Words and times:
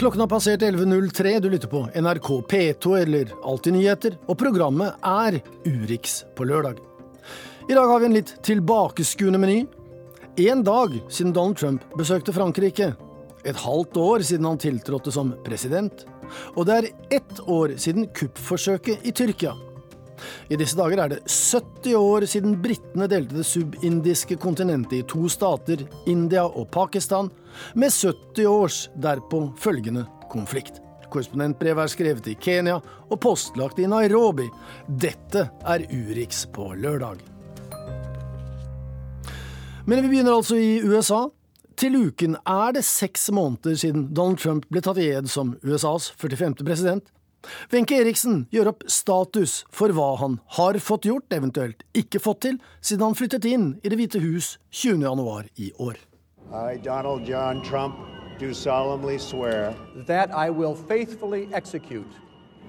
Klokken 0.00 0.20
har 0.20 0.28
passert 0.28 0.62
11.03. 0.62 1.40
Du 1.40 1.50
lytter 1.50 1.68
på 1.68 1.88
NRK 1.94 2.28
P2 2.48 2.98
eller 3.02 3.32
Alltid 3.44 3.74
nyheter, 3.74 4.14
og 4.32 4.38
programmet 4.40 4.94
er 5.04 5.36
Urix 5.68 6.22
på 6.36 6.46
lørdag. 6.48 6.78
I 7.68 7.76
dag 7.76 7.84
har 7.92 8.00
vi 8.00 8.08
en 8.08 8.16
litt 8.16 8.32
tilbakeskuende 8.48 9.42
meny. 9.42 9.58
Én 10.40 10.64
dag 10.64 10.96
siden 11.12 11.34
Donald 11.36 11.60
Trump 11.60 11.84
besøkte 12.00 12.32
Frankrike. 12.32 12.94
Et 13.44 13.60
halvt 13.60 14.00
år 14.00 14.24
siden 14.24 14.48
han 14.48 14.62
tiltrådte 14.64 15.12
som 15.12 15.34
president. 15.44 16.06
Og 16.56 16.64
det 16.64 16.78
er 16.78 16.92
ett 17.20 17.44
år 17.44 17.76
siden 17.76 18.08
kuppforsøket 18.16 19.04
i 19.04 19.12
Tyrkia. 19.12 19.52
I 20.50 20.58
disse 20.60 20.78
dager 20.78 21.04
er 21.04 21.14
det 21.14 21.20
70 21.26 21.96
år 21.98 22.26
siden 22.30 22.58
britene 22.62 23.08
delte 23.10 23.38
det 23.40 23.46
subindiske 23.48 24.38
kontinentet 24.42 25.00
i 25.00 25.06
to 25.08 25.28
stater, 25.32 25.86
India 26.10 26.44
og 26.46 26.70
Pakistan, 26.74 27.30
med 27.74 27.92
70 27.92 28.46
års 28.50 28.84
derpå 29.00 29.46
følgende 29.60 30.06
konflikt. 30.32 30.80
Korrespondentbrevet 31.10 31.84
er 31.84 31.90
skrevet 31.90 32.30
i 32.30 32.36
Kenya 32.38 32.78
og 32.80 33.18
postlagt 33.22 33.80
i 33.82 33.88
Nairobi. 33.90 34.46
Dette 34.86 35.48
er 35.66 35.86
Urix 35.90 36.44
på 36.54 36.70
lørdag. 36.78 37.18
Men 39.90 40.04
vi 40.04 40.08
begynner 40.12 40.36
altså 40.38 40.58
i 40.60 40.78
USA. 40.86 41.24
Til 41.80 41.96
uken 41.96 42.36
er 42.44 42.74
det 42.76 42.84
seks 42.84 43.30
måneder 43.32 43.78
siden 43.80 44.10
Donald 44.14 44.38
Trump 44.42 44.66
ble 44.68 44.82
tatt 44.84 45.00
i 45.00 45.08
ed 45.16 45.30
som 45.32 45.54
USAs 45.64 46.10
45. 46.20 46.60
president. 46.60 47.08
Wenche 47.72 47.96
Eriksen 48.00 48.46
gjør 48.52 48.72
opp 48.72 48.86
status 48.90 49.64
for 49.72 49.92
hva 49.96 50.14
han 50.20 50.38
har 50.56 50.78
fått 50.82 51.08
gjort, 51.08 51.28
eventuelt 51.32 51.84
ikke 51.96 52.20
fått 52.22 52.42
til, 52.46 52.60
siden 52.80 53.08
han 53.08 53.18
flyttet 53.18 53.48
inn 53.48 53.72
i 53.82 53.88
Det 53.88 53.98
hvite 54.00 54.22
hus 54.22 54.58
20. 54.70 55.00
januar 55.06 55.48
i 55.56 55.72
år. 55.78 55.96
I, 56.50 56.76
Donald 56.82 57.28
John 57.28 57.62
Trump, 57.64 57.94
do 58.38 58.54
solemnly 58.54 59.18
swear 59.18 59.74
that 60.06 60.30
I 60.30 60.50
will 60.50 60.74
faithfully 60.74 61.48
execute 61.52 62.08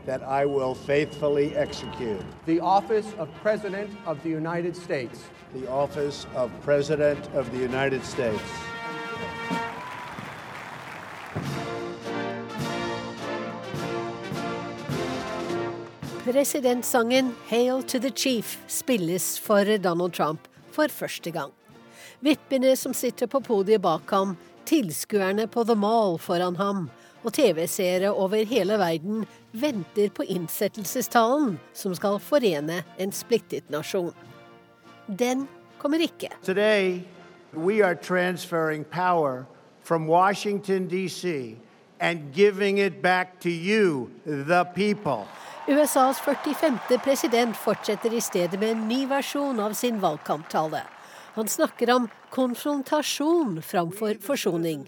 that 0.06 0.24
I 0.24 0.46
will 0.46 0.74
faithfully 0.74 1.56
execute 1.56 2.26
the 2.46 2.60
office 2.60 3.14
of 3.20 3.30
President 3.44 3.92
of 4.06 4.22
the 4.24 4.30
United 4.30 4.76
States 4.76 5.30
the 5.54 5.70
office 5.70 6.26
of 6.36 6.50
President 6.64 7.20
of 7.34 7.52
the 7.52 7.58
United 7.58 8.04
States. 8.04 8.42
Presidentsangen 16.24 17.34
'Hail 17.50 17.84
to 17.84 18.00
the 18.00 18.10
Chief' 18.10 18.58
spilles 18.68 19.40
for 19.40 19.78
Donald 19.78 20.14
Trump 20.14 20.48
for 20.72 20.88
første 20.88 21.32
gang. 21.32 21.52
Vippene 22.20 22.76
som 22.76 22.94
sitter 22.94 23.28
på 23.28 23.40
podiet 23.40 23.82
bak 23.82 24.12
ham, 24.12 24.38
tilskuerne 24.66 25.48
på 25.48 25.64
The 25.64 25.76
Mall 25.76 26.20
foran 26.20 26.56
ham, 26.56 26.90
og 27.24 27.34
TV-seere 27.34 28.14
over 28.14 28.46
hele 28.46 28.78
verden 28.78 29.26
venter 29.52 30.10
på 30.10 30.24
innsettelsestalen 30.24 31.60
som 31.74 31.96
skal 31.96 32.20
forene 32.20 32.84
en 33.00 33.12
splittet 33.12 33.70
nasjon. 33.70 34.14
Den 35.08 35.48
kommer 35.80 35.98
ikke. 35.98 36.30
Today, 36.44 37.02
we 37.54 37.82
are 37.82 37.96
transferring 37.96 38.86
power 38.86 39.46
from 39.84 40.08
Washington, 40.08 40.88
D.C. 40.88 41.58
and 42.00 42.32
giving 42.34 42.78
it 42.78 43.02
back 43.02 43.40
to 43.40 43.50
you, 43.50 44.12
the 44.26 44.64
people. 44.76 45.26
USAs 45.72 46.20
45. 46.20 46.80
president 47.04 47.58
fortsetter 47.58 48.14
i 48.14 48.22
stedet 48.22 48.60
med 48.60 48.70
en 48.70 48.88
ny 48.88 49.06
versjon 49.08 49.60
av 49.60 49.72
sin 49.74 50.02
valgkamptale. 50.04 50.82
Han 51.34 51.48
snakker 51.48 51.92
om 51.94 52.08
konfrontasjon 52.30 53.62
framfor 53.64 54.18
forsoning, 54.26 54.82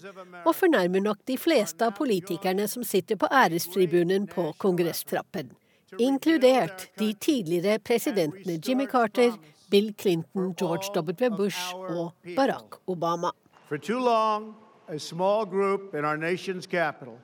og 0.43 0.55
fornærmer 0.55 1.05
nok 1.05 1.21
de 1.29 1.37
fleste 1.39 1.87
av 1.87 1.95
politikerne 1.95 2.67
som 2.67 2.83
sitter 2.83 3.15
på 3.15 3.29
ærestribunen 3.31 4.27
på 4.27 4.49
kongresstrappen. 4.59 5.53
Inkludert 5.99 6.89
de 6.99 7.13
tidligere 7.13 7.79
presidentene 7.79 8.59
Jimmy 8.59 8.89
Carter, 8.91 9.31
Bill 9.71 9.93
Clinton, 9.95 10.51
George 10.59 10.91
W. 10.99 11.29
Bush 11.37 11.75
og 11.75 12.11
Barack 12.35 12.81
Obama. 12.87 13.31
For 13.69 13.77
too 13.77 13.99
long, 13.99 14.55
a 14.89 14.99
small 14.99 15.45
group 15.45 15.95
in 15.95 16.03
our 16.03 16.17
nation's 16.17 16.67
capital 16.67 17.15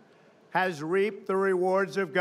has 0.51 0.81
reaped 0.81 1.27
the 1.27 1.35
rewards 1.35 1.97
of 1.97 2.13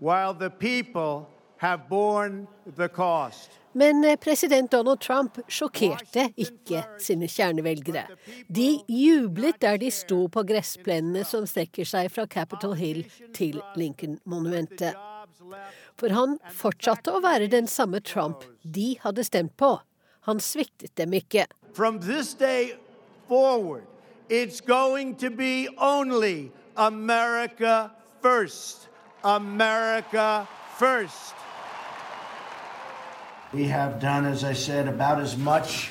while 0.00 0.34
the 0.34 0.50
people 0.50 1.28
have 1.58 1.88
borne 1.88 2.46
the 2.76 2.88
cost. 2.88 3.50
Men 3.72 4.04
eh, 4.04 4.16
president 4.16 4.70
Donald 4.70 5.00
Trump 5.00 5.38
sjokkerte 5.46 6.32
ikke 6.40 6.82
sine 6.98 7.28
kjernevelgere. 7.30 8.06
De 8.48 8.80
jublet 8.88 9.60
der 9.62 9.78
de 9.78 9.90
sto 9.94 10.24
på 10.32 10.42
gressplenene 10.48 11.22
som 11.28 11.46
strekker 11.46 11.86
seg 11.86 12.10
fra 12.10 12.26
Capitol 12.26 12.74
Hill 12.80 13.04
til 13.36 13.60
Lincoln-monumentet. 13.78 14.98
For 16.00 16.10
han 16.16 16.38
fortsatte 16.50 17.14
å 17.14 17.22
være 17.22 17.50
den 17.52 17.70
samme 17.70 18.00
Trump 18.00 18.42
de 18.64 18.96
hadde 19.04 19.24
stemt 19.28 19.54
på. 19.60 19.76
Han 20.26 20.42
sviktet 20.42 20.96
dem 20.98 21.14
ikke. 21.14 21.46
From 21.72 22.00
this 22.00 22.34
day 22.34 22.74
forward, 23.28 23.84
it's 24.28 24.60
going 24.60 25.14
to 25.16 25.30
be 25.30 25.68
only 25.78 26.50
America 26.76 27.92
first. 28.22 28.89
America 29.24 30.46
first. 30.78 31.34
We 33.52 33.64
have 33.64 34.00
done, 34.00 34.26
as 34.26 34.44
I 34.44 34.54
said, 34.54 34.88
about 34.88 35.20
as 35.20 35.36
much 35.36 35.90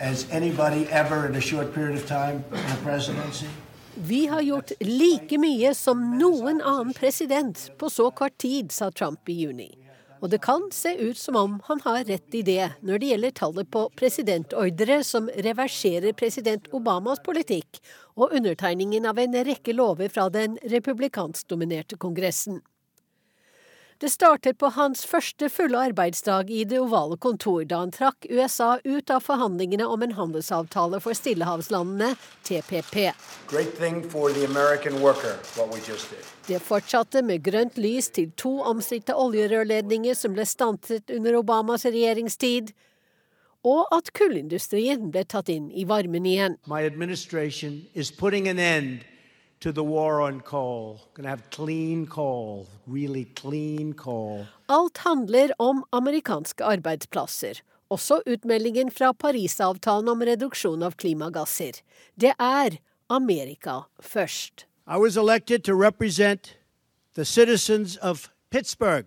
as 0.00 0.26
anybody 0.30 0.86
ever 0.90 1.26
in 1.26 1.34
a 1.34 1.40
short 1.40 1.74
period 1.74 1.96
of 1.96 2.06
time 2.06 2.44
in 2.52 2.58
a 2.58 2.76
presidency. 2.84 3.48
Vi 3.94 4.26
har 4.26 4.42
gjort 4.42 4.72
like 4.80 5.38
mye 5.38 5.74
som 5.74 6.18
noen 6.18 6.60
annen 6.62 6.94
president 6.94 7.70
på 7.78 7.90
så 7.90 8.10
kort 8.10 8.38
tid, 8.38 8.72
sa 8.72 8.90
Trump 8.90 9.28
i 9.28 9.32
juni. 9.32 9.72
Og 10.18 10.30
det 10.32 10.40
kan 10.42 10.64
se 10.74 10.94
ut 10.98 11.18
som 11.18 11.36
om 11.38 11.58
han 11.68 11.80
har 11.84 12.04
rett 12.08 12.34
i 12.34 12.42
det 12.42 12.64
når 12.82 12.98
det 12.98 13.10
gjelder 13.12 13.36
tallet 13.38 13.70
på 13.70 13.84
presidentordre 13.98 15.02
som 15.06 15.28
reverserer 15.46 16.16
president 16.18 16.66
Obamas 16.74 17.22
politikk, 17.24 17.78
og 18.18 18.34
undertegningen 18.34 19.06
av 19.06 19.20
en 19.22 19.38
rekke 19.46 19.76
lover 19.76 20.10
fra 20.10 20.26
den 20.34 20.58
republikanskdominerte 20.66 22.00
kongressen. 22.02 22.58
Det 24.00 24.10
startet 24.10 24.58
på 24.58 24.68
hans 24.76 25.00
første 25.10 25.48
fulle 25.50 25.78
arbeidsdag 25.88 26.50
i 26.54 26.60
Det 26.70 26.78
ovale 26.78 27.16
kontor, 27.18 27.64
da 27.66 27.80
han 27.80 27.90
trakk 27.90 28.28
USA 28.30 28.76
ut 28.84 29.10
av 29.10 29.24
forhandlingene 29.26 29.86
om 29.90 30.04
en 30.06 30.14
handelsavtale 30.14 31.00
for 31.02 31.18
stillehavslandene, 31.18 32.12
TPP. 32.46 33.10
Worker, 35.02 35.34
det 36.46 36.62
fortsatte 36.62 37.24
med 37.26 37.42
grønt 37.42 37.74
lys 37.74 38.12
til 38.14 38.30
to 38.38 38.54
omstridte 38.70 39.18
oljerørledninger 39.18 40.14
som 40.14 40.38
ble 40.38 40.46
stanset 40.46 41.10
under 41.18 41.42
Obamas 41.42 41.82
regjeringstid, 41.90 42.70
og 43.66 43.90
at 43.90 44.14
kullindustrien 44.14 45.10
ble 45.10 45.26
tatt 45.26 45.50
inn 45.50 45.72
i 45.74 45.82
varmen 45.90 46.22
igjen. 46.22 46.54
My 46.70 46.86
to 49.60 49.72
the 49.72 49.82
war 49.82 50.20
on 50.20 50.40
coal. 50.40 51.00
Gonna 51.14 51.28
have 51.28 51.50
clean 51.50 52.06
coal, 52.06 52.66
really 52.86 53.24
clean 53.24 53.92
coal. 53.94 54.46
Alt 54.68 54.98
handler 54.98 55.50
om 55.58 55.84
amerikanske 55.90 56.64
arbeidsplasser. 56.64 57.60
Også 57.90 58.20
utmeldingen 58.26 58.90
fra 58.90 59.12
Parisavtalen 59.12 60.08
om 60.08 60.22
reduksjon 60.22 60.82
av 60.82 60.92
klimagasser. 61.00 61.80
Det 62.20 62.34
er 62.38 62.78
Amerika 63.08 63.80
først. 64.00 64.66
I 64.86 64.96
was 64.98 65.16
elected 65.16 65.64
to 65.64 65.74
represent 65.74 66.56
the 67.14 67.24
citizens 67.24 67.96
of 67.96 68.30
Pittsburgh, 68.50 69.06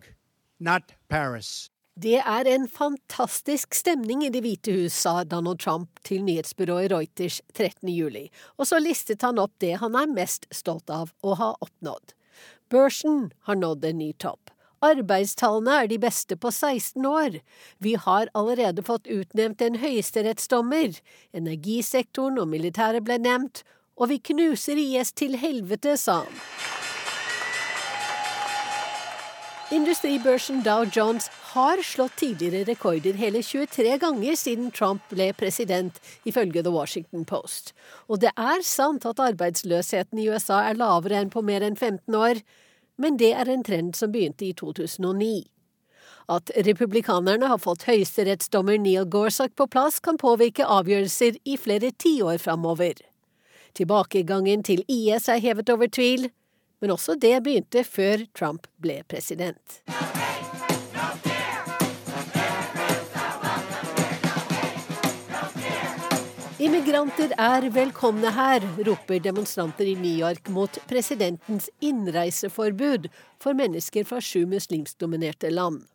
not 0.60 0.94
Paris. 1.10 1.70
Det 2.02 2.18
er 2.18 2.48
en 2.50 2.64
fantastisk 2.72 3.76
stemning 3.78 4.24
i 4.26 4.30
Det 4.34 4.40
hvite 4.42 4.74
hus, 4.74 4.96
sa 5.04 5.22
Donald 5.28 5.60
Trump 5.62 6.00
til 6.08 6.24
nyhetsbyrået 6.26 6.90
Reuters 6.90 7.42
13. 7.54 7.92
juli, 7.94 8.24
og 8.58 8.66
så 8.70 8.80
listet 8.82 9.22
han 9.22 9.38
opp 9.42 9.54
det 9.62 9.76
han 9.84 9.98
er 10.00 10.10
mest 10.10 10.48
stolt 10.56 10.90
av 10.90 11.12
å 11.22 11.36
ha 11.38 11.52
oppnådd. 11.62 12.16
Børsen 12.74 13.28
har 13.46 13.60
nådd 13.60 13.86
en 13.86 14.00
ny 14.02 14.10
topp. 14.18 14.50
Arbeidstallene 14.82 15.76
er 15.84 15.92
de 15.92 16.00
beste 16.02 16.40
på 16.42 16.50
16 16.50 17.06
år. 17.06 17.38
Vi 17.78 17.94
har 18.08 18.32
allerede 18.34 18.82
fått 18.88 19.06
utnevnt 19.06 19.62
en 19.62 19.78
høyesterettsdommer. 19.84 20.98
Energisektoren 21.38 22.42
og 22.42 22.50
militæret 22.50 23.06
ble 23.06 23.20
nevnt. 23.22 23.62
Og 24.00 24.10
vi 24.10 24.18
knuser 24.32 24.80
IS 24.82 25.14
til 25.14 25.38
helvete, 25.38 26.00
sa 26.02 26.24
han. 26.24 26.42
Industribørsen 29.72 30.66
Dow 30.66 30.82
Jones 30.92 31.30
har 31.54 31.80
slått 31.88 32.18
tidligere 32.20 32.66
rekorder 32.68 33.16
hele 33.16 33.40
23 33.40 33.94
ganger 34.02 34.36
siden 34.36 34.66
Trump 34.76 35.06
ble 35.08 35.30
president, 35.40 35.96
ifølge 36.28 36.60
The 36.66 36.74
Washington 36.76 37.24
Post. 37.24 37.72
Og 38.12 38.20
det 38.20 38.34
er 38.36 38.66
sant 38.68 39.08
at 39.08 39.22
arbeidsløsheten 39.24 40.20
i 40.20 40.26
USA 40.28 40.58
er 40.68 40.76
lavere 40.76 41.22
enn 41.22 41.32
på 41.32 41.40
mer 41.48 41.64
enn 41.64 41.80
15 41.80 42.18
år, 42.20 42.42
men 43.00 43.16
det 43.22 43.32
er 43.32 43.48
en 43.48 43.64
trend 43.64 43.96
som 43.96 44.12
begynte 44.12 44.50
i 44.50 44.52
2009. 44.60 45.48
At 46.36 46.52
republikanerne 46.68 47.48
har 47.48 47.64
fått 47.64 47.88
høyesterettsdommer 47.88 48.76
Neil 48.76 49.08
Gorsuch 49.08 49.56
på 49.56 49.70
plass, 49.72 50.02
kan 50.04 50.20
påvirke 50.20 50.68
avgjørelser 50.68 51.40
i 51.48 51.56
flere 51.56 51.96
tiår 51.96 52.44
framover. 52.44 53.00
Tilbakegangen 53.80 54.68
til 54.68 54.84
IS 54.92 55.32
er 55.32 55.40
hevet 55.40 55.72
over 55.72 55.88
tvil, 55.88 56.28
men 56.82 56.94
også 56.98 57.16
det 57.16 57.38
begynte 57.46 57.86
før 57.88 58.26
Trump 58.38 58.68
ble 58.82 59.02
president. 59.10 59.82
Immigranter 66.62 67.32
er 67.42 67.66
velkomne 67.74 68.30
her, 68.36 68.62
roper 68.86 69.18
demonstranter 69.24 69.88
i 69.90 69.96
New 69.98 70.14
York 70.14 70.50
mot 70.54 70.76
presidentens 70.86 71.72
innreiseforbud 71.82 73.08
for 73.42 73.58
mennesker 73.58 74.06
fra 74.06 74.20
sju 74.22 74.44
muslimskdominerte 74.50 75.50
land. 75.50 75.88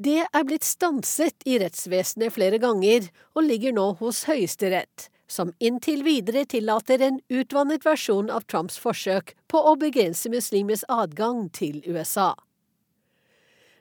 Det 0.00 0.24
er 0.24 0.46
blitt 0.48 0.66
stanset 0.66 1.46
i 1.46 1.60
rettsvesenet 1.62 2.34
flere 2.34 2.58
ganger, 2.58 3.06
og 3.36 3.46
ligger 3.46 3.76
nå 3.76 3.86
hos 4.00 4.24
Høyesterett, 4.26 5.06
som 5.30 5.52
inntil 5.58 6.02
videre 6.02 6.44
tillater 6.44 7.02
en 7.06 7.20
utvannet 7.28 7.86
versjon 7.86 8.30
av 8.30 8.46
Trumps 8.50 8.78
forsøk 8.82 9.34
på 9.48 9.62
å 9.62 9.76
begrense 9.78 10.30
muslimers 10.32 10.82
adgang 10.88 11.46
til 11.54 11.80
USA. 11.86 12.34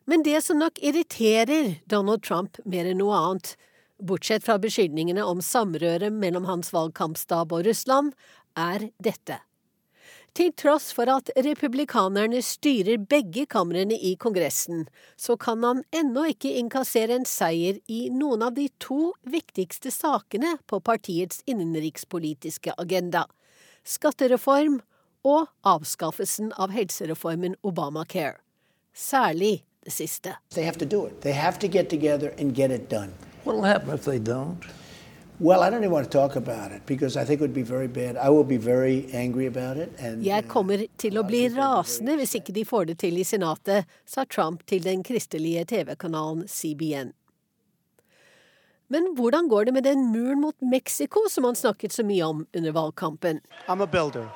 Men 0.09 0.23
det 0.25 0.39
som 0.45 0.61
nok 0.61 0.79
irriterer 0.81 1.75
Donald 1.89 2.23
Trump 2.25 2.57
mer 2.65 2.87
enn 2.89 3.01
noe 3.01 3.17
annet, 3.17 3.53
bortsett 3.99 4.45
fra 4.45 4.57
beskyldningene 4.61 5.25
om 5.25 5.41
samrøre 5.43 6.09
mellom 6.13 6.47
hans 6.49 6.71
valgkampstab 6.73 7.53
og 7.53 7.67
Russland, 7.67 8.15
er 8.57 8.89
dette. 8.97 9.41
Til 10.39 10.53
tross 10.55 10.93
for 10.95 11.09
at 11.11 11.27
republikanerne 11.35 12.39
styrer 12.39 13.01
begge 13.11 13.43
kamrene 13.51 13.97
i 14.07 14.13
Kongressen, 14.15 14.85
så 15.19 15.35
kan 15.35 15.65
han 15.67 15.81
ennå 15.91 16.29
ikke 16.31 16.53
innkassere 16.61 17.17
en 17.17 17.25
seier 17.27 17.81
i 17.91 18.05
noen 18.15 18.45
av 18.47 18.53
de 18.55 18.69
to 18.79 19.09
viktigste 19.27 19.91
sakene 19.91 20.53
på 20.63 20.79
partiets 20.79 21.43
innenrikspolitiske 21.43 22.71
agenda– 22.79 23.25
skattereform 23.97 24.79
og 25.27 25.51
avskaffelsen 25.67 26.53
av 26.55 26.71
helsereformen 26.71 27.59
Obamacare. 27.59 28.39
Særlig 28.95 29.65
det 29.83 29.91
siste. 29.91 30.37
They 30.55 30.63
have 30.63 30.79
to 30.79 30.87
do 30.87 31.05
it. 31.07 31.19
They 31.19 31.35
have 31.35 31.59
to 31.59 31.67
get 31.67 31.89
together 31.89 32.31
and 32.39 32.55
get 32.55 32.71
it 32.71 32.87
done. 32.87 33.11
What'll 33.43 33.67
happen 33.67 33.91
if 33.91 34.05
they 34.05 34.19
don't? 34.19 34.63
Jeg 35.39 35.55
kommer 40.51 40.81
til 40.99 41.15
å 41.15 41.23
bli 41.23 41.39
rasende 41.53 42.15
hvis 42.19 42.35
ikke 42.41 42.55
de 42.57 42.63
får 42.67 42.89
det 42.89 42.97
til 42.99 43.15
i 43.15 43.23
Senatet, 43.23 43.87
sa 44.03 44.25
Trump 44.27 44.65
til 44.67 44.83
den 44.83 44.99
kristelige 45.07 45.63
TV-kanalen 45.71 46.43
CBN. 46.43 47.13
Men 48.91 49.15
hvordan 49.15 49.47
går 49.47 49.69
det 49.69 49.73
med 49.77 49.83
den 49.87 50.11
muren 50.11 50.41
mot 50.41 50.55
Mexico 50.59 51.23
som 51.31 51.47
han 51.47 51.55
snakket 51.55 51.95
så 51.95 52.03
mye 52.03 52.25
om 52.25 52.43
under 52.51 52.71
valgkampen? 52.75 53.39
I'm 53.67 53.81
a 53.81 53.87
builder. 53.87 54.27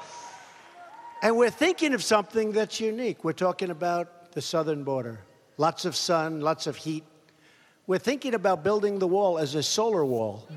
And 1.22 1.36
we're 1.36 1.52
thinking 1.52 1.94
of 1.94 2.02
something 2.04 2.54
that's 2.54 2.80
unique. 2.80 3.26
We're 3.26 3.34
talking 3.34 3.72
about 3.72 4.08
the 4.32 4.42
southern 4.42 4.84
border. 4.86 5.18
Lots 5.58 5.86
of 5.86 5.96
sun, 5.96 6.40
lots 6.40 6.68
of 6.68 6.78
heat. 6.78 7.04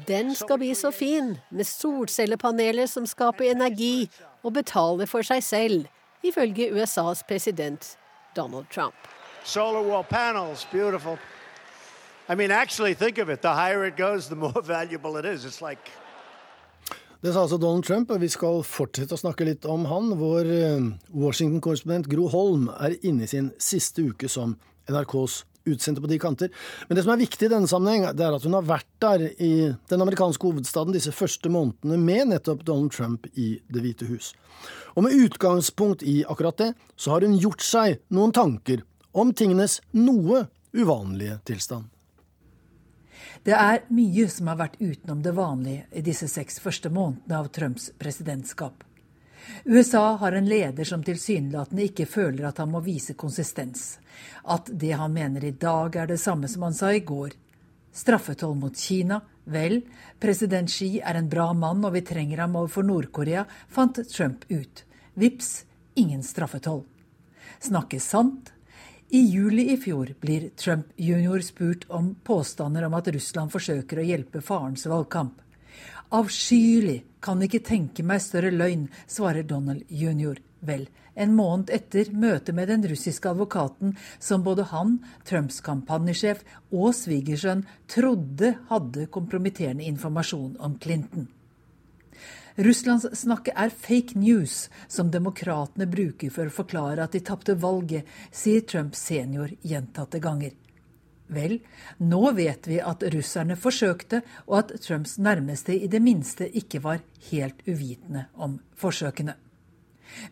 Den 0.06 0.34
skal 0.34 0.58
bli 0.58 0.74
så 0.74 0.92
fin, 0.92 1.38
med 1.50 1.66
solcellepaneler 1.66 2.86
som 2.86 3.06
skaper 3.06 3.50
energi 3.50 4.08
og 4.44 4.52
betaler 4.54 5.10
for 5.10 5.26
seg 5.26 5.42
selv, 5.42 5.88
ifølge 6.22 6.70
USAs 6.70 7.24
president 7.26 7.96
Donald 8.36 8.70
Trump. 8.70 8.94
Solar 9.44 9.82
wall 9.82 10.04
panels, 10.04 10.66
beautiful. 10.70 11.18
I 12.28 12.34
mean, 12.34 12.50
actually, 12.50 12.94
think 12.94 13.18
of 13.18 13.28
it. 13.28 13.42
The 13.42 13.54
higher 13.54 13.84
it 13.86 13.96
goes, 13.96 14.28
the 14.28 14.36
more 14.36 14.62
valuable 14.76 15.16
it 15.16 15.24
is. 15.24 15.44
It's 15.44 15.60
like 15.60 15.90
Det 17.22 17.32
sa 17.32 17.40
altså 17.40 17.56
Donald 17.58 17.84
Trump, 17.84 18.10
og 18.10 18.20
vi 18.20 18.28
skal 18.28 18.62
fortsette 18.62 19.16
å 19.16 19.18
snakke 19.18 19.44
litt 19.48 19.64
om 19.66 19.86
han. 19.90 20.12
Vår 20.20 20.46
eh, 20.46 20.84
Washington-korrespondent 21.10 22.06
Gro 22.12 22.28
Holm 22.30 22.68
er 22.78 22.94
inne 23.02 23.24
i 23.26 23.30
sin 23.30 23.50
siste 23.58 24.04
uke 24.12 24.28
som 24.30 24.54
NRKs 24.86 25.40
utsendte 25.66 26.02
på 26.02 26.10
de 26.10 26.18
kanter. 26.22 26.52
Men 26.88 26.98
det 26.98 27.04
som 27.06 27.14
er 27.14 27.22
viktig 27.22 27.48
i 27.48 27.52
denne 27.52 27.70
sammenheng, 27.70 28.06
det 28.16 28.26
er 28.26 28.36
at 28.36 28.46
hun 28.46 28.56
har 28.56 28.66
vært 28.66 28.88
der 29.02 29.26
i 29.32 29.52
den 29.90 30.04
amerikanske 30.04 30.48
hovedstaden 30.48 30.96
disse 30.96 31.14
første 31.14 31.52
månedene 31.52 31.98
med 32.00 32.32
nettopp 32.32 32.64
Donald 32.66 32.94
Trump 32.96 33.28
i 33.34 33.56
Det 33.72 33.82
hvite 33.84 34.08
hus. 34.10 34.32
Og 34.96 35.04
med 35.04 35.16
utgangspunkt 35.26 36.04
i 36.06 36.22
akkurat 36.24 36.62
det, 36.62 36.70
så 36.96 37.14
har 37.14 37.26
hun 37.26 37.36
gjort 37.40 37.64
seg 37.64 38.00
noen 38.14 38.32
tanker 38.36 38.84
om 39.16 39.32
tingenes 39.36 39.80
noe 39.96 40.46
uvanlige 40.76 41.40
tilstand. 41.48 41.90
Det 43.46 43.54
er 43.54 43.84
mye 43.94 44.26
som 44.32 44.48
har 44.50 44.58
vært 44.58 44.80
utenom 44.80 45.20
det 45.22 45.32
vanlige 45.36 45.86
i 45.94 46.02
disse 46.04 46.26
seks 46.30 46.58
første 46.62 46.90
månedene 46.90 47.38
av 47.38 47.50
Trumps 47.54 47.92
presidentskap. 47.98 48.85
USA 49.64 50.16
har 50.16 50.32
en 50.32 50.48
leder 50.48 50.84
som 50.84 51.02
tilsynelatende 51.04 51.88
ikke 51.88 52.06
føler 52.06 52.48
at 52.48 52.58
han 52.62 52.70
må 52.70 52.80
vise 52.84 53.16
konsistens. 53.18 53.98
At 54.44 54.70
det 54.72 54.92
han 54.98 55.12
mener 55.12 55.44
i 55.44 55.54
dag 55.54 55.96
er 55.96 56.10
det 56.10 56.20
samme 56.22 56.48
som 56.48 56.66
han 56.66 56.74
sa 56.74 56.92
i 56.94 57.04
går. 57.04 57.34
Straffetoll 57.92 58.54
mot 58.58 58.76
Kina? 58.76 59.20
Vel, 59.44 59.80
president 60.20 60.70
Xi 60.70 60.98
er 60.98 61.18
en 61.18 61.30
bra 61.30 61.52
mann 61.54 61.84
og 61.86 61.94
vi 61.94 62.02
trenger 62.06 62.42
ham 62.42 62.58
overfor 62.58 62.86
Nord-Korea, 62.86 63.46
fant 63.70 64.00
Trump 64.10 64.44
ut. 64.50 64.82
Vips, 65.14 65.64
ingen 65.94 66.22
straffetoll. 66.26 66.82
Snakke 67.62 68.00
sant? 68.02 68.52
I 69.08 69.20
juli 69.30 69.68
i 69.72 69.76
fjor 69.78 70.10
blir 70.20 70.48
Trump 70.58 70.86
jr. 70.96 71.40
spurt 71.40 71.86
om 71.88 72.14
påstander 72.26 72.88
om 72.88 72.94
at 72.98 73.08
Russland 73.14 73.54
forsøker 73.54 74.02
å 74.02 74.06
hjelpe 74.06 74.42
farens 74.42 74.86
valgkamp. 74.90 75.38
Avskyelig, 76.10 77.04
kan 77.26 77.42
ikke 77.42 77.64
tenke 77.66 78.04
meg 78.06 78.22
større 78.22 78.52
løgn, 78.54 78.86
svarer 79.10 79.46
Donald 79.46 79.82
jr. 79.90 80.38
Vel, 80.66 80.86
en 81.14 81.34
måned 81.36 81.70
etter 81.74 82.10
møtet 82.14 82.54
med 82.56 82.70
den 82.70 82.84
russiske 82.86 83.30
advokaten 83.30 83.94
som 84.22 84.44
både 84.46 84.66
han, 84.72 84.98
Trumps 85.28 85.60
kampanjesjef 85.64 86.42
og 86.70 86.92
svigersønn 86.96 87.64
trodde 87.92 88.54
hadde 88.70 89.08
kompromitterende 89.12 89.86
informasjon 89.88 90.54
om 90.62 90.76
Clinton. 90.82 91.26
Russlandssnakket 92.56 93.52
er 93.52 93.74
fake 93.74 94.16
news, 94.16 94.70
som 94.88 95.10
demokratene 95.12 95.84
bruker 95.92 96.32
for 96.32 96.48
å 96.48 96.54
forklare 96.62 97.04
at 97.04 97.12
de 97.12 97.20
tapte 97.20 97.56
valget, 97.60 98.08
sier 98.32 98.64
Trump 98.64 98.96
senior 98.96 99.52
gjentatte 99.60 100.22
ganger. 100.24 100.54
Vel, 101.28 101.58
nå 101.98 102.30
vet 102.36 102.68
vi 102.70 102.78
at 102.78 103.02
russerne 103.14 103.56
forsøkte, 103.58 104.22
og 104.46 104.60
at 104.60 104.76
Trumps 104.84 105.16
nærmeste 105.18 105.74
i 105.74 105.88
det 105.90 106.02
minste 106.02 106.46
ikke 106.46 106.82
var 106.84 107.02
helt 107.30 107.66
uvitende 107.66 108.28
om 108.34 108.60
forsøkene. 108.78 109.34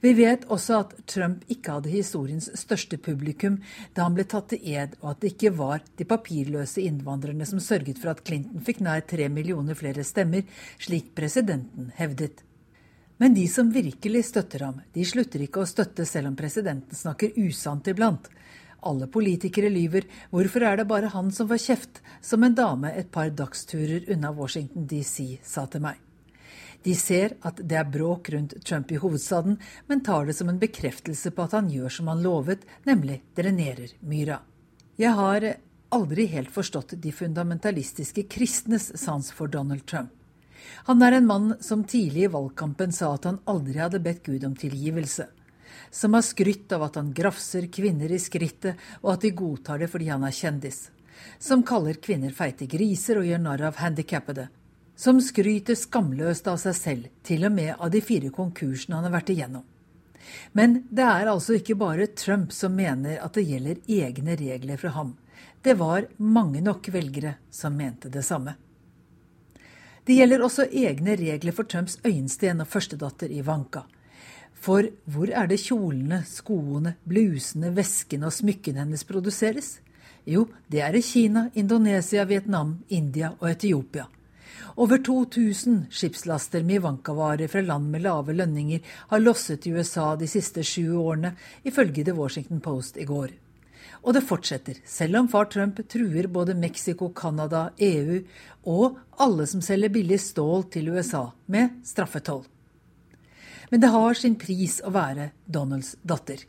Vi 0.00 0.12
vet 0.14 0.46
også 0.52 0.78
at 0.78 0.92
Trump 1.10 1.42
ikke 1.50 1.76
hadde 1.76 1.92
historiens 1.92 2.46
største 2.56 2.98
publikum 3.02 3.58
da 3.96 4.06
han 4.06 4.14
ble 4.16 4.24
tatt 4.28 4.52
til 4.52 4.62
ed, 4.70 4.96
og 5.02 5.10
at 5.12 5.20
det 5.22 5.34
ikke 5.34 5.54
var 5.58 5.82
de 5.98 6.06
papirløse 6.08 6.84
innvandrerne 6.84 7.46
som 7.48 7.60
sørget 7.60 8.00
for 8.00 8.14
at 8.14 8.22
Clinton 8.26 8.64
fikk 8.64 8.80
nær 8.86 9.04
tre 9.08 9.28
millioner 9.28 9.76
flere 9.78 10.06
stemmer, 10.06 10.46
slik 10.78 11.12
presidenten 11.18 11.90
hevdet. 11.98 12.44
Men 13.18 13.34
de 13.34 13.44
som 13.50 13.70
virkelig 13.74 14.24
støtter 14.30 14.64
ham, 14.66 14.80
de 14.94 15.04
slutter 15.06 15.44
ikke 15.44 15.62
å 15.62 15.68
støtte 15.68 16.06
selv 16.08 16.32
om 16.32 16.38
presidenten 16.38 16.98
snakker 16.98 17.36
usant 17.44 17.86
iblant. 17.90 18.26
Alle 18.84 19.08
politikere 19.08 19.70
lyver, 19.72 20.04
hvorfor 20.30 20.64
er 20.68 20.76
det 20.80 20.88
bare 20.90 21.12
han 21.14 21.30
som 21.32 21.48
får 21.48 21.62
kjeft, 21.66 22.00
som 22.20 22.44
en 22.44 22.56
dame 22.56 22.92
et 22.92 23.10
par 23.12 23.30
dagsturer 23.32 24.10
unna 24.12 24.32
Washington 24.36 24.86
DC 24.90 25.38
sa 25.42 25.64
til 25.72 25.84
meg. 25.84 26.00
De 26.84 26.92
ser 26.94 27.38
at 27.48 27.62
det 27.64 27.78
er 27.80 27.88
bråk 27.88 28.28
rundt 28.34 28.58
Trump 28.64 28.90
i 28.92 28.98
hovedstaden, 29.00 29.56
men 29.88 30.02
tar 30.04 30.26
det 30.28 30.34
som 30.36 30.50
en 30.52 30.60
bekreftelse 30.60 31.32
på 31.32 31.46
at 31.46 31.54
han 31.56 31.70
gjør 31.72 31.94
som 31.96 32.10
han 32.12 32.20
lovet, 32.24 32.66
nemlig 32.84 33.22
drenerer 33.36 33.94
myra. 34.04 34.42
Jeg 35.00 35.16
har 35.16 35.46
aldri 35.94 36.26
helt 36.34 36.52
forstått 36.52 36.98
de 37.00 37.12
fundamentalistiske 37.12 38.26
kristnes 38.28 38.90
sans 39.00 39.30
for 39.32 39.48
Donald 39.48 39.86
Trump. 39.88 40.12
Han 40.88 41.02
er 41.02 41.16
en 41.16 41.26
mann 41.28 41.54
som 41.64 41.84
tidlig 41.88 42.26
i 42.26 42.32
valgkampen 42.32 42.92
sa 42.92 43.14
at 43.16 43.24
han 43.28 43.40
aldri 43.48 43.80
hadde 43.80 44.02
bedt 44.04 44.22
Gud 44.28 44.44
om 44.44 44.56
tilgivelse 44.56 45.26
som 45.94 46.14
har 46.14 46.22
skrytt 46.22 46.72
av 46.72 46.82
at 46.82 46.96
han 46.98 47.12
grafser 47.14 47.68
kvinner 47.70 48.10
i 48.12 48.18
skrittet, 48.18 48.74
og 49.02 49.12
at 49.12 49.22
de 49.22 49.30
godtar 49.30 49.78
det 49.78 49.88
fordi 49.92 50.08
han 50.10 50.24
er 50.26 50.34
kjendis. 50.34 50.88
Som 51.38 51.62
kaller 51.62 52.00
kvinner 52.02 52.34
feite 52.34 52.66
griser 52.66 53.20
og 53.20 53.28
gjør 53.28 53.44
narr 53.44 53.62
av 53.68 53.78
handikappede. 53.78 54.48
Som 54.98 55.20
skryter 55.22 55.78
skamløst 55.78 56.50
av 56.50 56.58
seg 56.62 56.74
selv, 56.78 57.06
til 57.22 57.46
og 57.46 57.54
med 57.54 57.76
av 57.78 57.94
de 57.94 58.02
fire 58.02 58.32
konkursene 58.34 58.98
han 58.98 59.06
har 59.06 59.14
vært 59.14 59.30
igjennom. 59.36 59.62
Men 60.50 60.80
det 60.90 61.06
er 61.06 61.30
altså 61.30 61.60
ikke 61.60 61.78
bare 61.78 62.10
Trump 62.18 62.50
som 62.56 62.74
mener 62.74 63.22
at 63.22 63.38
det 63.38 63.46
gjelder 63.46 63.86
egne 63.86 64.34
regler 64.40 64.80
for 64.80 64.98
ham. 64.98 65.14
Det 65.62 65.78
var 65.78 66.08
mange 66.18 66.62
nok 66.64 66.90
velgere 66.90 67.36
som 67.54 67.76
mente 67.78 68.10
det 68.10 68.26
samme. 68.26 68.58
Det 70.04 70.18
gjelder 70.18 70.42
også 70.42 70.66
egne 70.74 71.14
regler 71.16 71.54
for 71.54 71.70
Trumps 71.70 72.00
øyensten 72.02 72.66
og 72.66 72.68
førstedatter 72.68 73.30
Ivanka. 73.30 73.86
For 74.64 74.86
hvor 75.12 75.28
er 75.28 75.48
det 75.50 75.60
kjolene, 75.60 76.22
skoene, 76.24 76.94
blusene, 77.04 77.68
veskene 77.76 78.30
og 78.30 78.32
smykkene 78.32 78.80
hennes 78.80 79.04
produseres? 79.04 79.74
Jo, 80.24 80.46
det 80.72 80.80
er 80.80 80.96
i 80.96 81.02
Kina, 81.04 81.50
Indonesia, 81.52 82.24
Vietnam, 82.24 82.78
India 82.88 83.34
og 83.34 83.50
Etiopia. 83.50 84.06
Over 84.80 85.02
2000 85.04 85.90
skipslaster 85.92 86.64
med 86.64 86.80
Ivanka-varer 86.80 87.50
fra 87.52 87.60
land 87.60 87.90
med 87.92 88.06
lave 88.06 88.32
lønninger 88.32 88.80
har 89.12 89.22
losset 89.22 89.68
i 89.68 89.74
USA 89.76 90.14
de 90.16 90.30
siste 90.30 90.64
sju 90.64 90.96
årene, 90.96 91.34
ifølge 91.62 92.06
The 92.08 92.16
Washington 92.16 92.64
Post 92.64 92.96
i 92.96 93.04
går. 93.04 93.36
Og 94.04 94.16
det 94.16 94.24
fortsetter, 94.24 94.80
selv 94.88 95.20
om 95.20 95.28
far 95.28 95.50
Trump 95.52 95.78
truer 95.88 96.26
både 96.32 96.56
Mexico, 96.56 97.12
Canada, 97.12 97.68
EU 97.78 98.22
og 98.64 98.98
alle 99.20 99.46
som 99.46 99.62
selger 99.64 99.92
billig 99.92 100.22
stål 100.24 100.66
til 100.72 100.90
USA, 100.96 101.28
med 101.46 101.84
straffetoll. 101.84 102.46
Men 103.74 103.80
det 103.80 103.88
har 103.90 104.14
sin 104.14 104.36
pris 104.38 104.76
å 104.86 104.90
være 104.94 105.32
Donalds 105.50 105.96
datter. 106.06 106.44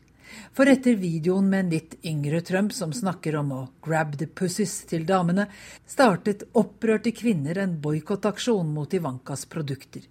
For 0.54 0.70
etter 0.70 0.94
videoen 0.94 1.48
med 1.50 1.64
en 1.64 1.72
litt 1.74 1.96
yngre 2.06 2.38
Trump 2.46 2.70
som 2.70 2.92
snakker 2.94 3.34
om 3.40 3.50
å 3.50 3.62
'grab 3.82 4.14
the 4.20 4.28
pussies' 4.30 4.86
til 4.86 5.02
damene, 5.08 5.48
startet 5.86 6.44
opprørte 6.54 7.10
kvinner 7.10 7.58
en 7.58 7.80
boikottaksjon 7.80 8.70
mot 8.74 8.94
Ivankas 8.94 9.44
produkter. 9.44 10.06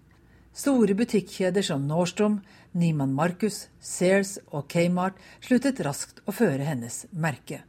Store 0.54 0.94
butikkjeder 0.94 1.64
som 1.64 1.88
Nordstrom, 1.88 2.42
Niemann 2.74 3.16
Marcus, 3.16 3.70
Sears 3.80 4.38
og 4.52 4.68
Kmart 4.68 5.16
sluttet 5.40 5.80
raskt 5.80 6.20
å 6.28 6.36
føre 6.36 6.68
hennes 6.68 7.06
merke. 7.14 7.64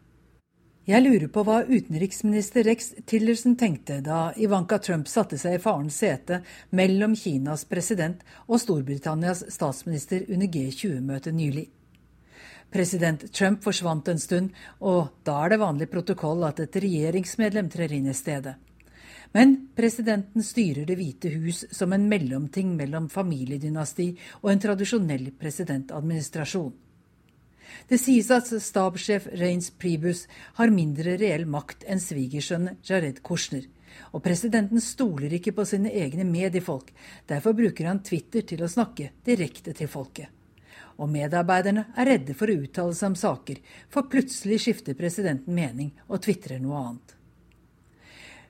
Jeg 0.87 1.03
lurer 1.03 1.27
på 1.35 1.43
hva 1.43 1.65
utenriksminister 1.67 2.63
Rex 2.63 2.93
Tillerson 3.11 3.57
tenkte 3.59 3.97
da 4.07 4.29
Ivanka 4.39 4.77
Trump 4.79 5.09
satte 5.11 5.35
seg 5.35 5.57
i 5.57 5.63
farens 5.65 5.97
sete 5.99 6.39
mellom 6.79 7.17
Kinas 7.19 7.65
president 7.67 8.21
og 8.47 8.61
Storbritannias 8.63 9.43
statsminister 9.51 10.23
under 10.31 10.47
G20-møtet 10.47 11.35
nylig. 11.35 11.65
President 12.71 13.27
Trump 13.35 13.67
forsvant 13.67 14.13
en 14.13 14.23
stund, 14.23 14.55
og 14.79 15.11
da 15.27 15.41
er 15.43 15.57
det 15.57 15.61
vanlig 15.65 15.91
protokoll 15.91 16.47
at 16.47 16.63
et 16.63 16.79
regjeringsmedlem 16.87 17.75
trer 17.75 17.99
inn 17.99 18.07
i 18.07 18.15
stedet. 18.15 18.55
Men 19.35 19.59
presidenten 19.75 20.47
styrer 20.47 20.87
Det 20.87 20.95
hvite 21.03 21.35
hus 21.35 21.65
som 21.75 21.99
en 21.99 22.07
mellomting 22.07 22.77
mellom 22.79 23.11
familiedynasti 23.11 24.13
og 24.45 24.53
en 24.55 24.67
tradisjonell 24.69 25.33
presidentadministrasjon. 25.35 26.86
Det 27.89 27.99
sies 28.01 28.31
at 28.35 28.49
stabssjef 28.51 29.29
Reins 29.41 29.71
Pribus 29.71 30.27
har 30.59 30.73
mindre 30.75 31.17
reell 31.21 31.47
makt 31.51 31.87
enn 31.87 32.03
svigersønnen 32.03 32.79
Jared 32.87 33.23
Kushner. 33.27 33.67
Og 34.13 34.23
presidenten 34.25 34.83
stoler 34.85 35.33
ikke 35.39 35.55
på 35.57 35.65
sine 35.69 35.93
egne 35.93 36.27
mediefolk. 36.29 36.93
Derfor 37.29 37.57
bruker 37.57 37.89
han 37.89 38.03
Twitter 38.05 38.45
til 38.45 38.65
å 38.65 38.71
snakke 38.71 39.13
direkte 39.25 39.73
til 39.77 39.89
folket. 39.89 40.29
Og 40.97 41.11
medarbeiderne 41.13 41.91
er 41.97 42.11
redde 42.13 42.37
for 42.37 42.49
å 42.49 42.57
uttale 42.63 42.97
seg 42.97 43.13
om 43.13 43.19
saker, 43.21 43.61
for 43.93 44.09
plutselig 44.13 44.63
skifter 44.65 44.97
presidenten 44.97 45.57
mening 45.57 45.93
og 46.09 46.23
tvitrer 46.25 46.61
noe 46.63 46.83
annet. 46.83 47.16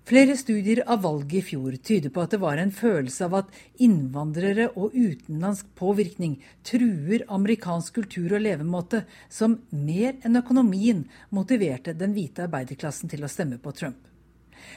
Flere 0.06 0.36
studier 0.38 0.84
av 0.86 1.00
valget 1.02 1.40
i 1.40 1.42
fjor 1.42 1.74
tyder 1.82 2.12
på 2.14 2.22
at 2.22 2.30
det 2.30 2.38
var 2.38 2.60
en 2.62 2.70
følelse 2.70 3.26
av 3.26 3.32
at 3.40 3.56
innvandrere 3.82 4.68
og 4.78 4.92
utenlandsk 4.94 5.72
påvirkning 5.74 6.36
truer 6.68 7.24
amerikansk 7.34 7.96
kultur 7.96 8.36
og 8.36 8.44
levemåte, 8.44 9.00
som 9.26 9.56
mer 9.74 10.14
enn 10.22 10.38
økonomien 10.38 11.00
motiverte 11.34 11.96
den 11.98 12.14
hvite 12.14 12.44
arbeiderklassen 12.46 13.10
til 13.10 13.26
å 13.26 13.32
stemme 13.32 13.58
på 13.58 13.72
Trump. 13.74 13.98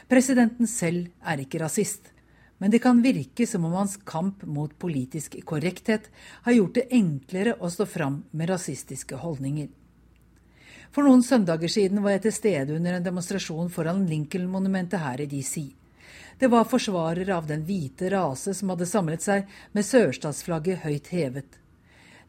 Presidenten 0.10 0.66
selv 0.66 1.12
er 1.22 1.46
ikke 1.46 1.62
rasist, 1.62 2.10
men 2.58 2.74
det 2.74 2.82
kan 2.82 3.06
virke 3.06 3.46
som 3.46 3.70
om 3.70 3.78
hans 3.78 4.00
kamp 4.10 4.42
mot 4.50 4.74
politisk 4.82 5.38
korrekthet 5.46 6.10
har 6.48 6.58
gjort 6.58 6.82
det 6.82 6.88
enklere 6.90 7.54
å 7.62 7.70
stå 7.70 7.86
fram 7.86 8.24
med 8.34 8.50
rasistiske 8.50 9.22
holdninger. 9.22 9.70
For 10.92 11.06
noen 11.06 11.22
søndager 11.22 11.70
siden 11.70 12.02
var 12.02 12.16
jeg 12.16 12.24
til 12.26 12.34
stede 12.34 12.76
under 12.76 12.98
en 12.98 13.06
demonstrasjon 13.06 13.70
foran 13.70 14.08
Lincoln-monumentet 14.10 15.04
her 15.04 15.22
i 15.22 15.28
DC. 15.30 15.68
Det 16.40 16.48
var 16.50 16.66
forsvarere 16.72 17.36
av 17.36 17.50
den 17.50 17.66
hvite 17.68 18.10
rase 18.10 18.56
som 18.58 18.72
hadde 18.74 18.88
samlet 18.90 19.22
seg 19.22 19.50
med 19.76 19.86
sørstatsflagget 19.86 20.86
høyt 20.86 21.10
hevet. 21.14 21.60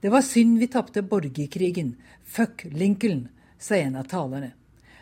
Det 0.00 0.10
var 0.12 0.24
synd 0.26 0.58
vi 0.60 0.68
tapte 0.68 1.02
borgerkrigen. 1.02 1.94
Fuck 2.24 2.66
Lincoln, 2.72 3.28
sa 3.58 3.76
en 3.76 3.96
av 4.00 4.08
talerne. 4.10 4.52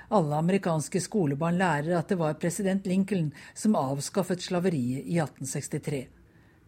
Alle 0.08 0.38
amerikanske 0.38 1.00
skolebarn 1.04 1.58
lærer 1.58 1.98
at 1.98 2.08
det 2.08 2.18
var 2.20 2.38
president 2.40 2.86
Lincoln 2.86 3.32
som 3.54 3.76
avskaffet 3.76 4.42
slaveriet 4.44 5.02
i 5.02 5.18
1863. 5.18 6.06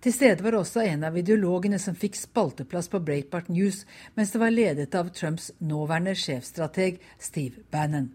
Til 0.01 0.15
stede 0.17 0.41
var 0.41 0.57
også 0.57 0.81
en 0.81 1.03
av 1.05 1.17
ideologene 1.21 1.77
som 1.79 1.97
fikk 1.99 2.15
spalteplass 2.17 2.89
på 2.89 3.03
Breitbart 3.05 3.51
News, 3.53 3.83
mens 4.17 4.31
det 4.33 4.41
var 4.41 4.55
ledet 4.55 4.95
av 4.97 5.11
Trumps 5.13 5.51
nåværende 5.61 6.15
sjefstrateg 6.17 7.03
Steve 7.21 7.67
Bannon. 7.71 8.09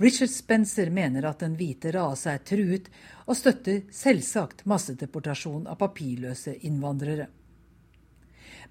Richard 0.00 0.32
Spencer 0.32 0.88
mener 0.90 1.26
at 1.28 1.44
den 1.44 1.58
hvite 1.58 1.92
rase 1.94 2.32
er 2.32 2.40
truet, 2.40 2.88
og 3.28 3.36
støtter 3.36 3.82
selvsagt 3.92 4.64
massedeportasjon 4.66 5.68
av 5.68 5.78
papirløse 5.82 6.56
innvandrere. 6.66 7.28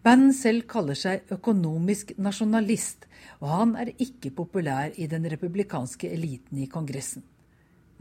Bannon 0.04 0.34
selv 0.36 0.66
kaller 0.68 0.98
seg 1.00 1.30
økonomisk 1.32 2.16
nasjonalist, 2.18 3.06
og 3.46 3.54
han 3.54 3.78
er 3.80 3.94
ikke 3.94 4.34
populær 4.36 4.92
i 4.98 5.06
den 5.08 5.30
republikanske 5.30 6.10
eliten 6.12 6.66
i 6.66 6.68
Kongressen. 6.68 7.24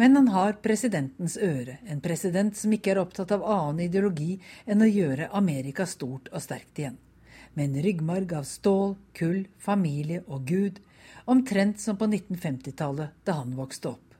Men 0.02 0.16
han 0.16 0.28
har 0.34 0.56
presidentens 0.58 1.36
øre, 1.38 1.76
en 1.86 2.00
president 2.02 2.56
som 2.58 2.72
ikke 2.74 2.90
er 2.90 2.98
opptatt 2.98 3.30
av 3.36 3.44
annen 3.46 3.84
ideologi 3.84 4.32
enn 4.66 4.80
å 4.82 4.88
gjøre 4.88 5.28
Amerika 5.38 5.84
stort 5.86 6.26
og 6.32 6.42
sterkt 6.42 6.80
igjen. 6.82 6.96
Med 7.54 7.68
en 7.68 7.84
ryggmarg 7.84 8.34
av 8.34 8.48
stål, 8.50 8.96
kull, 9.14 9.44
familie 9.62 10.24
og 10.26 10.48
Gud, 10.48 10.80
omtrent 11.30 11.78
som 11.78 12.00
på 12.00 12.08
1950-tallet 12.08 13.14
da 13.22 13.36
han 13.44 13.54
vokste 13.54 13.92
opp. 13.92 14.18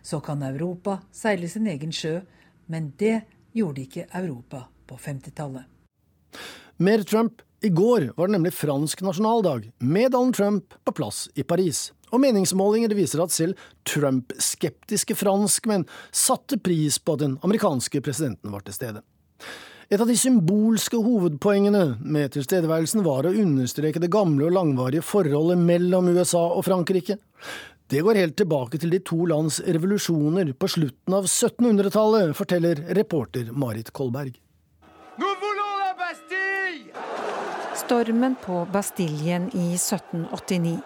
Så 0.00 0.22
kan 0.24 0.46
Europa 0.48 1.02
seile 1.12 1.52
sin 1.52 1.68
egen 1.68 1.92
sjø, 1.92 2.22
men 2.72 2.94
det 2.96 3.18
gjorde 3.52 3.84
ikke 3.84 4.08
Europa 4.22 4.62
på 4.88 4.96
50-tallet. 4.96 5.68
Mer 6.80 7.04
Trump. 7.04 7.44
I 7.60 7.68
går 7.68 8.14
var 8.16 8.30
det 8.30 8.38
nemlig 8.38 8.56
fransk 8.56 9.04
nasjonaldag, 9.04 9.68
med 9.76 10.12
Donald 10.16 10.40
Trump 10.40 10.80
på 10.88 10.96
plass 10.96 11.26
i 11.36 11.44
Paris. 11.44 11.90
Og 12.12 12.22
meningsmålinger 12.22 12.94
viser 12.96 13.22
at 13.24 13.34
selv 13.34 13.58
Trump-skeptiske 13.88 15.16
franskmenn 15.18 15.86
satte 16.14 16.58
pris 16.60 16.98
på 16.98 17.16
at 17.16 17.24
den 17.24 17.38
amerikanske 17.44 18.02
presidenten 18.04 18.52
var 18.54 18.64
til 18.66 18.76
stede. 18.76 19.04
Et 19.88 20.00
av 20.00 20.08
de 20.08 20.18
symbolske 20.20 20.98
hovedpoengene 21.00 21.96
med 22.04 22.34
tilstedeværelsen 22.34 23.00
var 23.06 23.24
å 23.24 23.32
understreke 23.32 24.02
det 24.02 24.10
gamle 24.12 24.44
og 24.50 24.52
langvarige 24.52 25.04
forholdet 25.06 25.62
mellom 25.62 26.10
USA 26.12 26.42
og 26.44 26.66
Frankrike. 26.66 27.16
Det 27.88 28.02
går 28.04 28.20
helt 28.20 28.36
tilbake 28.36 28.76
til 28.76 28.92
de 28.92 29.00
to 29.00 29.22
lands 29.30 29.62
revolusjoner 29.64 30.50
på 30.52 30.68
slutten 30.68 31.14
av 31.16 31.24
1700-tallet, 31.24 32.34
forteller 32.36 32.82
reporter 32.98 33.48
Marit 33.56 33.88
Kolberg. 33.96 34.36
Stormen 37.80 38.36
på 38.44 38.66
Bastiljen 38.72 39.48
i 39.56 39.70
1789. 39.78 40.76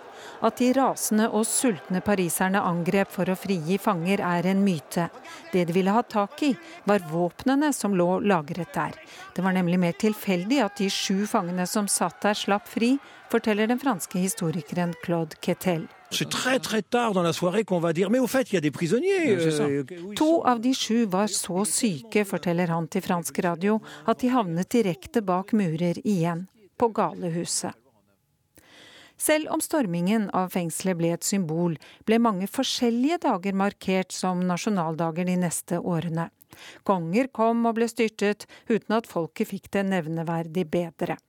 At 0.42 0.58
de 0.58 0.72
rasende 0.76 1.28
og 1.30 1.46
sultne 1.46 2.02
pariserne 2.04 2.62
angrep 2.62 3.12
for 3.14 3.30
å 3.30 3.38
frigi 3.38 3.78
fanger, 3.78 4.22
er 4.22 4.48
en 4.50 4.62
myte. 4.64 5.08
Det 5.52 5.66
de 5.68 5.76
ville 5.76 5.94
ha 5.94 6.02
tak 6.02 6.42
i, 6.42 6.52
var 6.84 7.04
våpnene 7.10 7.72
som 7.76 7.94
lå 7.96 8.20
lagret 8.26 8.74
der. 8.74 8.98
Det 9.34 9.44
var 9.44 9.54
nemlig 9.56 9.78
mer 9.80 9.98
tilfeldig 9.98 10.62
at 10.64 10.78
de 10.80 10.90
sju 10.90 11.26
fangene 11.30 11.66
som 11.66 11.88
satt 11.88 12.20
der, 12.24 12.38
slapp 12.38 12.68
fri, 12.68 12.96
forteller 13.32 13.66
den 13.70 13.80
franske 13.80 14.18
historikeren 14.18 14.94
Claude 15.02 15.36
Quetel. 15.40 15.86
To 20.16 20.42
av 20.52 20.60
de 20.60 20.74
sju 20.74 21.06
var 21.06 21.26
så 21.32 21.64
syke, 21.64 22.24
forteller 22.28 22.74
han 22.74 22.88
til 22.92 23.04
fransk 23.06 23.38
radio, 23.46 23.78
at 24.04 24.20
de 24.20 24.32
havnet 24.34 24.72
direkte 24.76 25.24
bak 25.24 25.54
murer 25.56 26.02
igjen, 26.04 26.46
på 26.76 26.92
galehuset. 26.92 27.81
Selv 29.22 29.52
om 29.54 29.60
stormingen 29.62 30.24
av 30.34 30.48
fengselet 30.50 30.98
ble 30.98 31.12
et 31.14 31.22
symbol, 31.22 31.76
ble 32.08 32.16
mange 32.18 32.48
forskjellige 32.50 33.20
dager 33.22 33.54
markert 33.54 34.10
som 34.10 34.40
nasjonaldager 34.48 35.28
de 35.28 35.36
neste 35.44 35.78
årene. 35.78 36.24
Konger 36.82 37.28
kom 37.30 37.60
og 37.68 37.76
ble 37.76 37.86
styrtet, 37.86 38.48
uten 38.66 38.96
at 38.96 39.06
folket 39.06 39.52
fikk 39.52 39.70
det 39.76 39.84
nevneverdig 39.92 40.64
bedre. 40.72 41.20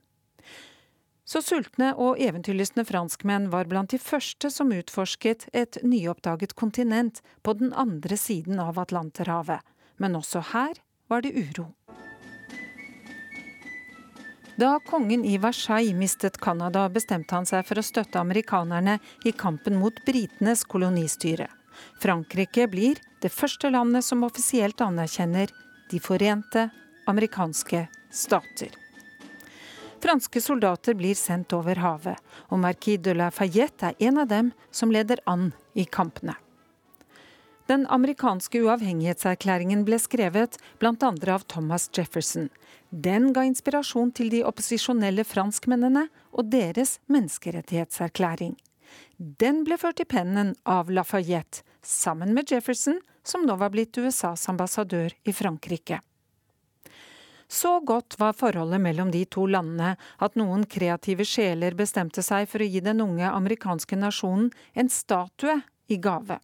Så 1.23 1.43
sultne 1.45 1.91
og 1.93 2.17
eventyrlystne 2.19 2.83
franskmenn 2.87 3.51
var 3.53 3.69
blant 3.69 3.93
de 3.93 4.01
første 4.01 4.49
som 4.51 4.73
utforsket 4.73 5.45
et 5.53 5.77
nyoppdaget 5.85 6.57
kontinent 6.57 7.21
på 7.45 7.53
den 7.61 7.71
andre 7.77 8.17
siden 8.17 8.57
av 8.59 8.81
Atlanterhavet. 8.81 9.61
Men 10.01 10.17
også 10.17 10.41
her 10.49 10.81
var 11.13 11.21
det 11.21 11.37
uro. 11.37 11.69
Da 14.55 14.79
kongen 14.85 15.25
i 15.25 15.37
Versailles 15.37 15.95
mistet 15.97 16.37
Canada, 16.37 16.89
bestemte 16.89 17.35
han 17.35 17.47
seg 17.49 17.65
for 17.65 17.81
å 17.81 17.85
støtte 17.85 18.21
amerikanerne 18.21 18.99
i 19.25 19.33
kampen 19.33 19.79
mot 19.81 19.97
britenes 20.05 20.61
kolonistyre. 20.69 21.47
Frankrike 22.01 22.67
blir 22.69 23.01
det 23.23 23.33
første 23.33 23.71
landet 23.73 24.05
som 24.05 24.23
offisielt 24.23 24.81
anerkjenner 24.81 25.49
De 25.91 25.99
forente 25.99 26.69
amerikanske 27.09 27.87
stater. 28.11 28.69
Franske 30.01 30.41
soldater 30.41 30.93
blir 30.93 31.15
sendt 31.15 31.53
over 31.53 31.79
havet, 31.79 32.17
og 32.49 32.59
Marquis 32.59 33.01
de 33.01 33.13
la 33.17 33.29
Fayette 33.31 33.91
er 33.91 34.07
en 34.07 34.21
av 34.23 34.27
dem 34.27 34.53
som 34.71 34.91
leder 34.91 35.21
an 35.25 35.51
i 35.73 35.85
kampene. 35.85 36.35
Den 37.71 37.85
amerikanske 37.87 38.59
uavhengighetserklæringen 38.65 39.85
ble 39.87 39.99
skrevet 40.01 40.57
bl.a. 40.81 40.93
av 41.31 41.45
Thomas 41.47 41.89
Jefferson. 41.95 42.49
Den 42.91 43.31
ga 43.33 43.45
inspirasjon 43.47 44.11
til 44.11 44.29
de 44.33 44.43
opposisjonelle 44.43 45.23
franskmennene 45.23 46.09
og 46.33 46.51
deres 46.51 46.97
menneskerettighetserklæring. 47.07 48.57
Den 49.17 49.63
ble 49.63 49.79
ført 49.79 50.03
i 50.03 50.07
pennen 50.09 50.53
av 50.67 50.91
Lafayette, 50.91 51.63
sammen 51.81 52.35
med 52.35 52.51
Jefferson, 52.51 52.99
som 53.23 53.47
nå 53.47 53.55
var 53.55 53.71
blitt 53.71 53.97
USAs 53.97 54.49
ambassadør 54.51 55.15
i 55.23 55.33
Frankrike. 55.33 56.01
Så 57.47 57.77
godt 57.85 58.17
var 58.19 58.35
forholdet 58.35 58.81
mellom 58.81 59.11
de 59.13 59.23
to 59.29 59.45
landene 59.47 59.95
at 60.19 60.35
noen 60.39 60.65
kreative 60.67 61.23
sjeler 61.27 61.75
bestemte 61.79 62.23
seg 62.25 62.49
for 62.49 62.63
å 62.63 62.67
gi 62.67 62.81
den 62.83 63.03
unge 63.03 63.29
amerikanske 63.29 63.99
nasjonen 63.99 64.49
en 64.73 64.89
statue 64.91 65.61
i 65.87 65.99
gave. 66.01 66.39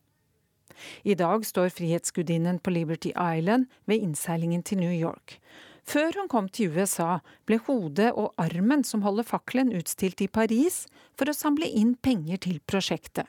I 1.03 1.15
dag 1.19 1.45
står 1.45 1.71
Frihetsgudinnen 1.75 2.59
på 2.59 2.74
Liberty 2.75 3.12
Island 3.15 3.67
ved 3.86 4.05
innseilingen 4.05 4.63
til 4.63 4.81
New 4.83 4.93
York. 4.93 5.39
Før 5.89 6.13
hun 6.19 6.29
kom 6.29 6.48
til 6.53 6.75
USA, 6.75 7.19
ble 7.50 7.57
hodet 7.65 8.12
og 8.13 8.33
armen 8.38 8.83
som 8.86 9.01
holder 9.01 9.25
fakkelen 9.25 9.74
utstilt 9.74 10.21
i 10.21 10.29
Paris 10.29 10.83
for 11.17 11.31
å 11.31 11.38
samle 11.38 11.65
inn 11.65 11.95
penger 11.98 12.43
til 12.45 12.59
prosjektet. 12.69 13.25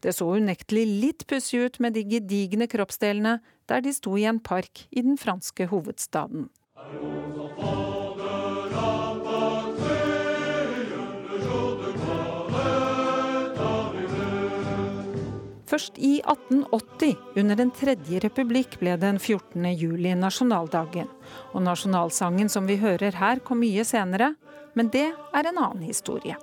Det 0.00 0.14
så 0.16 0.26
unektelig 0.36 0.86
litt 0.88 1.26
pussig 1.28 1.60
ut 1.66 1.80
med 1.80 1.96
de 1.96 2.04
gedigne 2.08 2.68
kroppsdelene 2.70 3.38
der 3.70 3.84
de 3.84 3.92
sto 3.96 4.16
i 4.16 4.26
en 4.28 4.40
park 4.40 4.86
i 4.90 5.04
den 5.04 5.20
franske 5.20 5.68
hovedstaden. 5.70 6.48
Først 15.70 15.98
i 16.02 16.16
1880, 16.26 17.16
under 17.36 17.56
Den 17.56 17.70
tredje 17.70 18.18
republikk, 18.24 18.80
ble 18.80 18.96
den 18.98 19.20
14. 19.20 19.68
juli 19.78 20.14
nasjonaldagen. 20.18 21.06
Og 21.54 21.62
nasjonalsangen 21.62 22.50
som 22.50 22.66
vi 22.66 22.80
hører 22.80 23.14
her, 23.14 23.38
kom 23.38 23.62
mye 23.62 23.84
senere, 23.86 24.32
men 24.74 24.90
det 24.90 25.06
er 25.12 25.46
en 25.46 25.60
annen 25.62 25.86
historie. 25.86 26.34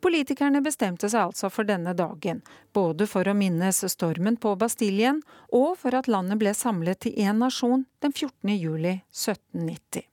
Politikerne 0.00 0.62
bestemte 0.64 1.08
seg 1.08 1.28
altså 1.28 1.50
for 1.52 1.68
denne 1.68 1.92
dagen, 1.96 2.40
både 2.72 3.06
for 3.08 3.28
å 3.28 3.36
minnes 3.36 3.84
stormen 3.92 4.40
på 4.40 4.56
Bastiljen, 4.56 5.20
og 5.52 5.76
for 5.80 5.96
at 5.96 6.08
landet 6.08 6.40
ble 6.40 6.56
samlet 6.56 7.04
til 7.04 7.16
én 7.20 7.40
nasjon 7.44 7.84
den 8.04 8.12
14. 8.12 8.56
juli 8.56 8.98
1790. 9.12 10.08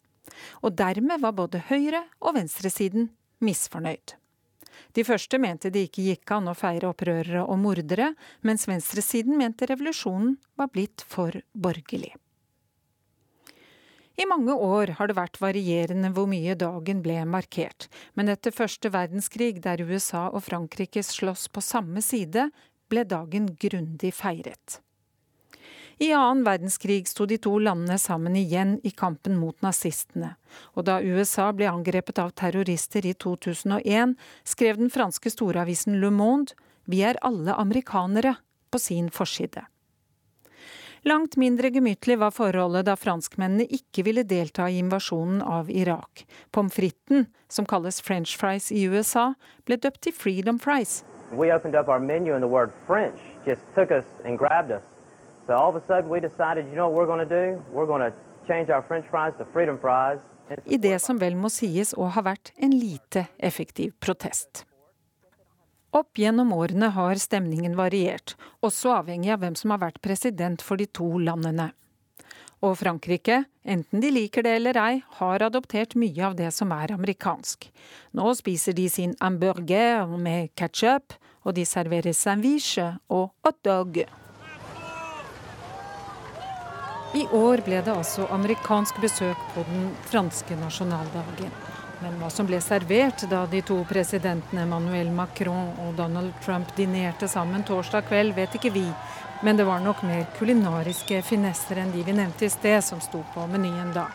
Og 0.67 0.75
dermed 0.75 1.23
var 1.23 1.35
både 1.35 1.63
høyre- 1.71 2.07
og 2.19 2.35
venstresiden 2.39 3.13
misfornøyd. 3.39 4.20
De 4.95 5.05
første 5.07 5.39
mente 5.39 5.71
det 5.71 5.85
ikke 5.87 6.07
gikk 6.09 6.33
an 6.35 6.49
å 6.51 6.57
feire 6.57 6.89
opprørere 6.91 7.45
og 7.45 7.61
mordere, 7.63 8.11
mens 8.43 8.67
venstresiden 8.67 9.37
mente 9.39 9.69
revolusjonen 9.69 10.35
var 10.59 10.71
blitt 10.73 11.05
for 11.07 11.37
borgerlig. 11.53 12.11
I 14.19 14.27
mange 14.27 14.53
år 14.53 14.97
har 14.99 15.07
det 15.07 15.15
vært 15.17 15.39
varierende 15.41 16.11
hvor 16.13 16.27
mye 16.29 16.53
dagen 16.59 16.99
ble 17.01 17.21
markert, 17.25 17.87
men 18.13 18.29
etter 18.29 18.53
første 18.53 18.91
verdenskrig, 18.93 19.63
der 19.63 19.81
USA 19.87 20.27
og 20.29 20.43
Frankrike 20.45 21.01
sloss 21.07 21.47
på 21.47 21.63
samme 21.63 22.03
side, 22.05 22.49
ble 22.91 23.05
dagen 23.07 23.47
grundig 23.55 24.11
feiret. 24.13 24.81
I 26.01 26.13
annen 26.13 26.43
verdenskrig 26.43 27.07
sto 27.07 27.27
de 27.29 27.37
to 27.37 27.51
landene 27.61 27.99
sammen 28.01 28.33
igjen 28.35 28.79
i 28.83 28.89
kampen 28.89 29.35
mot 29.37 29.59
nazistene. 29.61 30.31
Og 30.73 30.87
da 30.87 30.95
USA 30.97 31.51
ble 31.53 31.67
angrepet 31.69 32.17
av 32.23 32.31
terrorister 32.33 33.05
i 33.05 33.11
2001, 33.13 34.15
skrev 34.41 34.79
den 34.81 34.89
franske 34.89 35.29
storavisen 35.29 35.99
Le 36.01 36.09
Monde 36.09 36.57
Vi 36.89 37.03
er 37.05 37.19
alle 37.21 37.53
amerikanere 37.53 38.33
på 38.73 38.81
sin 38.81 39.11
forside. 39.13 39.67
Langt 41.05 41.37
mindre 41.37 41.69
gemyttlig 41.69 42.17
var 42.17 42.33
forholdet 42.33 42.87
da 42.89 42.95
franskmennene 42.97 43.69
ikke 43.69 44.01
ville 44.09 44.25
delta 44.25 44.69
i 44.69 44.79
invasjonen 44.81 45.43
av 45.45 45.69
Irak. 45.69 46.25
Pommes 46.49 46.73
fritesen, 46.73 47.27
som 47.45 47.65
kalles 47.69 48.01
french 48.01 48.33
fries 48.41 48.71
i 48.73 48.87
USA, 48.89 49.35
ble 49.69 49.77
døpt 49.77 50.01
til 50.01 50.17
freedom 50.17 50.57
fries. 50.57 51.03
We 51.31 51.53
opened 51.53 51.75
up 51.77 51.87
our 51.87 51.99
menu 51.99 52.33
and 52.33 52.41
the 52.43 52.71
French 52.87 53.21
just 53.45 53.61
took 53.75 53.91
us 53.91 54.05
and 54.25 54.39
grabbed. 54.39 54.81
So 55.51 55.57
all 55.57 55.75
of 55.75 55.75
a 55.75 55.85
sudden 55.85 56.09
we 56.09 56.21
decided, 56.21 56.65
you 56.69 56.75
know 56.75 56.87
what 56.87 56.95
we're 56.95 57.11
going 57.13 57.27
to 57.27 57.35
do? 57.43 57.61
We're 57.73 57.85
going 57.85 58.11
to 58.11 58.13
change 58.47 58.69
our 58.69 58.81
french 58.87 59.05
fries 59.11 59.33
to 59.37 59.45
freedom 59.53 59.77
fries. 59.77 60.19
I 60.65 60.77
det 60.77 61.01
som 61.03 61.19
vel 61.19 61.35
må 61.35 61.49
sies 61.51 61.91
å 61.91 62.07
ha 62.07 62.21
vært 62.23 62.53
en 62.55 62.71
lite 62.71 63.25
effektiv 63.35 63.91
protest. 63.99 64.63
Opp 65.91 66.15
gjennom 66.15 66.53
årene 66.55 66.93
har 66.95 67.19
stemningen 67.19 67.75
variert, 67.75 68.37
også 68.63 68.93
avhengig 69.01 69.33
av 69.35 69.43
hvem 69.43 69.57
som 69.59 69.75
har 69.75 69.81
vært 69.83 69.99
president 69.99 70.63
for 70.63 70.79
de 70.79 70.87
to 70.87 71.09
landene. 71.19 71.67
Og 72.63 72.77
Frankrike, 72.79 73.41
enten 73.67 73.99
de 73.99 74.13
liker 74.21 74.47
det 74.47 74.55
eller 74.61 74.79
ei, 74.79 75.03
har 75.19 75.43
adoptert 75.49 75.97
mye 75.99 76.29
av 76.31 76.39
det 76.39 76.53
som 76.55 76.71
er 76.71 76.95
amerikansk. 76.95 77.67
Nå 78.15 78.31
spiser 78.39 78.79
de 78.79 78.87
sin 78.87 79.19
hamburger 79.19 80.07
med 80.15 80.55
ketsjup, 80.55 81.19
og 81.43 81.59
de 81.59 81.67
serverer 81.67 82.15
sandwich 82.15 82.77
og 83.11 83.33
hot 83.43 83.63
dog. 83.67 84.03
I 87.13 87.27
år 87.27 87.59
ble 87.65 87.81
det 87.83 87.91
altså 87.91 88.23
amerikansk 88.31 89.01
besøk 89.03 89.39
på 89.51 89.65
den 89.67 89.89
franske 90.07 90.55
nasjonaldagen. 90.55 91.49
Men 91.99 92.13
hva 92.21 92.29
som 92.31 92.47
ble 92.47 92.61
servert 92.63 93.25
da 93.29 93.41
de 93.51 93.59
to 93.67 93.81
presidentene 93.89 94.63
Emmanuel 94.63 95.09
Macron 95.11 95.73
og 95.83 95.97
Donald 95.97 96.31
Trump 96.45 96.71
dinerte 96.77 97.27
sammen 97.27 97.65
torsdag 97.67 98.07
kveld, 98.07 98.31
vet 98.37 98.55
ikke 98.55 98.71
vi. 98.71 98.85
Men 99.43 99.59
det 99.59 99.65
var 99.67 99.83
nok 99.83 100.05
mer 100.07 100.23
kulinariske 100.37 101.19
finesser 101.27 101.81
enn 101.81 101.91
de 101.91 102.05
vi 102.07 102.15
nevnte 102.15 102.47
i 102.47 102.53
sted, 102.53 102.79
som 102.85 103.01
sto 103.03 103.25
på 103.33 103.43
menyen 103.51 103.91
da. 103.91 104.05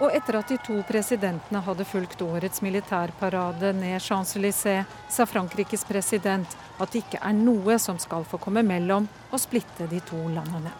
Og 0.00 0.16
etter 0.16 0.38
at 0.40 0.48
de 0.48 0.56
to 0.64 0.78
presidentene 0.88 1.60
hadde 1.66 1.84
fulgt 1.86 2.24
årets 2.24 2.64
militærparade 2.64 3.74
ned 3.76 4.00
Champs-Élysées, 4.00 4.88
sa 5.12 5.28
Frankrikes 5.28 5.84
president 5.84 6.56
at 6.80 6.88
det 6.88 7.04
ikke 7.04 7.20
er 7.20 7.36
noe 7.36 7.76
som 7.78 8.00
skal 8.00 8.24
få 8.24 8.40
komme 8.40 8.64
mellom 8.64 9.06
og 9.28 9.44
splitte 9.44 9.90
de 9.92 10.00
to 10.08 10.24
landene. 10.32 10.72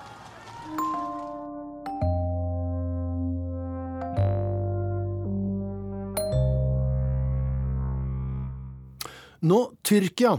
Nå 9.42 9.72
Tyrkia. 9.82 10.36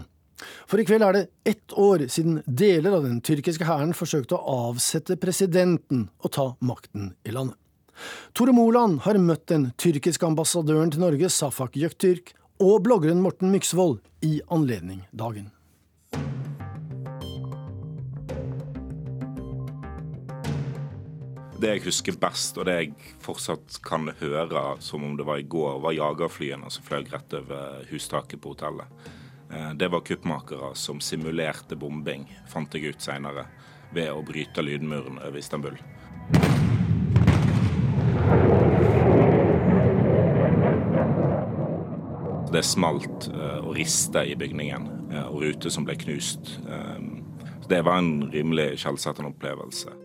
For 0.68 0.80
i 0.80 0.86
kveld 0.88 1.04
er 1.06 1.16
det 1.16 1.24
ett 1.48 1.74
år 1.80 2.06
siden 2.12 2.42
deler 2.48 2.98
av 2.98 3.08
den 3.08 3.20
tyrkiske 3.24 3.68
hæren 3.68 3.94
forsøkte 3.96 4.38
å 4.38 4.56
avsette 4.70 5.18
presidenten 5.20 6.08
og 6.24 6.34
ta 6.36 6.46
makten 6.64 7.12
i 7.28 7.36
landet. 7.36 7.58
Tore 8.34 8.56
Moland 8.56 9.04
har 9.06 9.20
møtt 9.22 9.46
den 9.52 9.70
tyrkiske 9.78 10.26
ambassadøren 10.26 10.92
til 10.92 11.04
Norge, 11.04 11.30
Safak 11.30 11.78
Göktürk, 11.78 12.34
og 12.64 12.82
bloggeren 12.86 13.22
Morten 13.22 13.52
Myksvold 13.54 14.00
i 14.26 14.40
anledning 14.50 15.04
dagen. 15.12 15.52
Det 21.64 21.70
jeg 21.78 21.84
husker 21.86 22.16
best, 22.20 22.58
og 22.60 22.66
det 22.68 22.74
jeg 22.76 23.12
fortsatt 23.24 23.78
kan 23.88 24.10
høre 24.20 24.64
som 24.84 25.06
om 25.08 25.14
det 25.16 25.24
var 25.24 25.40
i 25.40 25.46
går, 25.48 25.78
var 25.80 25.96
jagerflyene 25.96 26.68
som 26.68 26.84
fløy 26.84 27.06
rett 27.08 27.36
over 27.40 27.86
hustaket 27.88 28.42
på 28.44 28.52
hotellet. 28.52 29.06
Eh, 29.48 29.70
det 29.80 29.88
var 29.88 30.04
kuppmakere 30.04 30.74
som 30.76 31.00
simulerte 31.00 31.80
bombing, 31.80 32.28
fant 32.52 32.76
jeg 32.76 32.92
ut 32.92 33.08
seinere, 33.08 33.46
ved 33.96 34.12
å 34.12 34.20
bryte 34.28 34.60
lydmuren 34.60 35.22
over 35.24 35.40
Istanbul. 35.40 35.80
Det 42.52 42.68
smalt 42.68 43.32
eh, 43.32 43.60
og 43.64 43.78
riste 43.80 44.28
i 44.28 44.36
bygningen, 44.36 44.92
eh, 45.16 45.28
og 45.32 45.46
ruter 45.48 45.72
som 45.72 45.88
ble 45.88 45.96
knust. 45.96 46.58
Det 47.72 47.86
var 47.88 48.04
en 48.04 48.28
rimelig 48.36 48.74
skjellsettende 48.84 49.32
opplevelse. 49.32 50.02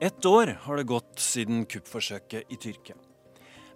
Ett 0.00 0.24
år 0.24 0.46
har 0.62 0.76
det 0.76 0.82
gått 0.82 1.18
siden 1.18 1.64
kuppforsøket 1.66 2.52
i 2.54 2.56
Tyrkia. 2.56 2.94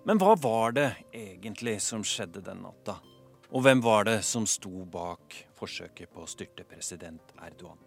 Men 0.06 0.20
hva 0.22 0.36
var 0.38 0.74
det 0.76 0.84
egentlig 1.10 1.80
som 1.82 2.04
skjedde 2.06 2.38
den 2.46 2.60
natta? 2.62 2.94
Og 3.50 3.64
hvem 3.64 3.82
var 3.82 4.06
det 4.06 4.20
som 4.22 4.46
sto 4.46 4.84
bak 4.86 5.34
forsøket 5.58 6.12
på 6.14 6.22
å 6.22 6.28
styrte 6.30 6.62
president 6.62 7.34
Erdogan? 7.42 7.80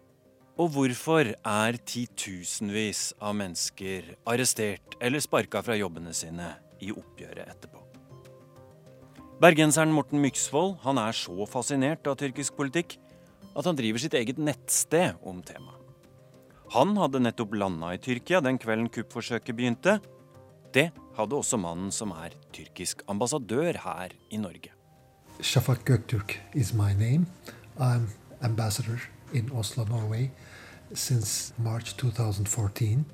Og 0.60 0.68
hvorfor 0.74 1.30
er 1.32 1.78
titusenvis 1.88 3.14
av 3.24 3.38
mennesker 3.40 4.12
arrestert 4.28 4.98
eller 5.00 5.24
sparka 5.24 5.64
fra 5.64 5.78
jobbene 5.80 6.12
sine 6.16 6.50
i 6.84 6.92
oppgjøret 6.92 7.48
etterpå? 7.56 7.80
Bergenseren 9.40 9.96
Morten 9.96 10.20
Myksvold 10.20 10.76
han 10.84 11.00
er 11.00 11.16
så 11.16 11.48
fascinert 11.48 12.04
av 12.04 12.20
tyrkisk 12.20 12.60
politikk 12.60 12.98
at 13.56 13.64
han 13.64 13.80
driver 13.80 14.04
sitt 14.04 14.20
eget 14.20 14.36
nettsted 14.36 15.24
om 15.24 15.40
temaet. 15.40 15.75
Han 16.74 16.96
hadde 16.98 17.20
nettopp 17.22 17.54
landa 17.54 17.92
i 17.94 17.98
Tyrkia 18.02 18.40
den 18.42 18.58
kvelden 18.58 18.88
kuppforsøket 18.90 19.54
begynte. 19.54 20.00
Det 20.74 20.88
hadde 21.16 21.38
også 21.38 21.58
mannen 21.62 21.92
som 21.94 22.10
er 22.16 22.34
tyrkisk 22.52 23.04
ambassadør 23.08 23.78
her 23.84 24.16
i 24.30 24.40
Norge. 24.42 24.72
Shafak 25.40 25.84
Göktürk 25.86 26.38
is 26.54 26.72
my 26.74 26.92
name. 26.92 27.26
I'm 27.78 28.08
ambassador 28.42 29.00
in 29.32 29.50
Oslo, 29.52 29.84
Norway, 29.84 30.30
since 30.92 31.52
March 31.58 31.94
2014. 31.96 33.04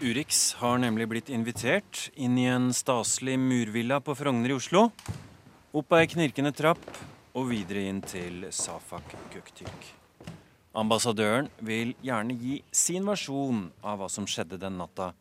Urix 0.00 0.54
har 0.62 0.78
nemlig 0.80 1.10
blitt 1.10 1.28
invitert 1.28 2.08
inn 2.16 2.38
i 2.40 2.48
en 2.48 2.70
staselig 2.72 3.36
murvilla 3.36 4.00
på 4.00 4.16
Frogner 4.16 4.54
i 4.54 4.56
Oslo. 4.56 4.88
Opp 5.76 5.92
ei 5.92 6.06
knirkende 6.08 6.54
trapp 6.56 6.80
og 7.34 7.50
videre 7.50 7.86
inn 7.88 8.00
til 8.02 8.46
Safak 8.50 9.14
Göktürk. 9.32 9.92
Ambassadøren 10.74 11.48
vil 11.66 11.94
gjerne 12.02 12.34
gi 12.38 12.60
sin 12.72 13.06
versjon 13.06 13.70
av 13.82 13.98
hva 14.00 14.08
som 14.10 14.26
skjedde 14.30 14.58
den 14.62 14.78
natta, 14.78 15.12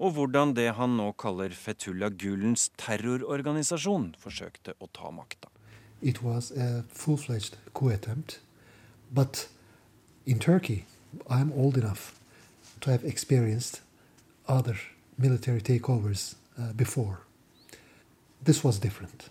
og 0.00 0.14
hvordan 0.16 0.54
det 0.56 0.70
han 0.78 0.96
nå 0.96 1.10
kaller 1.20 1.52
Fetullah 1.52 2.12
Gulens 2.16 2.70
terrororganisasjon 2.80 4.14
forsøkte 4.20 4.76
å 4.80 4.88
ta 4.96 5.12
makta. 5.12 5.52
It 6.00 6.22
was 6.22 6.50
a 6.50 6.84
full-fledged 6.88 7.58
coup 7.74 7.92
attempt, 7.92 8.40
but 9.12 9.48
in 10.24 10.38
Turkey, 10.38 10.86
I'm 11.28 11.52
old 11.52 11.76
enough 11.76 12.18
to 12.80 12.90
have 12.90 13.04
experienced 13.04 13.82
other 14.48 14.80
military 15.18 15.60
takeovers 15.60 16.36
uh, 16.58 16.72
before. 16.72 17.20
This 18.42 18.64
was 18.64 18.78
different. 18.78 19.28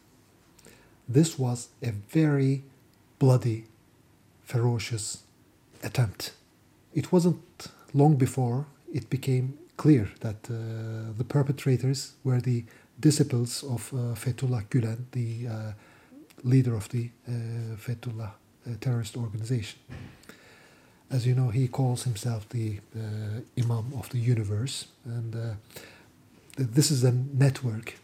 This 1.11 1.39
was 1.39 1.69
a 1.81 1.91
very 1.91 2.63
bloody, 3.17 3.65
ferocious 4.43 5.23
attempt. 5.83 6.33
It 6.93 7.11
wasn't 7.11 7.67
long 7.95 8.15
before 8.15 8.67
it 8.93 9.09
became 9.09 9.57
clear 9.75 10.11
that 10.19 10.35
uh, 10.49 11.11
the 11.17 11.23
perpetrators 11.23 12.13
were 12.23 12.39
the 12.39 12.63
disciples 12.99 13.63
of 13.63 13.91
uh, 13.91 14.13
Fethullah 14.13 14.63
Gulen, 14.69 15.05
the 15.11 15.47
uh, 15.47 15.71
leader 16.43 16.75
of 16.75 16.89
the 16.89 17.09
uh, 17.27 17.31
Fethullah 17.75 18.31
uh, 18.67 18.73
terrorist 18.79 19.17
organization. 19.17 19.79
As 21.09 21.25
you 21.25 21.33
know, 21.33 21.49
he 21.49 21.67
calls 21.67 22.03
himself 22.03 22.47
the 22.49 22.79
uh, 22.95 23.41
Imam 23.57 23.93
of 23.97 24.09
the 24.09 24.19
universe, 24.19 24.85
and 25.05 25.57
this 26.55 26.91
is 26.91 27.03
a 27.03 27.11
network 27.11 27.95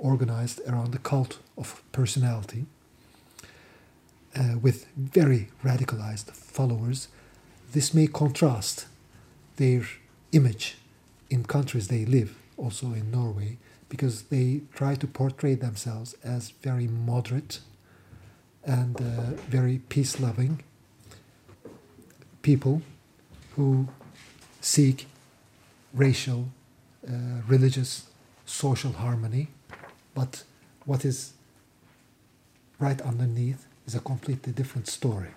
organized 0.00 0.60
around 0.66 0.92
the 0.92 0.98
cult 0.98 1.38
of 1.56 1.82
personality 1.92 2.66
uh, 4.34 4.58
with 4.60 4.86
very 4.96 5.48
radicalized 5.62 6.30
followers. 6.32 7.08
This 7.72 7.94
may 7.94 8.06
contrast 8.06 8.86
their 9.56 9.82
image 10.32 10.78
in 11.28 11.44
countries 11.44 11.88
they 11.88 12.04
live, 12.04 12.36
also 12.56 12.86
in 12.92 13.10
Norway, 13.10 13.58
because 13.88 14.22
they 14.22 14.62
try 14.74 14.94
to 14.96 15.06
portray 15.06 15.54
themselves 15.54 16.14
as 16.24 16.50
very 16.62 16.86
moderate 16.86 17.60
and 18.64 19.00
uh, 19.00 19.36
very 19.48 19.78
peace 19.88 20.20
loving 20.20 20.62
people 22.42 22.82
who 23.56 23.88
seek 24.60 25.06
racial, 25.92 26.48
uh, 27.06 27.42
religious, 27.46 28.06
social 28.46 28.92
harmony. 28.92 29.48
But 30.20 30.44
what 30.84 31.04
is 31.04 31.32
right 32.78 33.00
underneath 33.00 33.62
is 33.86 33.94
a 33.94 34.00
completely 34.00 34.52
different 34.52 34.86
story. 34.86 35.30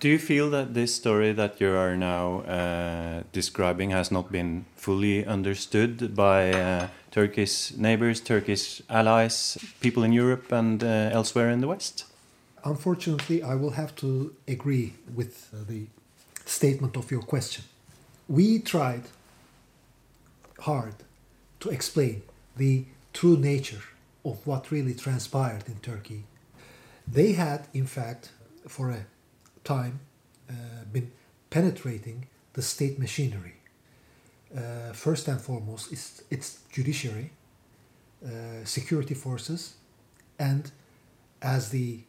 Do 0.00 0.08
you 0.08 0.18
feel 0.18 0.48
that 0.50 0.72
this 0.72 0.94
story 0.94 1.32
that 1.32 1.60
you 1.60 1.70
are 1.76 1.96
now 1.96 2.40
uh, 2.40 3.22
describing 3.32 3.90
has 3.90 4.10
not 4.10 4.32
been 4.32 4.64
fully 4.76 5.26
understood 5.26 6.14
by 6.14 6.52
uh, 6.52 6.88
Turkish 7.10 7.76
neighbors, 7.76 8.20
Turkish 8.20 8.82
allies, 8.88 9.58
people 9.80 10.02
in 10.04 10.12
Europe 10.12 10.52
and 10.52 10.82
uh, 10.82 11.18
elsewhere 11.18 11.50
in 11.50 11.60
the 11.60 11.68
West? 11.68 12.04
Unfortunately, 12.64 13.42
I 13.42 13.54
will 13.54 13.72
have 13.72 13.94
to 13.96 14.34
agree 14.48 14.94
with 15.14 15.32
uh, 15.52 15.56
the 15.68 15.86
statement 16.46 16.96
of 16.96 17.10
your 17.10 17.22
question. 17.22 17.64
We 18.28 18.58
tried 18.58 19.04
hard 20.60 20.94
to 21.60 21.68
explain 21.68 22.22
the 22.56 22.84
true 23.12 23.36
nature 23.36 23.84
of 24.24 24.46
what 24.46 24.70
really 24.70 24.94
transpired 24.94 25.64
in 25.66 25.76
Turkey. 25.76 26.24
They 27.06 27.32
had, 27.32 27.68
in 27.74 27.86
fact, 27.86 28.32
for 28.66 28.90
a 28.90 29.06
time, 29.64 30.00
uh, 30.48 30.52
been 30.92 31.12
penetrating 31.50 32.26
the 32.54 32.62
state 32.62 32.98
machinery. 32.98 33.54
Uh, 34.56 34.92
first 34.92 35.28
and 35.28 35.40
foremost, 35.40 35.92
it's, 35.92 36.22
it's 36.30 36.60
judiciary, 36.72 37.30
uh, 38.24 38.64
security 38.64 39.14
forces, 39.14 39.74
and 40.38 40.70
as 41.42 41.70
the 41.70 42.00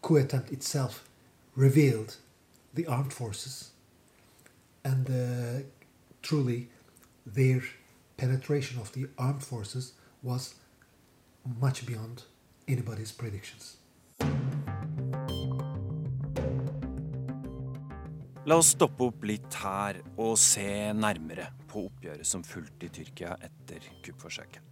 coup 0.00 0.16
attempt 0.16 0.50
itself 0.50 1.08
revealed, 1.54 2.16
the 2.72 2.86
armed 2.86 3.12
forces. 3.12 3.70
And 4.84 5.10
uh, 5.10 5.64
truly, 6.22 6.68
their 7.26 7.62
penetration 8.16 8.80
of 8.80 8.92
the 8.92 9.08
armed 9.18 9.42
forces 9.42 9.92
was 10.22 10.54
much 11.44 11.86
beyond 11.86 12.22
anybody's 12.66 13.12
predictions. 13.12 13.76
La 18.44 18.56
oss 18.56 18.72
stoppe 18.72 19.04
opp 19.04 19.24
litt 19.28 19.54
her 19.62 20.00
og 20.16 20.38
se 20.40 20.90
nærmere 20.96 21.50
på 21.70 21.84
oppgjøret 21.86 22.26
som 22.26 22.42
fulgte 22.42 22.88
i 22.88 22.92
Tyrkia 22.94 23.36
etter 23.36 23.84
kuppforsøket. 24.02 24.64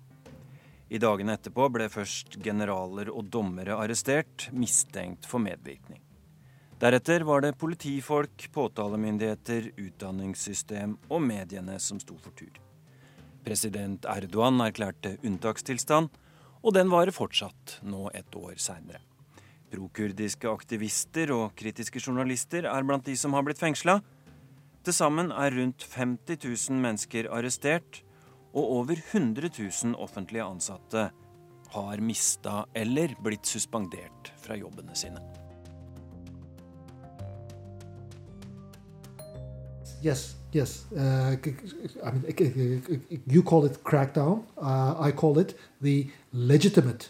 I 0.89 0.99
dagene 0.99 1.35
etterpå 1.37 1.67
ble 1.69 1.87
først 1.93 2.39
generaler 2.41 3.11
og 3.13 3.29
dommere 3.29 3.77
arrestert, 3.77 4.49
mistenkt 4.57 5.29
for 5.29 5.45
medvirkning. 5.45 6.01
Deretter 6.81 7.27
var 7.29 7.43
det 7.45 7.59
politifolk, 7.61 8.47
påtalemyndigheter, 8.55 9.73
utdanningssystem 9.77 10.95
og 11.11 11.21
mediene 11.27 11.77
som 11.83 12.01
sto 12.01 12.17
for 12.23 12.33
tur. 12.39 12.55
President 13.45 14.09
Erdogan 14.09 14.63
erklærte 14.65 15.17
unntakstilstand, 15.27 16.09
og 16.63 16.75
den 16.75 16.91
varer 16.93 17.15
fortsatt 17.15 17.79
nå 17.87 18.09
et 18.17 18.35
år 18.39 18.59
seinere. 18.61 19.03
Prokurdiske 19.69 20.49
aktivister 20.49 21.33
og 21.35 21.53
kritiske 21.59 22.01
journalister 22.01 22.69
er 22.71 22.87
blant 22.89 23.05
de 23.05 23.17
som 23.21 23.35
har 23.37 23.45
blitt 23.45 23.61
fengsla. 23.61 23.99
Til 24.85 24.97
sammen 24.97 25.33
er 25.35 25.53
rundt 25.53 25.85
50 25.93 26.41
000 26.71 26.81
mennesker 26.81 27.29
arrestert, 27.35 28.03
og 28.57 28.79
over 28.81 28.97
100 28.97 29.51
000 29.53 29.99
offentlige 30.01 30.47
ansatte 30.47 31.11
har 31.75 32.01
mista 32.01 32.63
eller 32.75 33.13
blitt 33.21 33.45
suspendert 33.47 34.33
fra 34.41 34.57
jobbene 34.57 34.97
sine. 34.97 35.21
Yes, 40.03 40.35
yes. 40.53 40.85
Uh, 40.97 41.37
I 42.05 42.11
mean, 42.11 42.93
you 43.27 43.43
call 43.43 43.65
it 43.65 43.83
crackdown. 43.85 44.45
Uh, 44.57 44.95
I 44.99 45.11
call 45.13 45.39
it 45.39 45.59
the 45.81 46.07
legitimate 46.33 47.09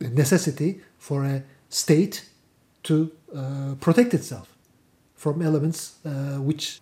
necessity 0.00 0.80
for 0.98 1.24
a 1.24 1.42
state 1.68 2.24
to 2.84 3.10
uh, 3.34 3.74
protect 3.80 4.14
itself 4.14 4.54
from 5.16 5.42
elements 5.42 5.96
uh, 6.04 6.36
which 6.40 6.80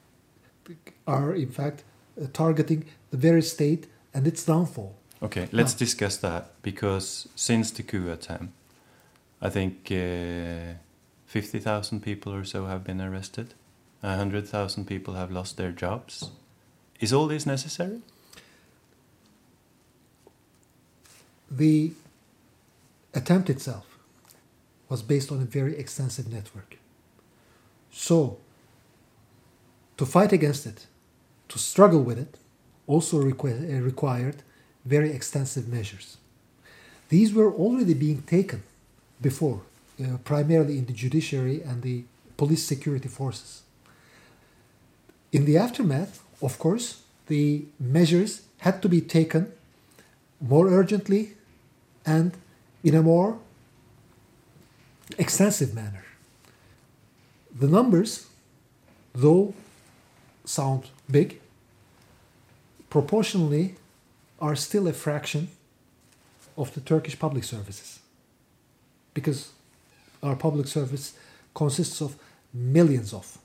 are, 1.06 1.34
in 1.34 1.50
fact, 1.50 1.84
uh, 2.20 2.26
targeting 2.32 2.84
the 3.10 3.16
very 3.16 3.42
state 3.42 3.86
and 4.12 4.26
its 4.26 4.44
downfall. 4.44 4.94
Okay, 5.22 5.48
let's 5.52 5.74
Ah. 5.74 5.78
discuss 5.78 6.18
that 6.18 6.44
because 6.62 7.28
since 7.34 7.70
the 7.72 7.82
coup 7.82 8.10
attempt, 8.10 8.52
I 9.40 9.48
think 9.50 9.90
uh, 9.90 10.74
50,000 11.26 12.00
people 12.02 12.32
or 12.34 12.44
so 12.44 12.66
have 12.66 12.84
been 12.84 13.00
arrested. 13.00 13.54
100,000 14.06 14.86
people 14.86 15.14
have 15.14 15.30
lost 15.30 15.56
their 15.56 15.72
jobs. 15.72 16.30
Is 17.00 17.12
all 17.12 17.26
this 17.26 17.46
necessary? 17.46 18.00
The 21.50 21.92
attempt 23.14 23.50
itself 23.50 23.98
was 24.88 25.02
based 25.02 25.32
on 25.32 25.40
a 25.42 25.44
very 25.44 25.76
extensive 25.76 26.32
network. 26.32 26.78
So, 27.90 28.38
to 29.96 30.06
fight 30.06 30.32
against 30.32 30.66
it, 30.66 30.86
to 31.48 31.58
struggle 31.58 32.02
with 32.02 32.18
it, 32.18 32.38
also 32.86 33.20
requ- 33.22 33.78
uh, 33.78 33.82
required 33.82 34.42
very 34.84 35.10
extensive 35.10 35.66
measures. 35.66 36.18
These 37.08 37.34
were 37.34 37.52
already 37.52 37.94
being 37.94 38.22
taken 38.22 38.62
before, 39.20 39.62
uh, 40.00 40.18
primarily 40.24 40.78
in 40.78 40.86
the 40.86 40.92
judiciary 40.92 41.62
and 41.62 41.82
the 41.82 42.04
police 42.36 42.64
security 42.64 43.08
forces. 43.08 43.62
In 45.36 45.44
the 45.44 45.58
aftermath, 45.58 46.22
of 46.40 46.58
course, 46.58 47.02
the 47.26 47.66
measures 47.78 48.42
had 48.66 48.80
to 48.80 48.88
be 48.88 49.02
taken 49.02 49.52
more 50.40 50.66
urgently 50.80 51.22
and 52.06 52.32
in 52.82 52.94
a 52.94 53.02
more 53.02 53.38
extensive 55.18 55.74
manner. 55.74 56.04
The 57.62 57.68
numbers, 57.68 58.28
though 59.14 59.52
sound 60.46 60.82
big, 61.10 61.28
proportionally 62.88 63.74
are 64.40 64.56
still 64.56 64.88
a 64.88 64.94
fraction 64.94 65.48
of 66.56 66.72
the 66.72 66.80
Turkish 66.80 67.18
public 67.18 67.44
services. 67.44 68.00
because 69.16 69.40
our 70.22 70.36
public 70.36 70.66
service 70.66 71.06
consists 71.54 72.02
of 72.02 72.10
millions 72.52 73.12
of 73.12 73.38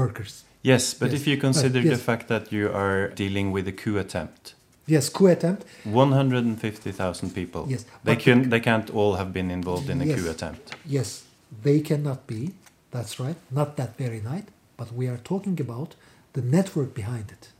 workers. 0.00 0.44
Yes, 0.62 0.94
but 0.94 1.10
Yes. 1.10 1.20
if 1.20 1.26
you 1.26 1.36
consider 1.36 1.80
Uh, 1.80 1.90
the 1.90 1.96
fact 1.98 2.28
that 2.28 2.52
you 2.52 2.68
are 2.72 3.08
dealing 3.08 3.50
with 3.52 3.66
a 3.68 3.72
coup 3.72 3.98
attempt, 3.98 4.54
Yes, 4.86 5.08
coup 5.08 5.26
attempt. 5.28 5.64
150,000 5.84 7.30
people. 7.34 7.66
Yes, 7.68 7.84
They 8.04 8.16
can 8.16 8.50
they 8.50 8.60
can't 8.60 8.90
all 8.90 9.14
have 9.16 9.32
been 9.32 9.50
involved 9.50 9.88
in 9.88 10.00
a 10.00 10.04
Yes. 10.04 10.20
coup 10.20 10.30
attempt. 10.30 10.74
Yes, 10.86 11.22
they 11.62 11.80
cannot 11.80 12.26
be. 12.26 12.52
That's 12.90 13.18
right. 13.18 13.36
Not 13.50 13.76
that 13.76 13.96
very 13.98 14.20
night. 14.20 14.48
But 14.76 14.88
we 14.92 15.08
are 15.08 15.18
talking 15.22 15.60
about 15.60 15.94
the 16.32 16.42
network 16.42 16.94
behind 16.94 17.30
it. 17.30 17.50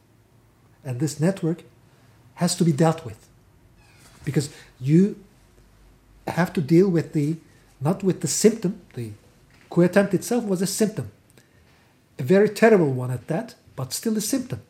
And 0.85 0.99
this 0.99 1.19
network 1.21 1.63
has 2.35 2.55
to 2.57 2.65
be 2.65 2.73
dealt 2.73 3.05
with. 3.05 3.19
Because 4.25 4.51
you 4.81 5.17
have 6.27 6.53
to 6.53 6.61
deal 6.61 6.89
with 6.89 7.13
the, 7.13 7.37
not 7.81 8.03
with 8.03 8.21
the 8.21 8.29
symptom. 8.29 8.73
The 8.95 9.11
coup 9.71 9.83
attempt 9.83 10.15
itself 10.15 10.45
was 10.45 10.61
a 10.63 10.67
symptom. 10.67 11.11
A 12.19 12.23
very 12.23 12.49
terrible 12.49 12.93
one 12.93 13.11
at 13.11 13.27
that, 13.29 13.55
but 13.77 13.93
still 13.93 14.17
a 14.17 14.21
symptom. 14.21 14.61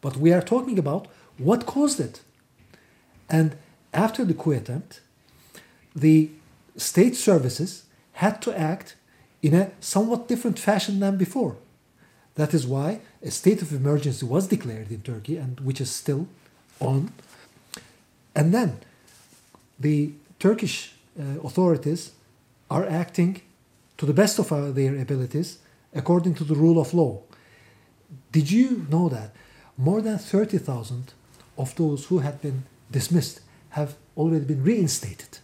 But 0.00 0.16
we 0.16 0.32
are 0.32 0.42
talking 0.42 0.78
about 0.78 1.08
what 1.38 1.66
caused 1.66 2.00
it. 2.00 2.20
And 3.28 3.56
after 3.92 4.24
the 4.24 4.34
coup 4.34 4.52
attempt, 4.52 5.00
the 5.94 6.30
state 6.76 7.16
services 7.16 7.84
had 8.12 8.42
to 8.42 8.58
act 8.58 8.96
in 9.42 9.54
a 9.54 9.70
somewhat 9.80 10.28
different 10.28 10.58
fashion 10.58 11.00
than 11.00 11.16
before. 11.16 11.56
That 12.34 12.52
is 12.52 12.66
why 12.66 13.00
a 13.22 13.30
state 13.30 13.62
of 13.62 13.72
emergency 13.72 14.26
was 14.26 14.48
declared 14.48 14.90
in 14.90 15.02
Turkey, 15.02 15.36
and 15.36 15.60
which 15.60 15.80
is 15.80 15.90
still 15.90 16.26
on. 16.80 17.12
And 18.34 18.52
then 18.52 18.78
the 19.78 20.12
Turkish 20.38 20.94
uh, 21.18 21.40
authorities 21.44 22.12
are 22.70 22.86
acting 22.86 23.40
to 23.98 24.06
the 24.06 24.12
best 24.12 24.38
of 24.38 24.52
uh, 24.52 24.72
their 24.72 24.96
abilities 25.00 25.58
according 25.94 26.34
to 26.34 26.44
the 26.44 26.54
rule 26.54 26.80
of 26.80 26.92
law. 26.92 27.20
Did 28.32 28.50
you 28.50 28.86
know 28.90 29.08
that 29.08 29.34
more 29.76 30.00
than 30.00 30.18
30,000 30.18 31.12
of 31.56 31.74
those 31.76 32.06
who 32.06 32.18
had 32.18 32.40
been 32.40 32.64
dismissed 32.90 33.40
have 33.70 33.94
already 34.16 34.44
been 34.44 34.62
reinstated? 34.62 35.38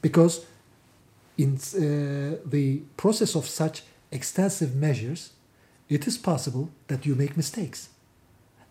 Because 0.00 0.46
in 1.36 1.56
uh, 1.56 2.38
the 2.44 2.82
process 2.96 3.34
of 3.34 3.46
such 3.46 3.82
extensive 4.12 4.74
measures, 4.74 5.32
it 5.88 6.06
is 6.06 6.16
possible 6.16 6.70
that 6.88 7.04
you 7.04 7.14
make 7.14 7.36
mistakes. 7.36 7.88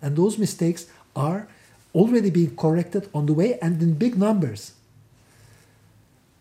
And 0.02 0.16
those 0.16 0.38
mistakes 0.38 0.88
are 1.16 1.48
already 1.94 2.30
being 2.30 2.56
corrected 2.56 3.10
on 3.14 3.26
the 3.26 3.34
way 3.34 3.58
and 3.60 3.82
in 3.82 3.94
big 3.94 4.18
numbers. 4.18 4.74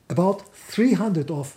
About 0.09 0.55
300 0.55 1.31
of 1.31 1.57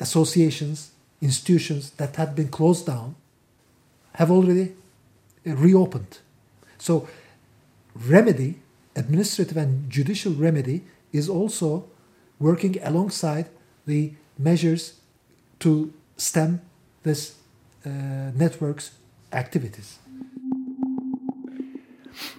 associations, 0.00 0.90
institutions 1.20 1.90
that 1.96 2.16
had 2.16 2.34
been 2.34 2.48
closed 2.48 2.86
down 2.86 3.14
have 4.12 4.30
already 4.30 4.72
uh, 5.46 5.54
reopened. 5.56 6.18
So, 6.78 7.08
remedy, 7.94 8.56
administrative 8.94 9.56
and 9.56 9.90
judicial 9.90 10.32
remedy, 10.32 10.82
is 11.12 11.28
also 11.28 11.84
working 12.38 12.76
alongside 12.82 13.46
the 13.86 14.12
measures 14.38 14.94
to 15.60 15.92
stem 16.16 16.60
this 17.02 17.36
uh, 17.84 17.90
network's 18.34 18.90
activities. 19.32 19.98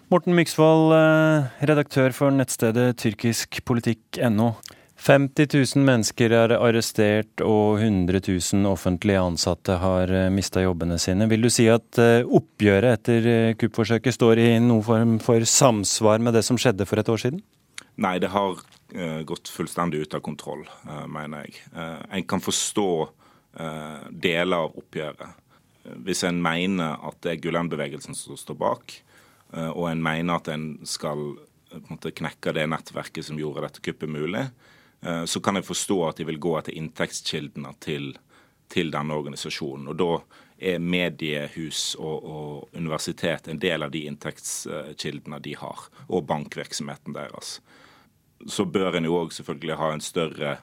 Morten 0.09 0.33
Myksvold, 0.33 0.93
eh, 0.93 1.43
redaktør 1.59 2.11
for 2.11 2.31
nettstedet 2.31 2.95
tyrkiskpolitikk.no. 2.95 4.53
50 5.07 5.47
000 5.77 5.85
mennesker 5.87 6.33
er 6.35 6.51
arrestert 6.57 7.39
og 7.45 7.79
100 7.79 8.19
000 8.27 8.67
offentlige 8.67 9.21
ansatte 9.23 9.77
har 9.79 10.11
mista 10.35 10.59
jobbene 10.65 10.97
sine. 10.99 11.29
Vil 11.31 11.45
du 11.45 11.51
si 11.53 11.69
at 11.71 11.99
eh, 12.03 12.27
oppgjøret 12.27 12.97
etter 12.97 13.29
eh, 13.31 13.53
kuppforsøket 13.55 14.17
står 14.17 14.41
i 14.43 14.49
noen 14.59 14.83
form 14.83 15.13
for 15.23 15.47
samsvar 15.47 16.19
med 16.19 16.35
det 16.35 16.43
som 16.43 16.59
skjedde 16.59 16.87
for 16.89 16.99
et 16.99 17.13
år 17.13 17.23
siden? 17.23 17.39
Nei, 18.03 18.17
det 18.19 18.33
har 18.35 18.59
eh, 18.91 19.23
gått 19.29 19.47
fullstendig 19.47 20.03
ut 20.03 20.19
av 20.19 20.25
kontroll, 20.27 20.67
eh, 20.67 21.03
mener 21.07 21.47
jeg. 21.47 21.55
Eh, 21.71 22.05
en 22.19 22.27
kan 22.27 22.43
forstå 22.43 22.91
eh, 23.63 24.07
deler 24.11 24.59
av 24.59 24.75
oppgjøret. 24.75 25.43
Eh, 25.87 25.99
Hvis 26.03 26.27
en 26.27 26.43
mener 26.43 26.99
at 26.99 27.21
det 27.23 27.37
er 27.37 27.43
Gulen-bevegelsen 27.47 28.17
som 28.17 28.35
står 28.35 28.59
bak, 28.59 28.99
eh, 29.55 29.71
og 29.71 29.87
en 29.87 30.03
mener 30.03 30.41
at 30.41 30.51
en 30.51 30.73
skal 30.83 31.29
eh, 31.31 31.77
på 31.79 31.85
en 31.85 31.93
måte 31.95 32.17
knekke 32.19 32.59
det 32.59 32.67
nettverket 32.75 33.31
som 33.31 33.39
gjorde 33.39 33.69
dette 33.69 33.87
kuppet 33.87 34.11
mulig, 34.11 34.49
eh, 34.51 34.73
så 34.99 35.39
kan 35.45 35.55
jeg 35.59 35.67
forstå 35.67 35.97
at 36.07 36.17
de 36.17 36.25
vil 36.25 36.39
gå 36.41 36.55
etter 36.57 36.73
inntektskildene 36.73 37.69
til, 37.83 38.09
til 38.73 38.89
denne 38.91 39.13
organisasjonen. 39.13 39.91
Og 39.93 39.99
da 39.99 40.09
er 40.57 40.81
mediehus 40.81 41.91
og, 42.01 42.15
og 42.25 42.77
universitet 42.77 43.47
en 43.47 43.61
del 43.61 43.85
av 43.85 43.93
de 43.93 44.07
inntektskildene 44.09 45.37
de 45.45 45.53
har, 45.61 45.85
og 46.09 46.25
bankvirksomheten 46.31 47.13
deres 47.15 47.59
så 48.45 48.65
bør 48.69 48.97
en 48.97 49.07
jo 49.07 49.17
òg 49.17 49.33
selvfølgelig 49.35 49.77
ha 49.79 49.91
en 49.93 50.03
større, 50.03 50.57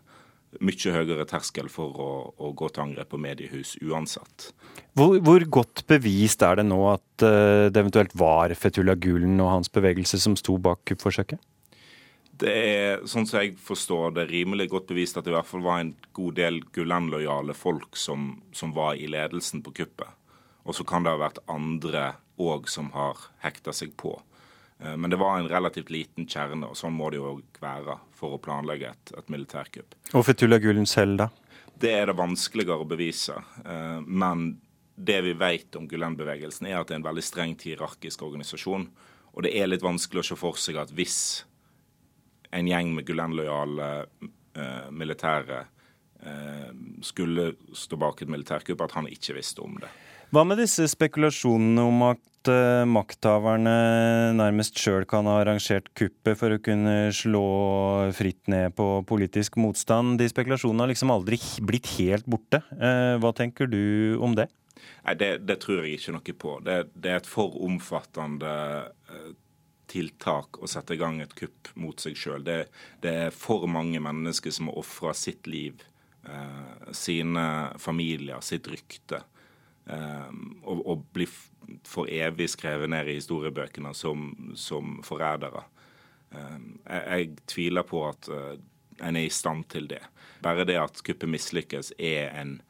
mye 0.62 0.92
høyere 0.94 1.24
terskel 1.26 1.66
for 1.72 1.96
å, 1.98 2.10
å 2.38 2.52
gå 2.54 2.68
til 2.70 2.84
angrep 2.84 3.08
på 3.10 3.18
mediehus 3.18 3.74
uansett. 3.82 4.52
Hvor, 4.94 5.16
hvor 5.24 5.42
godt 5.58 5.82
bevist 5.90 6.44
er 6.46 6.60
det 6.60 6.68
nå 6.68 6.78
at 6.92 7.24
eh, 7.26 7.66
det 7.74 7.82
eventuelt 7.82 8.14
var 8.14 8.54
Fetullah 8.54 8.94
Gulen 8.94 9.40
og 9.42 9.50
hans 9.50 9.72
bevegelse 9.74 10.20
som 10.22 10.38
sto 10.38 10.54
bak 10.62 10.84
kuppforsøket? 10.86 11.42
Det 12.36 12.50
er, 12.50 13.02
sånn 13.06 13.28
som 13.30 13.40
jeg 13.40 13.54
forstår 13.62 14.14
det, 14.16 14.24
rimelig 14.30 14.68
godt 14.72 14.88
bevist 14.90 15.16
at 15.20 15.26
det 15.26 15.30
i 15.30 15.36
hvert 15.36 15.46
fall 15.46 15.62
var 15.62 15.80
en 15.84 15.92
god 16.16 16.34
del 16.34 16.60
Gulen-lojale 16.74 17.54
folk 17.54 17.96
som, 18.00 18.40
som 18.52 18.72
var 18.74 18.96
i 18.98 19.06
ledelsen 19.06 19.62
på 19.62 19.70
kuppet. 19.76 20.08
Og 20.64 20.74
så 20.74 20.86
kan 20.88 21.04
det 21.04 21.12
ha 21.12 21.20
vært 21.20 21.42
andre 21.52 22.14
òg 22.40 22.66
som 22.72 22.88
har 22.96 23.20
hekta 23.44 23.72
seg 23.76 23.92
på. 24.00 24.16
Eh, 24.80 24.96
Men 24.96 25.10
det 25.12 25.20
var 25.20 25.38
en 25.38 25.48
relativt 25.48 25.90
liten 25.94 26.26
kjerne, 26.26 26.66
og 26.72 26.76
sånn 26.76 26.96
må 26.96 27.10
det 27.12 27.20
jo 27.20 27.36
være 27.62 27.98
for 28.16 28.34
å 28.34 28.42
planlegge 28.42 28.90
et, 28.90 29.14
et 29.18 29.30
militærkupp. 29.30 29.94
Og 30.14 30.26
Fetullah 30.26 30.58
Gulen 30.58 30.86
selv, 30.90 31.18
da? 31.22 31.28
Det 31.78 31.92
er 31.92 32.06
det 32.10 32.18
vanskeligere 32.18 32.82
å 32.82 32.88
bevise. 32.88 33.38
eh, 33.64 34.00
Men 34.06 34.58
det 34.96 35.22
vi 35.22 35.32
vet 35.38 35.76
om 35.76 35.86
Gulen-bevegelsen, 35.90 36.66
er 36.66 36.80
at 36.80 36.88
det 36.88 36.94
er 36.96 37.02
en 37.02 37.10
veldig 37.10 37.22
strengt 37.26 37.62
hierarkisk 37.66 38.22
organisasjon. 38.22 38.88
Og 39.34 39.42
det 39.42 39.54
er 39.58 39.66
litt 39.66 39.82
vanskelig 39.82 40.22
å 40.22 40.28
se 40.28 40.36
for 40.38 40.58
seg 40.58 40.76
at 40.78 40.90
hvis 40.94 41.44
en 42.54 42.70
gjeng 42.70 42.92
med 42.96 43.06
Gulen-lojale 43.08 43.88
eh, 44.02 44.90
militære 44.94 45.62
eh, 46.24 46.70
skulle 47.04 47.52
stå 47.76 47.98
bak 48.00 48.22
et 48.22 48.32
militærkupp, 48.32 48.86
at 48.86 48.96
han 48.98 49.10
ikke 49.10 49.36
visste 49.38 49.64
om 49.64 49.76
det. 49.82 49.90
Hva 50.34 50.42
med 50.46 50.58
disse 50.58 50.86
spekulasjonene 50.90 51.82
om 51.84 52.00
at 52.08 52.50
eh, 52.50 52.82
makthaverne 52.90 53.74
nærmest 54.38 54.80
sjøl 54.80 55.06
kan 55.10 55.28
ha 55.30 55.36
arrangert 55.42 55.92
kuppet 55.98 56.40
for 56.40 56.56
å 56.56 56.62
kunne 56.62 57.12
slå 57.14 57.44
fritt 58.16 58.50
ned 58.50 58.74
på 58.78 58.88
politisk 59.06 59.58
motstand? 59.62 60.18
De 60.18 60.28
spekulasjonene 60.30 60.86
har 60.86 60.94
liksom 60.94 61.14
aldri 61.14 61.38
blitt 61.62 61.92
helt 61.98 62.26
borte. 62.26 62.64
Eh, 62.74 63.14
hva 63.22 63.34
tenker 63.36 63.70
du 63.70 64.18
om 64.22 64.36
det? 64.38 64.48
Nei, 65.04 65.14
det, 65.20 65.30
det 65.46 65.60
tror 65.62 65.84
jeg 65.84 66.00
ikke 66.00 66.16
noe 66.16 66.36
på. 66.42 66.58
Det, 66.64 66.78
det 66.98 67.12
er 67.12 67.20
et 67.20 67.30
for 67.30 67.54
omfattende 67.64 68.54
tiltak 69.90 70.58
å 70.62 70.68
sette 70.70 70.96
i 70.96 71.00
gang 71.00 71.20
et 71.22 71.34
kupp 71.38 71.70
mot 71.80 72.00
seg 72.00 72.16
sjøl. 72.18 72.44
Det, 72.44 72.58
det 73.02 73.14
er 73.26 73.34
for 73.34 73.66
mange 73.70 74.00
mennesker 74.02 74.54
som 74.54 74.70
har 74.70 74.80
ofra 74.80 75.14
sitt 75.16 75.48
liv, 75.50 75.82
eh, 76.28 76.90
sine 76.96 77.46
familier, 77.82 78.40
sitt 78.44 78.68
rykte. 78.70 79.22
eh, 79.86 80.30
og, 80.64 80.86
og 80.86 81.06
blir 81.12 81.32
for 81.84 82.08
evig 82.08 82.50
skrevet 82.52 82.90
ned 82.90 83.08
i 83.08 83.18
historiebøkene 83.18 83.94
som, 83.94 84.30
som 84.56 85.00
forrædere. 85.04 85.64
Eh, 86.32 86.60
jeg, 86.86 87.02
jeg 87.08 87.30
tviler 87.46 87.88
på 87.88 88.04
at 88.08 88.28
eh, 88.28 88.54
en 89.04 89.16
er 89.18 89.26
i 89.26 89.32
stand 89.32 89.68
til 89.72 89.88
det. 89.90 90.02
Bare 90.44 90.66
det 90.68 90.78
at 90.78 91.02
kuppet 91.04 91.30
mislykkes, 91.30 91.94
er 91.98 92.30
en 92.40 92.60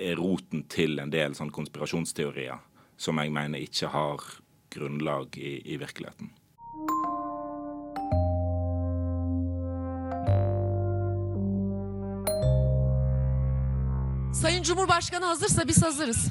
er 0.00 0.16
roten 0.16 0.64
til 0.72 0.98
en 1.02 1.10
del 1.12 1.34
sånn 1.36 1.52
konspirasjonsteorier 1.52 2.60
som 3.00 3.20
jeg 3.20 3.32
mener 3.32 3.60
ikke 3.60 3.90
har 3.92 4.24
grunnlag 4.70 5.38
i, 5.38 5.74
i 5.74 5.80
virkeligheten. 5.80 6.30
Sayın 14.34 14.62
Cumhurbaşkanı 14.62 15.24
hazırsa 15.24 15.68
biz 15.68 15.82
hazırız. 15.82 16.28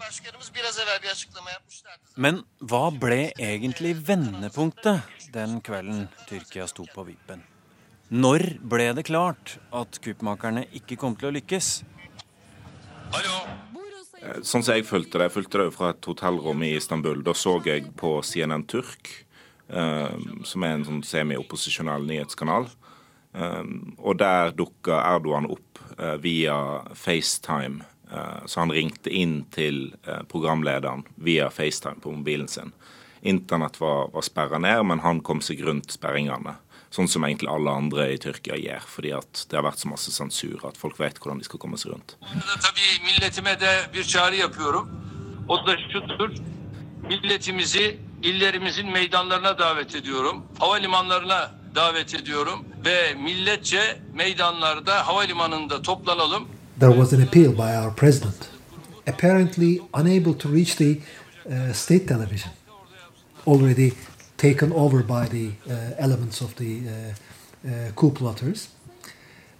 Başkanımız 0.00 0.52
biraz 0.54 0.78
evvel 0.78 1.02
bir 1.02 1.08
açıklama 1.08 1.50
yapmışlardı. 1.50 2.00
Men 2.16 2.44
hva 2.60 3.02
ble 3.02 3.32
egentlig 3.38 4.08
vendepunktet 4.08 5.00
den 5.34 5.60
kvelden 5.60 6.08
Tyrkia 6.26 6.68
sto 6.68 6.84
på 6.94 7.06
vippen? 7.06 7.40
Når 8.10 8.40
ble 8.70 8.96
det 8.96 9.02
klart 9.02 9.58
at 9.72 9.98
kuppmakerne 10.04 10.66
ikke 10.72 10.96
kom 10.96 11.14
til 11.16 11.30
å 11.30 11.32
lykkes? 11.32 11.82
Eh, 13.14 13.61
Sånn 14.46 14.62
som 14.62 14.76
jeg 14.76 14.86
fulgte 14.86 15.18
det, 15.18 15.28
jeg 15.28 15.34
fulgte 15.34 15.58
det 15.58 15.66
jo 15.68 15.74
fra 15.74 15.90
et 15.92 16.06
hotellrom 16.06 16.62
i 16.62 16.74
Istanbul. 16.78 17.24
Da 17.26 17.34
så 17.34 17.56
jeg 17.66 17.90
på 17.98 18.14
CNN 18.22 18.66
Turk, 18.70 19.10
eh, 19.68 20.14
som 20.46 20.66
er 20.66 20.76
en 20.76 20.86
sånn 20.86 21.02
semi-opposisjonell 21.06 22.06
nyhetskanal. 22.08 22.70
Og 23.32 24.18
der 24.20 24.50
dukka 24.52 24.98
Erdogan 25.08 25.46
opp 25.48 25.78
via 26.20 26.56
FaceTime. 26.92 27.80
Så 28.44 28.60
han 28.60 28.74
ringte 28.76 29.08
inn 29.08 29.46
til 29.48 29.94
programlederen 30.28 31.06
via 31.16 31.46
FaceTime 31.48 32.04
på 32.04 32.12
mobilen 32.12 32.50
sin. 32.52 32.74
Internett 33.24 33.80
var, 33.80 34.10
var 34.12 34.26
sperra 34.26 34.60
ned, 34.60 34.84
men 34.84 35.00
han 35.00 35.22
kom 35.24 35.40
seg 35.40 35.64
rundt 35.64 35.94
sperringene. 35.96 36.58
Sånn 36.92 37.08
som 37.08 37.24
egentlig 37.24 37.48
alle 37.48 37.72
andre 37.72 38.10
i 38.12 38.18
Tyrkia 38.20 38.58
gjør, 38.60 38.82
fordi 38.94 39.12
at 39.16 39.46
det 39.48 39.56
har 39.56 39.64
vært 39.64 39.80
så 39.80 39.88
masse 39.88 40.12
sensur 40.12 40.60
at 40.68 40.76
folk 40.76 40.98
vet 41.00 41.16
hvordan 41.16 41.38
de 41.40 41.46
skal 41.48 41.60
komme 41.62 41.78
seg 41.80 41.94
rundt. 41.94 42.16
milletime 43.04 43.60
de 43.60 43.72
bir 43.94 44.04
çağrı 44.04 44.36
yapıyorum. 44.36 44.88
O 45.48 45.56
da 45.66 45.76
şudur. 45.76 46.30
Milletimizi 47.08 47.98
illerimizin 48.22 48.90
meydanlarına 48.92 49.58
davet 49.58 49.94
ediyorum. 49.94 50.42
Havalimanlarına 50.58 51.50
davet 51.74 52.14
ediyorum 52.14 52.64
ve 52.84 53.14
milletçe 53.14 54.00
meydanlarda 54.14 55.06
havalimanında 55.06 55.82
toplanalım. 55.82 56.48
There 56.80 56.92
was 56.92 57.12
an 57.12 57.20
appeal 57.20 57.52
by 57.52 57.86
our 57.86 57.94
president, 57.96 58.48
apparently 59.08 59.80
unable 59.94 60.38
to 60.38 60.54
reach 60.54 60.76
the 60.76 60.98
uh, 61.46 61.72
state 61.74 62.06
television, 62.06 62.52
already 63.46 63.92
taken 64.42 64.72
over 64.72 65.02
by 65.02 65.24
the 65.28 65.46
uh, 65.48 66.06
elements 66.06 66.40
of 66.40 66.50
the 66.56 66.72
uh, 66.80 66.90
uh, 67.68 67.92
coup 67.94 68.10
plotters. 68.10 68.68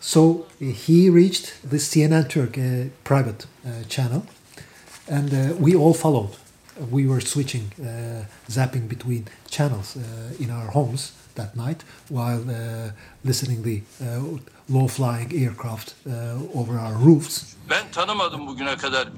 So 0.01 0.47
he 0.59 1.09
reached 1.11 1.47
the 1.71 1.79
CNN 1.79 2.29
Turk 2.29 2.59
uh, 2.59 2.91
private 3.05 3.47
uh, 3.65 3.85
channel, 3.89 4.23
and 5.09 5.33
uh, 5.33 5.39
we 5.65 5.77
all 5.77 5.95
followed. 5.95 6.33
We 6.91 7.07
were 7.07 7.21
switching, 7.21 7.67
uh, 7.79 8.25
zapping 8.49 8.89
between 8.89 9.23
channels 9.49 9.97
uh, 9.97 10.01
in 10.43 10.51
our 10.51 10.69
homes 10.73 11.13
that 11.35 11.55
night 11.57 11.85
while 12.09 12.43
uh, 12.51 12.91
listening 13.25 13.63
the 13.63 13.83
uh, 14.01 14.39
low-flying 14.69 15.33
aircraft 15.33 15.95
uh, 16.07 16.61
over 16.61 16.79
our 16.79 16.95
roofs. 17.07 17.57
Ben 17.71 17.87
tanımadım 17.93 18.47
bugüne 18.47 18.77
kadar 18.77 19.09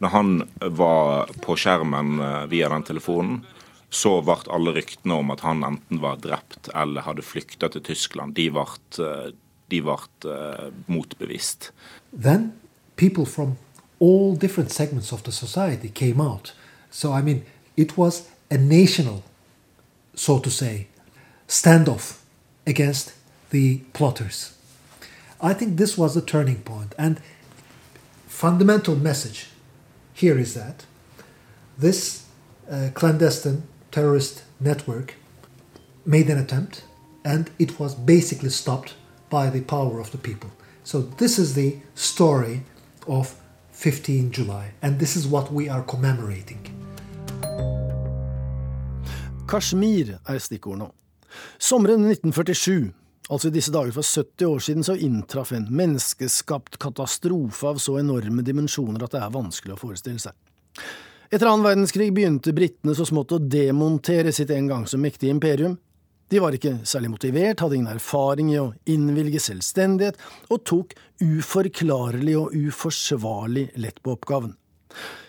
Når 0.00 0.08
han 0.08 0.48
var 0.60 1.28
på 1.40 1.56
skjermen 1.56 2.20
eh, 2.20 2.46
via 2.50 2.68
den 2.68 2.82
telefonen, 2.82 3.44
så 3.90 4.20
ble 4.22 4.38
alle 4.54 4.74
ryktene 4.76 5.18
om 5.18 5.32
at 5.34 5.42
han 5.42 5.64
enten 5.66 6.00
var 6.02 6.20
drept 6.22 6.70
eller 6.74 7.04
hadde 7.04 7.26
flykta 7.26 7.68
til 7.74 7.82
Tyskland, 7.90 8.36
de 8.38 8.46
ble, 8.54 8.66
eh, 9.02 9.32
de 9.70 9.82
ble 9.82 9.98
eh, 10.30 10.70
motbevist. 10.86 11.72
Then 12.14 12.52
people 12.96 13.26
from 13.26 13.56
all 14.00 14.36
different 14.36 14.72
segments 14.72 15.12
of 15.12 15.22
the 15.22 15.32
society 15.32 15.88
came 15.88 16.20
out. 16.20 16.54
So, 16.90 17.12
I 17.12 17.22
mean, 17.22 17.44
it 17.76 17.98
was 17.98 18.28
a 18.50 18.56
national, 18.56 19.22
so 20.14 20.38
to 20.38 20.50
say, 20.50 20.86
standoff 21.48 22.20
against 22.66 23.12
the 23.50 23.80
plotters. 23.92 24.56
I 25.40 25.52
think 25.54 25.76
this 25.76 25.96
was 25.98 26.16
a 26.16 26.20
turning 26.20 26.62
point. 26.62 26.94
And 26.98 27.20
fundamental 28.28 28.96
message 28.96 29.48
here 30.14 30.38
is 30.38 30.54
that 30.54 30.84
this 31.78 32.24
uh, 32.70 32.90
clandestine 32.94 33.62
terrorist 33.90 34.42
network 34.60 35.14
made 36.04 36.30
an 36.30 36.38
attempt 36.38 36.84
and 37.24 37.50
it 37.58 37.78
was 37.78 37.94
basically 37.94 38.50
stopped 38.50 38.94
by 39.30 39.50
the 39.50 39.60
power 39.60 40.00
of 40.00 40.10
the 40.10 40.18
people. 40.18 40.50
So 40.84 41.02
this 41.18 41.38
is 41.38 41.54
the 41.54 41.76
story 41.94 42.62
of 43.06 43.34
15 43.72 44.30
July 44.30 44.72
and 44.82 44.98
this 44.98 45.16
is 45.16 45.26
what 45.26 45.52
we 45.52 45.68
are 45.68 45.82
commemorating. 45.82 46.60
Kashmir 49.48 50.18
er 50.28 50.38
stikkord 50.38 50.78
nå. 50.78 50.92
Sommeren 51.58 52.04
1947, 52.06 52.92
altså 53.30 53.48
i 53.48 53.54
disse 53.54 53.72
dager 53.72 53.92
for 53.92 54.02
70 54.02 54.46
år 54.46 54.58
siden, 54.58 54.84
så 54.84 54.94
inntraff 54.94 55.52
en 55.52 55.66
menneskeskapt 55.70 56.78
katastrofe 56.78 57.66
av 57.66 57.78
så 57.82 57.98
enorme 57.98 58.42
dimensjoner 58.46 59.04
at 59.04 59.14
det 59.14 59.22
er 59.22 59.34
vanskelig 59.34 59.74
å 59.74 59.80
forestille 59.80 60.22
seg. 60.22 60.36
Etter 61.30 61.46
annen 61.46 61.62
verdenskrig 61.62 62.08
begynte 62.10 62.50
britene 62.50 62.90
så 62.98 63.04
smått 63.06 63.36
å 63.36 63.38
demontere 63.38 64.32
sitt 64.34 64.50
en 64.50 64.66
gang 64.66 64.86
så 64.90 64.98
mektige 64.98 65.30
imperium. 65.30 65.76
De 66.30 66.38
var 66.42 66.54
ikke 66.54 66.80
særlig 66.86 67.12
motivert, 67.12 67.60
hadde 67.62 67.76
ingen 67.78 67.90
erfaring 67.92 68.48
i 68.50 68.56
å 68.58 68.72
innvilge 68.90 69.38
selvstendighet, 69.42 70.18
og 70.50 70.64
tok 70.66 70.96
uforklarlig 71.22 72.34
og 72.38 72.56
uforsvarlig 72.58 73.68
lett 73.78 74.00
på 74.02 74.16
oppgaven. 74.16 74.56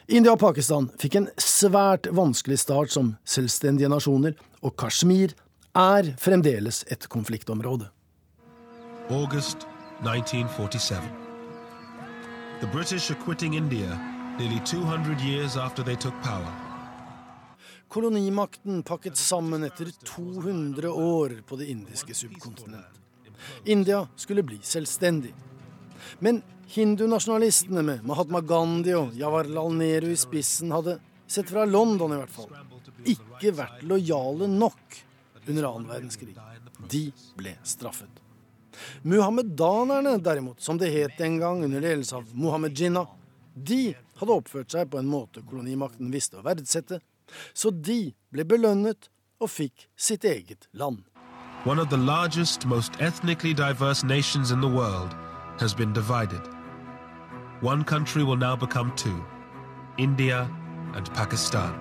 India 0.10 0.34
og 0.34 0.42
Pakistan 0.42 0.88
fikk 1.02 1.20
en 1.20 1.28
svært 1.38 2.10
vanskelig 2.18 2.58
start 2.64 2.94
som 2.94 3.12
selvstendige 3.22 3.90
nasjoner, 3.94 4.34
og 4.66 4.74
Kashmir 4.82 5.36
er 5.78 6.10
fremdeles 6.22 6.82
et 6.90 7.06
konfliktområde. 7.14 7.92
August 9.14 9.68
1947. 10.02 10.98
The 12.62 12.70
British 12.74 13.12
are 13.12 13.22
quitting 13.26 13.54
India 13.54 14.00
nearly 14.42 14.60
200 14.66 15.22
years 15.22 15.58
after 15.58 15.84
they 15.84 15.96
took 15.96 16.14
power. 16.24 16.54
Kolonimakten 17.88 18.84
pakket 18.84 19.18
sammen 19.18 19.64
etter 19.64 19.92
200 20.04 20.90
år 20.92 21.42
på 21.48 21.56
det 21.56 21.66
indiske 21.66 22.14
subkontinent. 22.14 22.86
India 23.66 24.08
skulle 24.16 24.44
bli 24.44 24.60
selvstendig. 24.64 25.34
Men 26.20 26.42
hindunasjonalistene 26.68 27.84
med 27.84 28.04
Mahatma 28.08 28.42
Gandhi 28.42 28.96
og 28.98 29.14
Jawaharlal 29.18 29.74
Nehru 29.76 30.14
i 30.14 30.18
spissen 30.18 30.72
hadde, 30.74 30.98
sett 31.28 31.50
fra 31.50 31.66
London 31.66 32.16
i 32.16 32.20
hvert 32.22 32.34
fall, 32.34 32.52
ikke 33.06 33.54
vært 33.58 33.86
lojale 33.86 34.50
nok 34.50 35.02
under 35.48 35.68
annen 35.70 35.90
verdenskrig. 35.90 36.36
De 36.90 37.08
ble 37.38 37.58
straffet. 37.68 38.22
Muhammedanerne 39.04 40.16
derimot, 40.24 40.62
som 40.64 40.80
det 40.82 40.94
het 40.96 41.20
en 41.22 41.42
gang 41.42 41.66
under 41.68 41.84
ledelse 41.84 42.16
av 42.18 42.30
Mohammed 42.34 42.78
Jinnah, 42.78 43.10
de 43.54 43.92
hadde 44.22 44.38
oppført 44.38 44.72
seg 44.74 44.92
på 44.92 45.02
en 45.02 45.10
måte 45.10 45.44
kolonimakten 45.48 46.12
visste 46.14 46.40
å 46.40 46.46
verdsette, 46.46 47.02
så 47.54 47.72
de 47.72 48.14
ble 48.32 48.46
belønnet 48.48 49.10
og 49.42 49.50
fikk 49.50 49.88
sitt 49.98 50.26
eget 50.28 50.68
land. 50.72 51.04
One 51.66 51.80
of 51.80 51.90
the 51.90 51.98
largest, 51.98 52.66
most 52.66 52.94
ethnically 53.00 53.54
diverse 53.54 54.04
nations 54.04 54.52
in 54.52 54.62
the 54.62 54.68
world 54.68 55.14
has 55.60 55.74
been 55.76 55.94
divided. 55.94 56.42
One 57.62 57.84
country 57.84 58.24
will 58.24 58.38
now 58.38 58.56
become 58.56 58.92
two 58.96 59.24
India 59.98 60.50
and 60.96 61.14
Pakistan. 61.14 61.74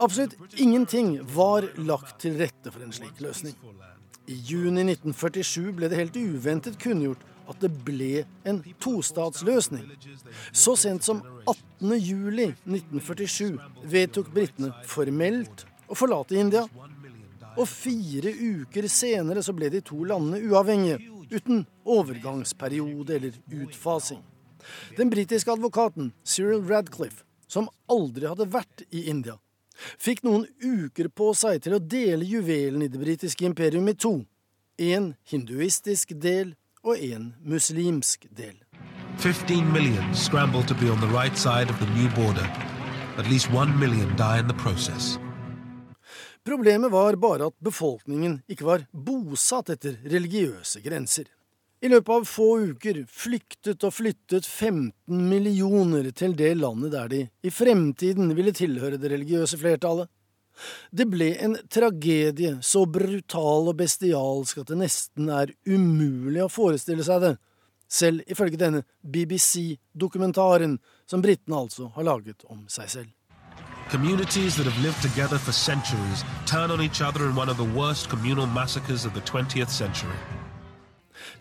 Absolutt 0.00 0.36
ingenting 0.56 1.20
var 1.34 1.64
lagt 1.76 2.20
til 2.20 2.36
rette 2.40 2.72
for 2.72 2.84
en 2.84 2.92
slik 2.92 3.20
løsning. 3.20 3.56
I 4.28 4.34
juni 4.34 4.84
1947 4.92 5.72
ble 5.76 5.88
det 5.88 5.98
helt 5.98 6.16
uventet 6.16 6.78
kunngjort 6.80 7.24
at 7.50 7.60
det 7.62 7.70
ble 7.84 8.24
en 8.48 8.60
tostatsløsning. 8.82 9.84
Så 10.52 10.76
sent 10.78 11.06
som 11.06 11.22
18. 11.44 11.96
juli 11.98 12.50
1947 12.68 13.58
vedtok 13.90 14.30
britene 14.34 14.72
formelt 14.86 15.66
å 15.90 15.98
forlate 15.98 16.38
India. 16.38 16.64
Og 17.58 17.66
fire 17.68 18.30
uker 18.30 18.86
senere 18.90 19.42
så 19.42 19.54
ble 19.56 19.70
de 19.74 19.82
to 19.84 19.98
landene 20.06 20.40
uavhengige, 20.46 21.00
uten 21.30 21.64
overgangsperiode 21.84 23.16
eller 23.18 23.64
utfasing. 23.64 24.22
Den 24.96 25.10
britiske 25.10 25.52
advokaten 25.52 26.12
Cyril 26.24 26.62
Radcliffe, 26.68 27.24
som 27.46 27.68
aldri 27.90 28.28
hadde 28.30 28.46
vært 28.50 28.84
i 28.94 29.08
India, 29.10 29.36
fikk 29.98 30.22
noen 30.26 30.46
uker 30.60 31.08
på 31.08 31.32
seg 31.34 31.62
til 31.64 31.76
å 31.76 31.82
dele 31.82 32.28
juvelen 32.28 32.84
i 32.84 32.90
det 32.92 33.00
britiske 33.00 33.46
imperium 33.48 33.88
i 33.90 33.96
to. 33.96 34.20
En 34.80 35.12
hinduistisk 35.28 36.14
del 36.16 36.54
og 36.84 36.98
en 36.98 37.34
muslimsk 37.44 38.26
del. 38.36 38.56
15 39.18 39.72
million 39.72 40.14
scramble 40.14 40.62
to 40.62 40.74
be 40.74 40.90
on 40.90 41.00
the 41.00 41.10
right 41.12 41.36
side 41.36 41.68
of 41.70 41.78
the 41.78 41.88
new 41.94 42.08
border. 42.16 42.46
At 43.18 43.28
least 43.28 43.50
1 43.50 43.78
million 43.78 44.16
die 44.16 44.38
in 44.38 44.48
the 44.48 44.56
process. 44.62 45.18
Problemet 46.44 46.90
var 46.90 47.16
bare 47.16 47.50
at 47.50 47.58
befolkningen 47.60 48.40
ikke 48.48 48.64
var 48.64 48.86
bosatt 48.92 49.74
etter 49.74 49.98
religiøse 50.08 50.80
grenser. 50.80 51.28
I 51.80 51.88
løpet 51.88 52.12
av 52.12 52.24
få 52.28 52.46
uker 52.72 53.02
flyktet 53.08 53.84
og 53.84 53.92
flyttet 53.96 54.44
15 54.44 54.92
millioner 55.08 56.10
til 56.16 56.34
det 56.36 56.54
landet 56.60 56.92
der 56.92 57.12
de 57.12 57.20
i 57.44 57.52
fremtiden 57.52 58.34
ville 58.36 58.52
tilhøre 58.56 59.00
det 59.00 59.12
religiøse 59.12 59.60
flertallet. 59.60 60.08
Det 60.90 61.06
ble 61.10 61.30
en 61.44 61.56
tragedie 61.72 62.56
så 62.62 62.84
brutal 62.86 63.70
og 63.70 63.78
bestialsk 63.80 64.62
at 64.62 64.72
det 64.72 64.80
nesten 64.82 65.30
er 65.32 65.54
umulig 65.68 66.42
å 66.44 66.50
forestille 66.52 67.06
seg 67.06 67.24
det, 67.24 67.36
selv 67.90 68.26
ifølge 68.30 68.60
denne 68.60 68.84
BBC-dokumentaren 69.02 70.78
som 71.10 71.22
britene 71.24 71.58
altså 71.58 71.90
har 71.96 72.06
laget 72.06 72.44
om 72.48 72.66
seg 72.70 72.92
selv. 72.92 73.10
Communities 73.90 74.54
that 74.54 74.66
have 74.66 74.82
lived 74.84 75.02
together 75.02 75.36
for 75.36 75.50
centuries 75.50 76.22
turn 76.46 76.70
on 76.70 76.80
each 76.80 77.02
other 77.02 77.26
in 77.26 77.34
one 77.34 77.48
of 77.48 77.56
the 77.56 77.70
worst 77.74 78.08
communal 78.08 78.46
massacres 78.46 79.04
of 79.04 79.14
the 79.14 79.20
20th 79.20 79.70
century. 79.70 80.14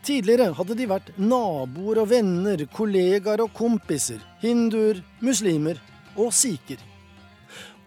Tidligere 0.04 0.54
hadde 0.58 0.76
de 0.80 0.88
vært 0.90 1.12
naboer 1.22 2.02
og 2.02 2.10
venner, 2.10 2.66
kollegaer 2.74 3.44
og 3.46 3.54
kompiser, 3.56 4.20
hinduer, 4.42 5.04
muslimer 5.22 5.80
og 6.18 6.34
sikher. 6.36 6.82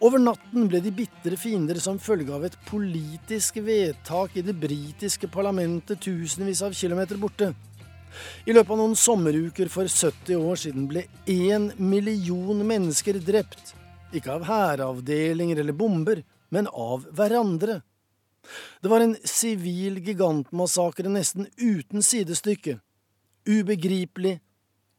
Over 0.02 0.18
natten 0.18 0.64
ble 0.66 0.80
de 0.82 0.90
bitre 0.90 1.36
fiender 1.38 1.78
som 1.78 1.98
følge 2.02 2.32
av 2.34 2.42
et 2.48 2.56
politisk 2.66 3.60
vedtak 3.62 4.34
i 4.34 4.42
det 4.42 4.56
britiske 4.58 5.28
parlamentet 5.30 6.00
tusenvis 6.02 6.62
av 6.66 6.74
kilometer 6.74 7.20
borte. 7.22 7.52
I 8.42 8.50
løpet 8.50 8.72
av 8.74 8.80
noen 8.80 8.96
sommeruker 8.98 9.70
for 9.70 9.86
70 9.86 10.40
år 10.42 10.58
siden 10.58 10.88
ble 10.90 11.04
én 11.30 11.68
million 11.78 12.64
mennesker 12.66 13.20
drept. 13.22 13.76
Ikke 14.10 14.34
av 14.34 14.48
hæravdelinger 14.48 15.62
eller 15.62 15.76
bomber, 15.76 16.24
men 16.50 16.66
av 16.66 17.06
hverandre. 17.14 17.78
Det 18.82 18.90
var 18.90 19.04
en 19.04 19.14
sivil 19.22 20.00
gigantmassakre 20.02 21.12
nesten 21.14 21.46
uten 21.62 22.02
sidestykke. 22.02 22.80
Ubegripelig, 23.46 24.40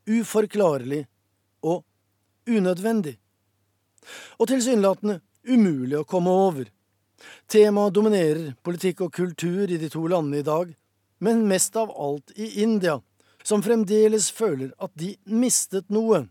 uforklarlig 0.08 1.04
og 1.60 1.84
unødvendig 2.48 3.18
Og 4.39 4.49
tilsynelatende 4.49 5.21
umulig 5.49 5.99
å 5.99 6.07
komme 6.09 6.31
over. 6.31 6.69
Temaet 7.51 7.95
dominerer 7.95 8.55
politikk 8.63 9.03
og 9.07 9.13
kultur 9.15 9.71
i 9.71 9.79
de 9.81 9.91
to 9.91 10.05
landene 10.07 10.43
i 10.43 10.47
dag, 10.47 10.75
men 11.21 11.47
mest 11.51 11.77
av 11.77 11.91
alt 11.91 12.33
i 12.37 12.63
India, 12.63 13.01
som 13.43 13.63
fremdeles 13.65 14.31
føler 14.31 14.71
at 14.79 14.93
de 14.95 15.17
mistet 15.27 15.89
noe. 15.91 16.27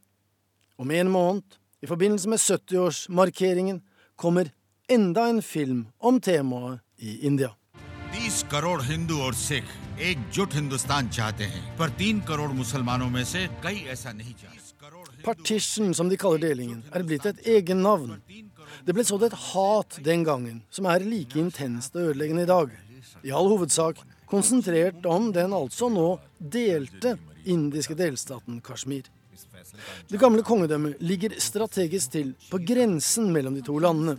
Om 0.77 0.91
en 0.91 1.11
måned, 1.11 1.57
i 1.81 1.89
forbindelse 1.89 2.29
med 2.29 2.39
70-årsmarkeringen, 2.39 3.81
kommer 4.15 4.51
enda 4.89 5.27
en 5.29 5.41
film 5.41 5.87
om 5.99 6.21
temaet 6.21 6.79
i 6.97 7.19
India. 7.27 7.53
30 8.13 8.43
करोड़ 8.51 8.81
हिंदू 8.81 9.19
और 9.21 9.33
सिख 9.33 9.63
एकजुट 9.99 10.53
हिंदुस्तान 10.53 11.09
चाहते 11.09 11.43
हैं 11.43 11.77
पर 11.77 11.89
तीन 11.99 12.19
करोड़ 12.29 12.51
मुसलमानों 12.51 13.09
में 13.09 13.23
से 13.25 13.47
कई 13.63 13.83
ऐसा 13.95 14.11
नहीं 14.11 14.33
चाहते 14.33 14.60
Partition, 15.24 15.94
som 15.94 16.08
de 16.08 16.18
kaller 16.20 16.42
delingen, 16.42 16.82
er 16.92 17.04
blitt 17.06 17.26
et 17.28 17.42
egennavn. 17.58 18.16
Det 18.86 18.94
ble 18.94 19.04
sådd 19.06 19.28
et 19.28 19.36
hat 19.52 19.98
den 20.04 20.24
gangen, 20.26 20.62
som 20.70 20.88
er 20.90 21.04
like 21.06 21.38
intenst 21.38 21.96
og 21.96 22.12
ødeleggende 22.12 22.46
i 22.46 22.50
dag. 22.50 22.72
I 23.22 23.34
all 23.34 23.50
hovedsak 23.50 24.00
konsentrert 24.30 25.04
om 25.06 25.30
den 25.34 25.52
altså 25.54 25.90
nå 25.92 26.14
delte 26.38 27.16
indiske 27.44 27.94
delstaten 27.98 28.62
Kashmir. 28.64 29.06
Det 30.08 30.18
gamle 30.20 30.42
kongedømmet 30.46 31.00
ligger 31.04 31.34
strategisk 31.40 32.12
til 32.16 32.32
på 32.50 32.60
grensen 32.66 33.30
mellom 33.34 33.54
de 33.56 33.62
to 33.66 33.78
landene. 33.82 34.16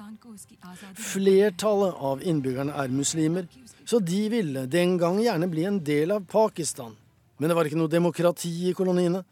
Flertallet 0.97 1.99
av 2.09 2.23
innbyggerne 2.25 2.75
er 2.79 2.93
muslimer, 2.93 3.47
så 3.85 3.99
de 3.99 4.21
ville 4.31 4.65
den 4.71 4.97
gang 5.01 5.19
gjerne 5.21 5.49
bli 5.51 5.65
en 5.67 5.79
del 5.83 6.15
av 6.15 6.25
Pakistan. 6.29 6.95
Men 7.37 7.49
det 7.49 7.57
var 7.57 7.67
ikke 7.67 7.79
noe 7.81 7.91
demokrati 7.91 8.51
i 8.69 8.75
koloniene. 8.77 9.23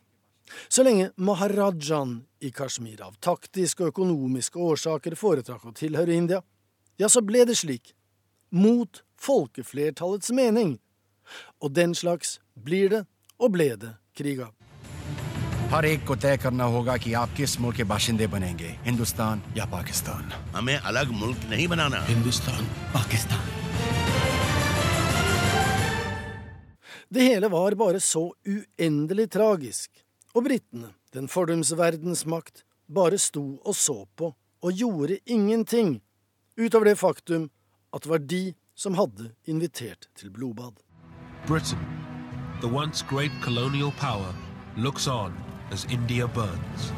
Så 0.69 0.83
lenge 0.87 1.11
maharajaen 1.17 2.21
i 2.41 2.51
Kashmir 2.55 3.03
av 3.03 3.17
taktiske 3.21 3.83
og 3.85 3.95
økonomiske 3.95 4.59
årsaker 4.59 5.17
foretrakk 5.19 5.67
å 5.67 5.75
tilhøre 5.75 6.15
India, 6.15 6.43
ja, 6.99 7.09
så 7.09 7.21
ble 7.21 7.45
det 7.45 7.59
slik. 7.59 7.95
Mot 8.51 9.03
folkeflertallets 9.21 10.31
mening. 10.31 10.79
Og 11.61 11.75
den 11.75 11.95
slags 11.95 12.39
blir 12.55 12.89
det, 12.93 13.03
og 13.39 13.53
ble 13.57 13.75
det, 13.77 13.97
krig 14.17 14.41
av. 14.41 14.55
हर 15.67 15.85
एक 15.85 16.05
को 16.07 16.15
तय 16.23 16.37
करना 16.39 16.65
होगा 16.65 16.97
कि 16.97 17.13
आप 17.19 17.31
किस 17.37 17.59
मुल्क 17.61 17.77
के 17.77 17.85
बाशिंदे 17.91 18.27
बनेंगे 18.31 18.69
हिंदुस्तान 18.85 19.43
या 19.57 19.65
पाकिस्तान 19.73 20.33
हमें 20.55 20.77
अलग 20.77 21.11
मुल्क 21.23 21.39
नहीं 21.51 21.67
बनाना 21.69 22.03
हिंदुस्तान 22.07 22.65
Pakistan 22.95 23.43
Det 27.11 27.23
hele 27.23 27.49
var 27.49 27.75
bare 27.75 28.01
så 28.01 28.33
uendelig 28.47 29.31
tragisk, 29.31 29.91
og 30.34 30.46
britene, 30.46 30.94
den 31.14 31.28
fordums 31.28 31.74
verdensmakt, 31.76 32.64
bare 32.88 33.20
sto 33.20 33.60
og 33.66 33.76
så 33.76 34.06
på 34.16 34.34
og 34.62 34.78
gjorde 34.78 35.18
ingenting, 35.26 36.00
utover 36.60 36.92
det 36.92 37.00
faktum 37.00 37.50
at 37.92 38.04
det 38.04 38.12
var 38.12 38.24
de 38.24 38.44
som 38.76 38.96
hadde 38.96 39.32
invitert 39.46 40.08
til 40.16 40.32
blodbad. 40.32 40.80
Britain, 41.48 41.80
the 42.62 42.68
once 42.68 43.04
great 43.10 43.32
colonial 43.44 43.92
power, 44.00 44.36
looks 44.78 45.08
on 45.08 45.34
as 45.72 45.86
India 45.92 46.28
burns. 46.28 46.92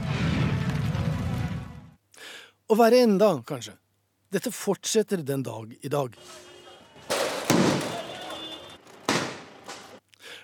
Og 2.69 2.77
verre 2.77 3.03
enda, 3.05 3.35
kanskje. 3.45 3.75
Dette 4.33 4.51
fortsetter 4.51 5.21
den 5.21 5.43
dag 5.45 5.73
i 5.81 5.89
dag. 5.89 6.15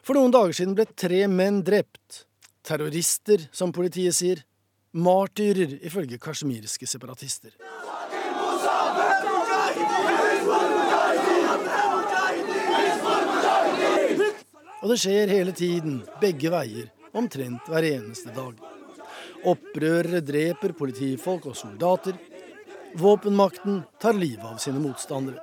For 0.06 0.18
noen 0.18 0.34
dager 0.34 0.56
siden 0.58 0.76
ble 0.78 0.86
tre 0.98 1.26
menn 1.30 1.62
drept. 1.66 2.29
Terrorister, 2.70 3.48
som 3.52 3.72
politiet 3.74 4.14
sier. 4.14 4.44
Martyrer, 4.94 5.80
ifølge 5.86 6.20
kasjmirske 6.22 6.86
separatister. 6.90 7.56
Og 14.80 14.94
det 14.94 15.00
skjer 15.02 15.34
hele 15.34 15.54
tiden, 15.58 16.00
begge 16.22 16.54
veier, 16.54 16.88
omtrent 17.18 17.66
hver 17.70 17.90
eneste 17.90 18.32
dag. 18.38 18.62
Opprørere 19.50 20.22
dreper 20.26 20.78
politifolk 20.78 21.50
og 21.50 21.58
soldater. 21.58 22.16
Våpenmakten 23.00 23.84
tar 24.02 24.18
livet 24.18 24.46
av 24.46 24.62
sine 24.62 24.82
motstandere. 24.84 25.42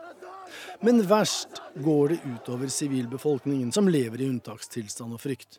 Men 0.81 1.03
verst 1.11 1.61
går 1.83 2.15
det 2.15 2.23
utover 2.25 2.71
sivilbefolkningen, 2.71 3.73
som 3.75 3.91
lever 3.91 4.23
i 4.23 4.31
unntakstilstand 4.31 5.19
og 5.19 5.23
frykt. 5.27 5.59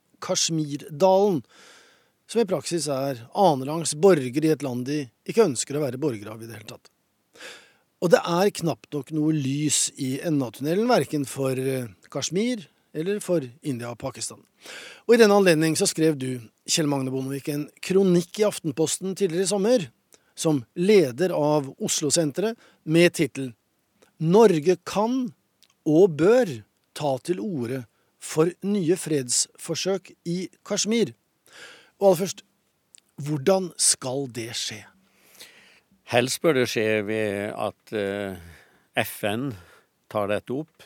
Kashmirdalen, 0.23 1.41
som 2.31 2.41
i 2.41 2.47
praksis 2.47 2.87
er 2.91 3.25
annenrangs 3.35 3.93
borgere 3.99 4.47
i 4.47 4.53
et 4.53 4.63
land 4.63 4.85
de 4.87 5.03
ikke 5.27 5.49
ønsker 5.49 5.77
å 5.77 5.83
være 5.83 5.99
borgere 6.01 6.35
av 6.35 6.43
i 6.43 6.47
det 6.47 6.59
hele 6.59 6.69
tatt. 6.69 6.91
Og 8.01 8.09
det 8.13 8.21
er 8.25 8.53
knapt 8.61 8.95
nok 8.95 9.11
noe 9.13 9.33
lys 9.35 9.89
i 10.01 10.15
enda-tunnelen, 10.25 10.87
verken 10.89 11.25
for 11.29 11.57
eh, 11.59 11.89
Kashmir 12.13 12.63
eller 12.97 13.19
for 13.23 13.45
India 13.61 13.91
og 13.91 13.99
Pakistan. 14.01 14.39
Og 15.07 15.15
i 15.15 15.19
denne 15.21 15.37
anledning 15.37 15.77
så 15.79 15.87
skrev 15.89 16.17
du, 16.19 16.39
Kjell 16.67 16.89
Magne 16.89 17.13
Bondevik, 17.13 17.49
en 17.51 17.67
kronikk 17.83 18.41
i 18.41 18.47
Aftenposten 18.47 19.13
tidligere 19.17 19.45
i 19.45 19.51
sommer, 19.51 19.85
som 20.37 20.63
leder 20.79 21.33
av 21.35 21.69
Oslo-senteret, 21.83 22.57
med 22.83 23.13
tittelen 23.17 23.53
Norge 24.21 24.77
kan 24.85 25.31
og 25.89 26.17
bør 26.17 26.51
ta 26.97 27.15
til 27.25 27.39
orde 27.41 27.83
for 28.21 28.53
nye 28.63 28.97
fredsforsøk 28.99 30.13
i 30.29 30.45
Kashmir. 30.67 31.15
Og 31.99 32.11
aller 32.11 32.21
først, 32.23 32.45
hvordan 33.21 33.71
skal 33.77 34.29
det 34.33 34.51
skje? 34.57 34.79
Helst 36.11 36.41
bør 36.43 36.61
det 36.61 36.69
skje 36.69 37.03
ved 37.07 37.53
at 37.55 37.93
eh, 37.95 38.39
FN 39.05 39.51
tar 40.11 40.31
dette 40.31 40.53
opp, 40.53 40.83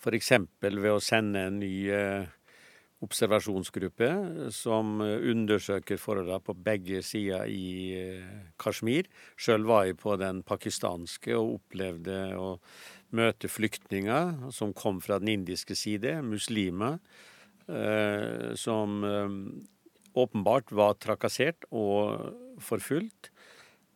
f.eks. 0.00 0.30
ved 0.62 0.92
å 0.92 1.02
sende 1.02 1.42
en 1.48 1.58
ny 1.60 1.74
eh, 1.92 2.30
observasjonsgruppe 3.02 4.08
som 4.54 5.00
undersøker 5.02 5.98
forholdene 6.00 6.40
på 6.46 6.54
begge 6.54 7.02
sider 7.04 7.50
i 7.50 7.66
eh, 7.98 8.32
Kashmir. 8.62 9.10
Sjøl 9.36 9.66
var 9.68 9.88
jeg 9.88 9.98
på 10.00 10.16
den 10.20 10.40
pakistanske 10.46 11.34
og 11.36 11.58
opplevde 11.58 12.20
å 12.38 12.54
møte 13.16 13.50
flyktninger 13.50 14.50
som 14.54 14.74
kom 14.76 15.00
fra 15.04 15.18
den 15.22 15.32
indiske 15.34 15.76
side, 15.78 16.18
muslimer, 16.26 16.98
eh, 17.68 18.52
som 18.58 19.04
eh, 19.06 19.36
åpenbart 20.18 20.72
var 20.72 20.98
trakassert 21.00 21.66
og 21.70 22.32
forfulgt. 22.62 23.30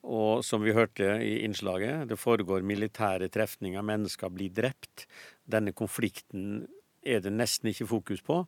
Og 0.07 0.45
som 0.47 0.63
vi 0.63 0.75
hørte 0.77 1.17
i 1.25 1.41
innslaget, 1.43 2.07
det 2.07 2.19
foregår 2.21 2.63
militære 2.63 3.27
trefninger, 3.33 3.83
mennesker 3.83 4.31
blir 4.31 4.53
drept. 4.55 5.09
Denne 5.51 5.75
konflikten 5.75 6.67
er 7.03 7.25
det 7.25 7.35
nesten 7.35 7.73
ikke 7.73 7.89
fokus 7.91 8.23
på. 8.23 8.45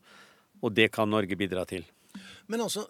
Og 0.62 0.74
det 0.74 0.92
kan 0.94 1.10
Norge 1.10 1.38
bidra 1.38 1.64
til. 1.66 1.84
Men 2.46 2.62
altså, 2.64 2.86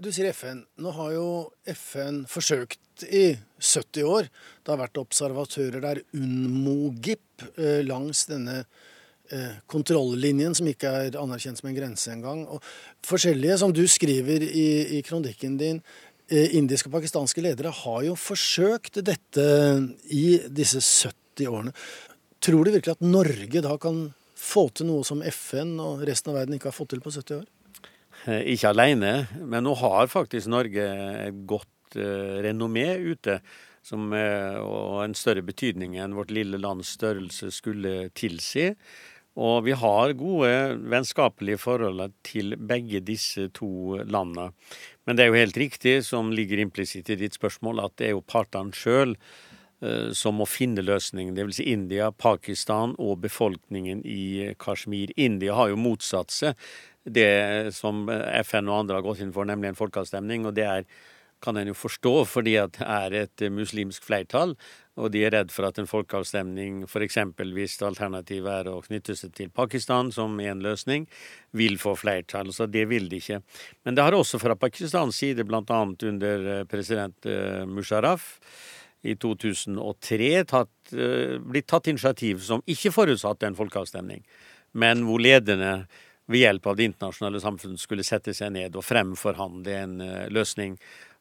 du 0.00 0.08
sier 0.12 0.30
FN. 0.32 0.62
Nå 0.80 0.92
har 0.96 1.12
jo 1.14 1.26
FN 1.68 2.22
forsøkt 2.28 3.04
i 3.04 3.34
70 3.60 4.06
år. 4.08 4.28
Det 4.64 4.72
har 4.72 4.80
vært 4.80 5.00
observatører 5.00 5.84
der, 5.84 6.00
UNMOGIP, 6.16 7.44
eh, 7.56 7.80
langs 7.86 8.24
denne 8.30 8.62
eh, 9.30 9.58
kontrollinjen 9.70 10.56
som 10.56 10.68
ikke 10.70 10.92
er 11.04 11.18
anerkjent 11.20 11.60
som 11.60 11.70
en 11.70 11.76
grense 11.76 12.12
engang. 12.12 12.46
Og 12.48 12.64
forskjellige, 13.06 13.58
som 13.60 13.74
du 13.76 13.82
skriver 13.88 14.44
i, 14.46 14.70
i 14.98 15.02
kronikken 15.06 15.58
din, 15.60 15.82
eh, 16.30 16.56
indiske 16.56 16.88
og 16.88 16.96
pakistanske 16.96 17.44
ledere 17.44 17.74
har 17.82 18.02
jo 18.08 18.16
forsøkt 18.16 19.02
dette 19.04 19.46
i 20.08 20.40
disse 20.48 20.80
70 20.80 21.52
årene. 21.52 21.76
Tror 22.40 22.64
du 22.64 22.72
virkelig 22.72 22.96
at 22.96 23.04
Norge 23.04 23.64
da 23.68 23.76
kan 23.80 24.06
få 24.40 24.70
til 24.72 24.88
noe 24.88 25.04
som 25.04 25.20
FN 25.28 25.76
og 25.84 26.06
resten 26.08 26.32
av 26.32 26.40
verden 26.40 26.56
ikke 26.56 26.70
har 26.72 26.76
fått 26.76 26.94
til 26.94 27.04
på 27.04 27.12
70 27.12 27.42
år? 27.42 27.48
Eh, 28.28 28.42
ikke 28.52 28.74
alene, 28.74 29.12
men 29.38 29.64
nå 29.64 29.72
har 29.80 30.10
faktisk 30.12 30.50
Norge 30.52 30.84
et 31.24 31.44
godt 31.48 31.96
uh, 31.96 32.40
renommé 32.44 32.92
ute. 33.00 33.40
Som, 33.80 34.10
uh, 34.12 34.60
og 34.60 34.98
en 35.06 35.16
større 35.16 35.40
betydning 35.40 35.96
enn 35.96 36.12
vårt 36.18 36.32
lille 36.34 36.60
lands 36.60 36.90
størrelse 36.98 37.48
skulle 37.54 38.10
tilsi. 38.12 38.68
Og 39.40 39.64
vi 39.64 39.72
har 39.78 40.12
gode 40.18 40.50
vennskapelige 40.90 41.62
forhold 41.62 42.02
til 42.26 42.58
begge 42.58 43.00
disse 43.00 43.46
to 43.56 44.02
landene. 44.04 44.50
Men 45.06 45.16
det 45.16 45.24
er 45.24 45.30
jo 45.30 45.40
helt 45.40 45.60
riktig, 45.62 45.94
som 46.04 46.34
ligger 46.34 46.60
implisitt 46.60 47.08
i 47.14 47.16
ditt 47.22 47.38
spørsmål, 47.38 47.86
at 47.86 47.96
det 47.96 48.10
er 48.10 48.18
jo 48.18 48.26
partene 48.26 48.76
sjøl 48.76 49.16
som 50.12 50.36
må 50.36 50.44
finne 50.44 50.82
løsningen. 50.84 51.32
Dvs. 51.32 51.56
Si 51.56 51.64
India, 51.72 52.10
Pakistan 52.12 52.92
og 53.00 53.22
befolkningen 53.22 54.02
i 54.04 54.50
Kashmir. 54.60 55.14
India 55.16 55.54
har 55.56 55.70
jo 55.72 55.78
motsatt 55.80 56.34
seg 56.34 56.58
det 57.14 57.74
som 57.76 58.04
FN 58.08 58.68
og 58.70 58.84
andre 58.84 59.00
har 59.00 59.06
gått 59.06 59.24
inn 59.24 59.32
for, 59.34 59.48
nemlig 59.48 59.72
en 59.72 59.78
folkeavstemning. 59.78 60.46
Og 60.48 60.54
det 60.56 60.66
er, 60.66 60.86
kan 61.40 61.56
en 61.56 61.70
jo 61.70 61.76
forstå, 61.76 62.14
fordi 62.28 62.56
det 62.76 62.86
er 62.86 63.16
et 63.24 63.44
muslimsk 63.52 64.04
flertall. 64.06 64.56
Og 65.00 65.08
de 65.14 65.22
er 65.24 65.32
redd 65.32 65.52
for 65.54 65.68
at 65.68 65.78
en 65.80 65.88
folkeavstemning, 65.88 66.82
f.eks. 66.88 67.16
hvis 67.56 67.78
alternativet 67.86 68.50
er 68.52 68.68
å 68.72 68.80
knytte 68.84 69.16
seg 69.16 69.32
til 69.36 69.52
Pakistan 69.54 70.10
som 70.12 70.34
en 70.44 70.64
løsning, 70.64 71.06
vil 71.56 71.78
få 71.80 71.94
flertall. 71.96 72.52
Så 72.52 72.68
det 72.68 72.84
vil 72.90 73.08
de 73.08 73.22
ikke. 73.22 73.40
Men 73.86 73.96
det 73.96 74.04
har 74.04 74.16
også 74.16 74.40
fra 74.42 74.58
Pakistans 74.60 75.16
side, 75.22 75.46
bl.a. 75.48 75.80
under 76.10 76.52
eh, 76.58 76.66
president 76.68 77.30
eh, 77.30 77.64
Musharraf, 77.68 78.36
i 79.02 79.14
2003 79.16 80.30
tatt, 80.44 80.92
eh, 80.92 81.38
blitt 81.40 81.68
tatt 81.70 81.88
initiativ 81.88 82.42
som 82.44 82.62
ikke 82.68 82.92
forutsatte 82.92 83.48
en 83.48 83.56
folkeavstemning, 83.56 84.22
men 84.76 85.06
hvor 85.06 85.22
lederne 85.22 85.86
ved 86.30 86.44
hjelp 86.44 86.66
av 86.66 86.76
det 86.78 86.88
internasjonale 86.90 87.40
samfunnet 87.42 87.82
skulle 87.82 88.06
sette 88.06 88.34
seg 88.36 88.52
ned 88.54 88.76
og 88.78 88.86
fremforhandle 88.86 89.76
en 89.82 89.94
uh, 90.02 90.26
løsning. 90.32 90.76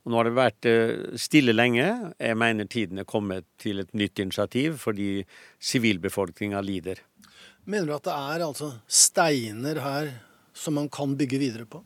Og 0.06 0.12
nå 0.12 0.20
har 0.20 0.28
det 0.30 0.38
vært 0.38 0.68
uh, 0.70 1.20
stille 1.20 1.56
lenge. 1.56 1.88
Jeg 2.22 2.38
mener 2.40 2.70
tiden 2.70 3.02
er 3.02 3.10
kommet 3.10 3.48
til 3.62 3.82
et 3.84 3.94
nytt 3.98 4.22
initiativ 4.22 4.78
fordi 4.84 5.24
sivilbefolkninga 5.72 6.62
lider. 6.66 7.02
Mener 7.70 7.90
du 7.90 7.96
at 7.98 8.06
det 8.06 8.18
er 8.34 8.44
altså 8.46 8.74
steiner 8.86 9.82
her 9.84 10.12
som 10.54 10.78
man 10.78 10.90
kan 10.94 11.16
bygge 11.18 11.40
videre 11.42 11.66
på? 11.70 11.82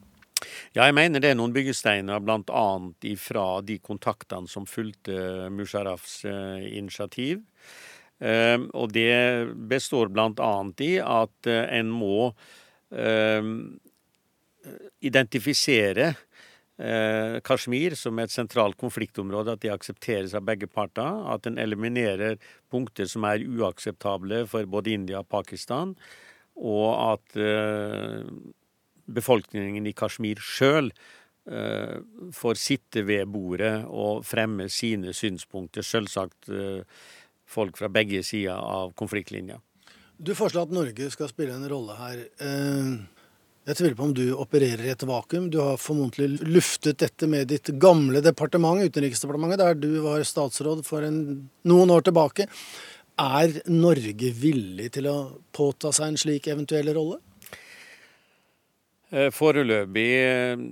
Ja, 0.76 0.84
jeg 0.84 0.96
mener 0.98 1.24
det 1.24 1.30
er 1.32 1.38
noen 1.40 1.54
byggesteiner, 1.56 2.20
bl.a. 2.20 2.66
ifra 3.08 3.46
de 3.64 3.78
kontaktene 3.80 4.50
som 4.52 4.68
fulgte 4.68 5.48
Musharrafs 5.54 6.26
uh, 6.28 6.60
initiativ. 6.60 7.46
Og 8.24 8.92
det 8.96 9.16
består 9.68 10.08
bl.a. 10.14 10.52
i 10.86 10.92
at 11.02 11.48
en 11.50 11.90
må 11.92 12.30
identifisere 15.04 16.14
eh, 16.78 17.40
Kashmir 17.44 17.96
som 18.00 18.20
et 18.20 18.34
sentralt 18.34 18.78
konfliktområde, 18.80 19.56
at 19.56 19.64
det 19.64 19.74
aksepteres 19.74 20.36
av 20.38 20.46
begge 20.48 20.70
parter. 20.72 21.24
At 21.34 21.48
en 21.50 21.60
eliminerer 21.62 22.40
punkter 22.72 23.10
som 23.10 23.28
er 23.30 23.44
uakseptable 23.44 24.46
for 24.50 24.70
både 24.70 24.96
India 24.96 25.24
og 25.24 25.30
Pakistan. 25.32 25.96
Og 26.56 26.88
at 26.94 27.40
eh, 27.40 28.24
befolkningen 29.14 29.90
i 29.90 29.96
Kashmir 29.98 30.40
sjøl 30.44 30.94
eh, 31.50 32.00
får 32.32 32.62
sitte 32.62 33.04
ved 33.08 33.28
bordet 33.34 33.76
og 33.90 34.24
fremme 34.28 34.70
sine 34.72 35.16
synspunkter. 35.18 35.86
Selvsagt 35.86 36.52
folk 37.54 37.78
fra 37.78 37.90
begge 37.92 38.24
sider 38.26 38.56
av 38.58 38.96
konfliktlinja. 38.98 39.60
Du 40.24 40.32
foreslår 40.38 40.70
at 40.70 40.76
Norge 40.76 41.10
skal 41.12 41.28
spille 41.28 41.56
en 41.56 41.68
rolle 41.68 41.96
her. 41.98 42.22
Eh, 42.46 42.92
jeg 43.68 43.80
tviler 43.80 43.98
på 43.98 44.06
om 44.08 44.14
du 44.16 44.24
opererer 44.40 44.86
i 44.86 44.94
et 44.94 45.04
vakuum. 45.08 45.50
Du 45.52 45.60
har 45.60 45.82
formodentlig 45.82 46.48
luftet 46.48 47.02
dette 47.04 47.28
med 47.28 47.50
ditt 47.52 47.74
gamle 47.82 48.22
departement, 48.24 48.84
Utenriksdepartementet, 48.88 49.60
der 49.60 49.76
du 49.80 50.00
var 50.06 50.24
statsråd 50.28 50.86
for 50.88 51.04
en, 51.04 51.50
noen 51.68 51.92
år 51.92 52.08
tilbake. 52.08 52.48
Er 53.20 53.60
Norge 53.68 54.32
villig 54.36 54.94
til 54.96 55.10
å 55.12 55.18
påta 55.56 55.92
seg 55.96 56.14
en 56.14 56.20
slik 56.24 56.48
eventuell 56.52 56.94
rolle? 56.96 57.20
Eh, 59.12 59.28
foreløpig 59.36 60.08
eh, 60.22 60.64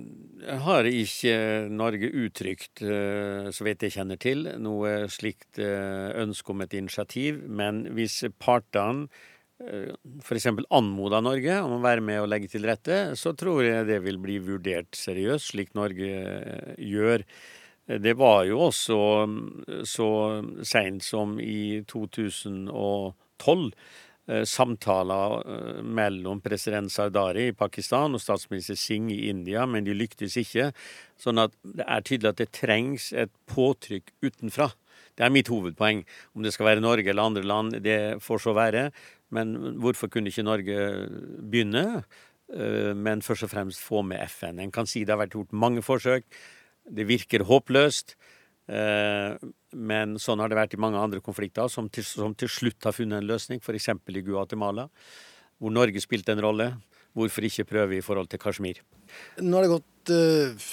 har 0.64 0.88
ikke 0.88 1.36
Norge 1.70 2.08
uttrykt, 2.24 2.80
så 2.82 3.68
vidt 3.68 3.84
jeg 3.84 3.94
kjenner 3.94 4.18
til, 4.18 4.48
noe 4.58 5.04
slikt 5.12 5.60
ønske 5.62 6.50
om 6.50 6.64
et 6.64 6.74
initiativ. 6.74 7.44
Men 7.46 7.84
hvis 7.94 8.24
partene 8.42 9.06
f.eks. 10.22 10.46
anmoda 10.70 11.20
Norge 11.22 11.58
om 11.62 11.76
å 11.76 11.82
være 11.82 12.04
med 12.04 12.22
og 12.22 12.30
legge 12.32 12.50
til 12.52 12.66
rette, 12.68 13.14
så 13.18 13.34
tror 13.38 13.62
jeg 13.64 13.88
det 13.88 14.00
vil 14.04 14.20
bli 14.22 14.38
vurdert 14.42 14.96
seriøst, 14.98 15.52
slik 15.52 15.74
Norge 15.78 16.12
eh, 16.20 16.72
gjør. 16.82 17.26
Det 18.02 18.14
var 18.18 18.44
jo 18.46 18.60
også 18.68 18.98
mm, 19.26 19.44
så 19.88 20.08
seint 20.66 21.04
som 21.04 21.34
i 21.42 21.82
2012 21.90 23.72
eh, 24.30 24.44
samtaler 24.48 25.82
mellom 25.82 26.42
president 26.44 26.92
Sardari 26.94 27.48
i 27.50 27.56
Pakistan 27.56 28.14
og 28.14 28.22
statsminister 28.22 28.78
Singh 28.78 29.10
i 29.14 29.26
India, 29.32 29.66
men 29.66 29.86
de 29.86 29.96
lyktes 29.98 30.38
ikke. 30.40 30.70
Sånn 31.20 31.42
at 31.42 31.58
det 31.62 31.86
er 31.86 32.06
tydelig 32.06 32.34
at 32.34 32.44
det 32.44 32.52
trengs 32.54 33.10
et 33.14 33.34
påtrykk 33.50 34.14
utenfra. 34.22 34.72
Det 35.18 35.26
er 35.26 35.32
mitt 35.32 35.50
hovedpoeng. 35.52 36.06
Om 36.36 36.46
det 36.46 36.54
skal 36.54 36.70
være 36.70 36.84
Norge 36.84 37.10
eller 37.10 37.28
andre 37.28 37.44
land, 37.44 37.76
det 37.84 37.98
får 38.24 38.46
så 38.46 38.54
være. 38.56 38.86
Men 39.32 39.54
hvorfor 39.80 40.10
kunne 40.12 40.32
ikke 40.32 40.44
Norge 40.46 40.78
begynne? 41.40 42.02
Eh, 42.52 42.92
men 42.96 43.24
først 43.24 43.46
og 43.46 43.52
fremst 43.52 43.82
få 43.82 44.02
med 44.06 44.20
FN. 44.28 44.60
En 44.60 44.72
kan 44.74 44.88
si 44.88 45.04
det 45.04 45.14
har 45.14 45.22
vært 45.22 45.36
gjort 45.38 45.56
mange 45.56 45.84
forsøk. 45.84 46.28
Det 46.84 47.08
virker 47.08 47.46
håpløst. 47.48 48.16
Eh, 48.68 49.34
men 49.72 50.16
sånn 50.20 50.42
har 50.42 50.52
det 50.52 50.58
vært 50.58 50.76
i 50.76 50.80
mange 50.80 51.00
andre 51.00 51.22
konflikter, 51.24 51.68
som 51.72 51.88
til, 51.92 52.04
som 52.06 52.36
til 52.38 52.50
slutt 52.52 52.88
har 52.88 52.96
funnet 52.96 53.22
en 53.22 53.28
løsning, 53.28 53.62
f.eks. 53.62 53.88
i 53.88 54.24
Guatemala, 54.26 54.88
hvor 55.58 55.72
Norge 55.72 56.02
spilte 56.04 56.34
en 56.34 56.44
rolle. 56.44 56.72
Hvorfor 57.12 57.44
ikke 57.44 57.68
prøve 57.68 57.98
i 57.98 58.04
forhold 58.04 58.30
til 58.32 58.40
Kashmir? 58.40 58.78
Nå 59.44 59.58
har 59.58 59.66
det 59.66 59.74
gått 59.74 60.12
uh, 60.16 60.68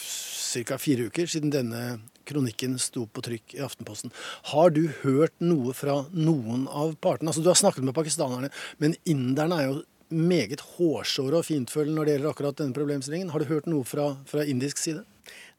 ca. 0.64 0.78
fire 0.80 1.10
uker 1.10 1.28
siden 1.28 1.52
denne 1.52 1.82
kronikken 2.30 2.78
sto 2.82 3.06
på 3.10 3.24
trykk 3.26 3.58
i 3.58 3.64
Aftenposten. 3.66 4.14
Har 4.54 4.74
du 4.76 4.86
hørt 5.02 5.36
noe 5.44 5.74
fra 5.78 6.04
noen 6.14 6.68
av 6.68 6.96
partene? 7.02 7.34
Altså, 7.34 7.44
Du 7.44 7.52
har 7.52 7.60
snakket 7.60 7.86
med 7.86 7.98
pakistanerne, 7.98 8.52
men 8.78 8.96
inderne 9.06 9.60
er 9.60 9.70
jo 9.70 9.82
meget 10.10 10.62
hårsåre 10.76 11.42
og 11.42 11.46
fintfølende 11.46 12.00
når 12.00 12.06
det 12.06 12.14
gjelder 12.16 12.32
akkurat 12.32 12.62
denne 12.62 12.74
problemstillingen. 12.74 13.34
Har 13.34 13.44
du 13.44 13.50
hørt 13.50 13.68
noe 13.70 13.86
fra, 13.86 14.16
fra 14.30 14.46
indisk 14.46 14.82
side? 14.82 15.04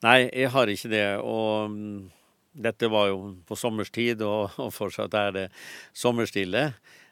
Nei, 0.03 0.31
jeg 0.33 0.51
har 0.51 0.73
ikke 0.73 0.91
det. 0.91 1.05
Og 1.23 1.71
mm, 1.71 2.11
dette 2.66 2.91
var 2.91 3.11
jo 3.12 3.21
på 3.47 3.59
sommerstid, 3.59 4.25
og, 4.27 4.57
og 4.59 4.73
fortsatt 4.75 5.14
er 5.18 5.37
det 5.37 5.47
sommerstille. 5.95 6.71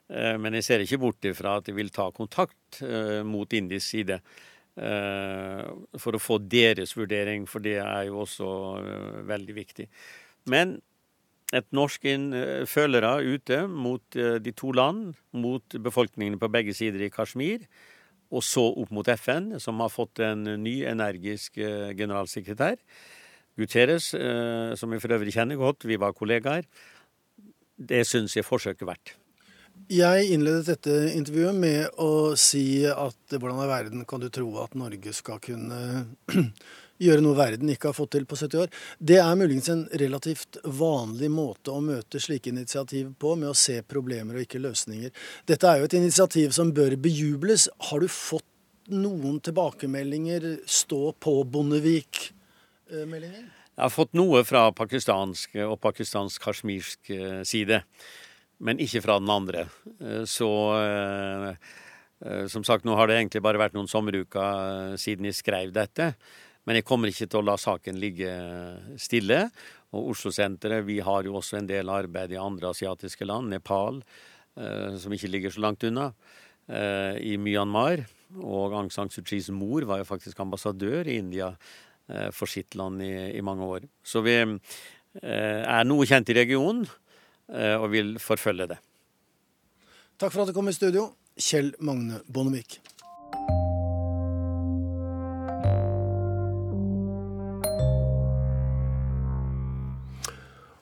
Eh, 0.08 0.36
men 0.40 0.58
jeg 0.58 0.66
ser 0.66 0.84
ikke 0.84 1.00
bort 1.04 1.28
ifra 1.28 1.58
at 1.60 1.68
de 1.68 1.76
vil 1.76 1.92
ta 1.94 2.08
kontakt 2.14 2.80
uh, 2.82 3.20
mot 3.26 3.52
indisk 3.52 3.86
side. 3.86 4.20
Eh, 4.78 5.70
for 5.98 6.14
å 6.14 6.22
få 6.22 6.38
deres 6.46 6.94
vurdering, 6.94 7.48
for 7.50 7.64
det 7.64 7.78
er 7.82 8.04
jo 8.06 8.22
også 8.22 8.48
eh, 8.78 9.18
veldig 9.26 9.56
viktig. 9.56 9.88
Men 10.52 10.76
et 11.56 11.66
norsk 11.74 12.06
eh, 12.06 12.64
følere 12.68 13.16
ute 13.26 13.64
mot 13.66 14.02
de 14.14 14.54
to 14.54 14.72
land, 14.76 15.16
mot 15.32 15.78
befolkningene 15.88 16.38
på 16.38 16.50
begge 16.52 16.76
sider 16.78 17.02
i 17.02 17.12
Kashmir, 17.12 17.66
og 18.28 18.44
så 18.44 18.66
opp 18.68 18.92
mot 18.94 19.08
FN, 19.08 19.54
som 19.62 19.80
har 19.80 19.90
fått 19.90 20.20
en 20.20 20.44
ny, 20.60 20.82
energisk 20.86 21.56
generalsekretær. 21.96 22.76
Guterres, 23.58 24.10
som 24.78 24.92
vi 24.92 25.00
for 25.00 25.16
øvrig 25.16 25.32
kjenner 25.34 25.58
godt, 25.58 25.88
vi 25.88 25.96
var 25.98 26.12
kollegaer. 26.14 26.68
Det 27.74 28.04
syns 28.06 28.36
jeg 28.36 28.46
forsøket 28.46 28.84
verdt. 28.86 29.14
Jeg 29.88 30.34
innledet 30.34 30.66
dette 30.68 30.94
intervjuet 31.16 31.56
med 31.56 31.94
å 32.04 32.34
si 32.36 32.84
at 32.84 33.32
hvordan 33.32 33.62
i 33.64 33.68
verden 33.70 34.02
kan 34.08 34.20
du 34.20 34.26
tro 34.28 34.50
at 34.60 34.74
Norge 34.76 35.14
skal 35.16 35.38
kunne 35.40 35.78
gjøre 37.04 37.24
noe 37.24 37.38
verden 37.38 37.72
ikke 37.72 37.88
har 37.88 37.96
fått 37.96 38.12
til 38.18 38.26
på 38.28 38.36
70 38.36 38.66
år. 38.66 38.74
Det 39.00 39.16
er 39.22 39.38
muligens 39.40 39.70
en 39.72 39.86
relativt 40.02 40.60
vanlig 40.76 41.30
måte 41.32 41.72
å 41.72 41.80
møte 41.80 42.20
slike 42.20 42.52
initiativ 42.52 43.14
på, 43.16 43.32
med 43.40 43.48
å 43.48 43.56
se 43.56 43.78
problemer 43.80 44.36
og 44.36 44.44
ikke 44.44 44.60
løsninger. 44.60 45.08
Dette 45.48 45.72
er 45.72 45.80
jo 45.80 45.88
et 45.88 45.98
initiativ 46.02 46.52
som 46.58 46.74
bør 46.76 46.98
bejubles. 47.00 47.70
Har 47.88 48.04
du 48.04 48.12
fått 48.12 48.44
noen 48.92 49.40
tilbakemeldinger 49.40 50.66
stå 50.68 51.14
på 51.16 51.38
Bondevik-meldinger? 51.48 53.48
Jeg 53.72 53.86
har 53.86 53.94
fått 53.94 54.12
noe 54.20 54.44
fra 54.44 54.68
pakistansk 54.76 55.62
og 55.64 55.78
pakistansk-kasjmirsk 55.80 57.14
eh, 57.16 57.44
side 57.48 57.86
men 58.64 58.80
ikke 58.82 59.02
fra 59.04 59.18
den 59.20 59.30
andre. 59.30 59.66
Eh, 60.02 60.24
så 60.28 60.50
eh, 60.82 61.48
eh, 62.24 62.46
som 62.50 62.64
sagt, 62.66 62.86
nå 62.86 62.96
har 62.98 63.08
det 63.08 63.18
egentlig 63.20 63.42
bare 63.44 63.60
vært 63.60 63.76
noen 63.78 63.90
sommeruker 63.90 64.96
siden 65.00 65.28
jeg 65.28 65.38
skrev 65.38 65.72
dette. 65.74 66.12
Men 66.68 66.80
jeg 66.80 66.88
kommer 66.88 67.08
ikke 67.10 67.28
til 67.30 67.40
å 67.40 67.46
la 67.46 67.56
saken 67.60 68.00
ligge 68.00 68.32
stille. 69.00 69.46
Og 69.96 70.10
Oslo-senteret, 70.12 70.84
vi 70.84 70.98
har 71.04 71.24
jo 71.24 71.38
også 71.38 71.60
en 71.60 71.70
del 71.70 71.88
arbeid 71.92 72.34
i 72.34 72.40
andre 72.40 72.74
asiatiske 72.74 73.24
land, 73.24 73.48
Nepal, 73.54 74.02
som 75.00 75.14
ikke 75.14 75.30
ligger 75.32 75.54
så 75.54 75.62
langt 75.64 75.86
unna, 75.88 76.10
i 77.24 77.38
Myanmar. 77.40 78.02
Og 78.36 78.76
Aung 78.76 78.92
San 78.92 79.08
Suu 79.08 79.24
Kyis 79.24 79.48
mor 79.54 79.86
var 79.88 80.02
jo 80.02 80.10
faktisk 80.10 80.42
ambassadør 80.44 81.08
i 81.08 81.16
India 81.22 81.54
for 82.36 82.52
sitt 82.52 82.76
land 82.76 83.00
i, 83.00 83.14
i 83.38 83.40
mange 83.40 83.64
år. 83.64 83.88
Så 84.04 84.20
vi 84.26 84.36
er 84.36 85.88
noe 85.88 86.10
kjent 86.10 86.34
i 86.34 86.36
regionen 86.42 86.84
og 87.48 87.88
vil 87.94 88.16
forfølge 88.20 88.68
det. 88.74 88.76
Takk 90.18 90.34
for 90.34 90.42
at 90.42 90.50
du 90.50 90.56
kom 90.56 90.68
i 90.68 90.76
studio, 90.76 91.08
Kjell 91.38 91.70
Magne 91.80 92.20
Bondevik. 92.26 92.80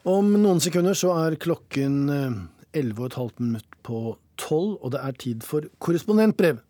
Om 0.06 0.36
noen 0.38 0.62
sekunder 0.62 0.94
så 0.94 1.10
er 1.18 1.34
klokken 1.42 2.06
11,5 2.08 2.76
eh, 2.78 3.30
minutt 3.42 3.76
på 3.84 4.00
12, 4.38 4.76
og 4.78 4.92
det 4.94 5.00
er 5.02 5.16
tid 5.18 5.42
for 5.44 5.66
korrespondentbrev. 5.82 6.60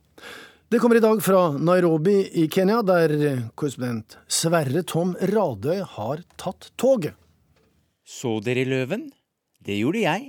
Det 0.73 0.81
kommer 0.83 0.99
i 0.99 1.05
dag 1.05 1.21
fra 1.23 1.51
Nairobi 1.55 2.17
i 2.41 2.47
Kenya, 2.51 2.81
der 2.83 3.13
korrespondent 3.55 4.17
Sverre 4.27 4.83
Tom 4.89 5.13
Radøy 5.21 5.85
har 5.85 6.25
tatt 6.41 6.73
toget. 6.81 7.15
Så 8.03 8.39
dere 8.41 8.65
løven? 8.67 9.11
Det 9.67 9.81
gjorde 9.81 10.05
jeg. 10.05 10.29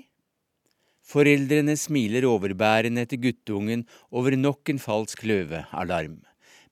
Foreldrene 1.08 1.78
smiler 1.80 2.26
overbærende 2.28 3.06
etter 3.06 3.22
guttungen 3.22 3.86
over 4.12 4.36
nok 4.36 4.74
en 4.74 4.82
falsk 4.82 5.24
løvealarm 5.30 6.18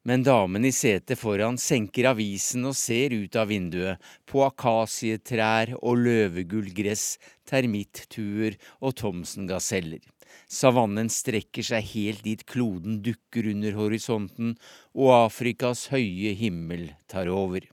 men 0.05 0.21
damen 0.21 0.65
i 0.67 0.71
setet 0.73 1.17
foran 1.17 1.57
senker 1.57 2.11
avisen 2.11 2.67
og 2.69 2.75
ser 2.77 3.13
ut 3.15 3.35
av 3.41 3.49
vinduet, 3.49 3.97
på 4.29 4.43
akasietrær 4.45 5.73
og 5.79 6.03
løvegullgress, 6.05 7.15
termittuer 7.49 8.59
og 8.85 8.93
Thomsen-gaseller. 9.01 10.03
Savannen 10.45 11.09
strekker 11.09 11.65
seg 11.65 11.89
helt 11.95 12.21
dit 12.27 12.43
kloden 12.45 12.99
dukker 13.05 13.49
under 13.49 13.73
horisonten, 13.79 14.53
og 14.93 15.15
Afrikas 15.23 15.87
høye 15.89 16.35
himmel 16.37 16.91
tar 17.09 17.31
over. 17.33 17.65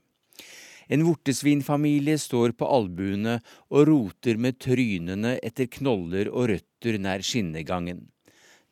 En 0.87 1.03
vortesvinfamilie 1.07 2.17
står 2.19 2.55
på 2.57 2.67
albuene 2.67 3.39
og 3.69 3.87
roter 3.89 4.39
med 4.39 4.59
trynene 4.59 5.37
etter 5.43 5.69
knoller 5.71 6.31
og 6.31 6.49
røtter 6.51 6.99
nær 6.99 7.23
skinnegangen. 7.23 8.07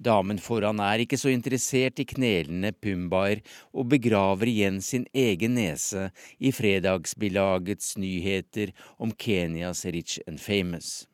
Damen 0.02 0.40
foran 0.42 0.80
er 0.82 1.04
ikke 1.04 1.20
så 1.20 1.30
interessert 1.30 2.00
i 2.02 2.08
knelende 2.10 2.72
pumbaer 2.74 3.44
og 3.70 3.92
begraver 3.92 4.50
igjen 4.50 4.80
sin 4.82 5.06
egen 5.14 5.54
nese 5.60 6.08
i 6.42 6.50
fredagsbilagets 6.56 7.94
nyheter 8.02 8.74
om 8.98 9.14
Kenyas 9.14 9.86
rich 9.86 10.18
and 10.26 10.42
famous. 10.42 11.06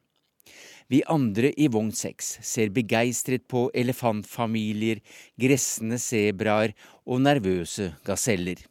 Vi 0.87 1.01
andre 1.11 1.51
i 1.59 1.67
vogn 1.67 1.91
seks 1.91 2.37
ser 2.47 2.71
begeistret 2.71 3.43
på 3.51 3.65
elefantfamilier, 3.75 5.01
gressende 5.35 5.99
sebraer 5.99 6.71
og 7.03 7.25
nervøse 7.27 7.91
gaseller. 8.07 8.61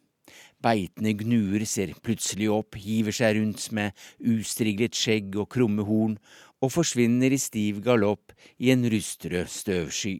Beitende 0.67 1.12
gnuer 1.21 1.62
ser 1.69 1.93
plutselig 2.03 2.49
opp, 2.51 2.75
hiver 2.75 3.14
seg 3.14 3.37
rundt 3.39 3.69
med 3.77 3.95
ustriglet 4.19 4.97
skjegg 4.99 5.37
og 5.39 5.47
krumme 5.55 5.85
horn, 5.87 6.17
og 6.59 6.73
forsvinner 6.75 7.31
i 7.31 7.39
stiv 7.39 7.79
galopp 7.85 8.35
i 8.59 8.73
en 8.75 8.83
rustrød 8.91 9.53
støvsky. 9.53 10.17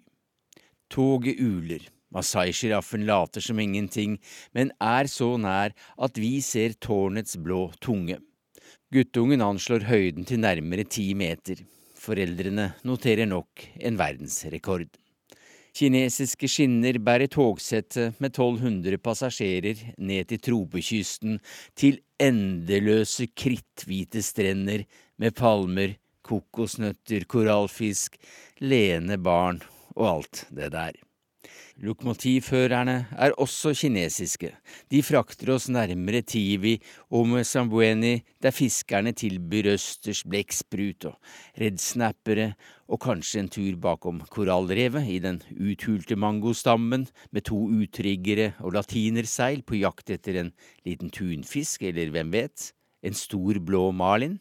Toget 0.92 1.40
uler. 1.42 1.88
Masai-sjiraffen 2.14 3.03
later 3.09 3.42
som 3.42 3.59
ingenting, 3.59 4.14
men 4.55 4.70
er 4.80 5.09
så 5.11 5.32
nær 5.42 5.74
at 5.99 6.20
vi 6.22 6.38
ser 6.40 6.76
tårnets 6.78 7.34
blå 7.42 7.66
tunge. 7.82 8.20
Guttungen 8.94 9.42
anslår 9.42 9.88
høyden 9.90 10.28
til 10.28 10.40
nærmere 10.44 10.86
ti 10.86 11.09
meter. 11.18 11.59
Foreldrene 11.99 12.70
noterer 12.86 13.26
nok 13.26 13.66
en 13.82 13.99
verdensrekord. 13.99 14.86
Kinesiske 15.76 16.48
skinner 16.48 16.96
bærer 17.04 17.28
togsettet 17.28 18.16
med 18.22 18.32
1200 18.32 18.96
passasjerer 19.04 19.82
ned 19.98 20.30
til 20.30 20.40
tropekysten, 20.48 21.36
til 21.76 21.98
endeløse 22.22 23.28
kritthvite 23.36 24.22
strender 24.24 24.86
med 25.20 25.36
palmer, 25.36 25.92
kokosnøtter, 26.24 27.26
korallfisk, 27.28 28.16
leende 28.64 29.18
barn 29.20 29.60
og 29.94 30.08
alt 30.14 30.46
det 30.56 30.72
der. 30.72 30.96
Lokomotivførerne 31.82 32.96
er 33.12 33.34
også 33.36 33.74
kinesiske. 33.76 34.52
De 34.90 35.02
frakter 35.04 35.52
oss 35.54 35.68
nærmere 35.68 36.22
Tivi 36.22 36.76
og 37.11 37.28
Mosambweni, 37.28 38.22
der 38.42 38.54
fiskerne 38.54 39.12
tilbyr 39.12 39.72
østers, 39.74 40.22
blekksprut 40.24 41.09
og 41.11 41.18
redsnappere, 41.61 42.54
og 42.86 43.00
kanskje 43.02 43.42
en 43.42 43.50
tur 43.50 43.76
bakom 43.82 44.20
korallrevet 44.30 45.09
i 45.11 45.18
den 45.22 45.40
uthulte 45.52 46.16
mangostammen 46.16 47.09
med 47.34 47.48
to 47.50 47.59
utriggere 47.66 48.52
og 48.62 48.76
latinerseil 48.78 49.64
på 49.66 49.80
jakt 49.82 50.14
etter 50.14 50.40
en 50.40 50.52
liten 50.86 51.11
tunfisk, 51.11 51.82
eller 51.82 52.12
hvem 52.14 52.32
vet, 52.32 52.70
en 53.02 53.14
stor 53.14 53.59
blå 53.61 53.90
marlin. 53.90 54.38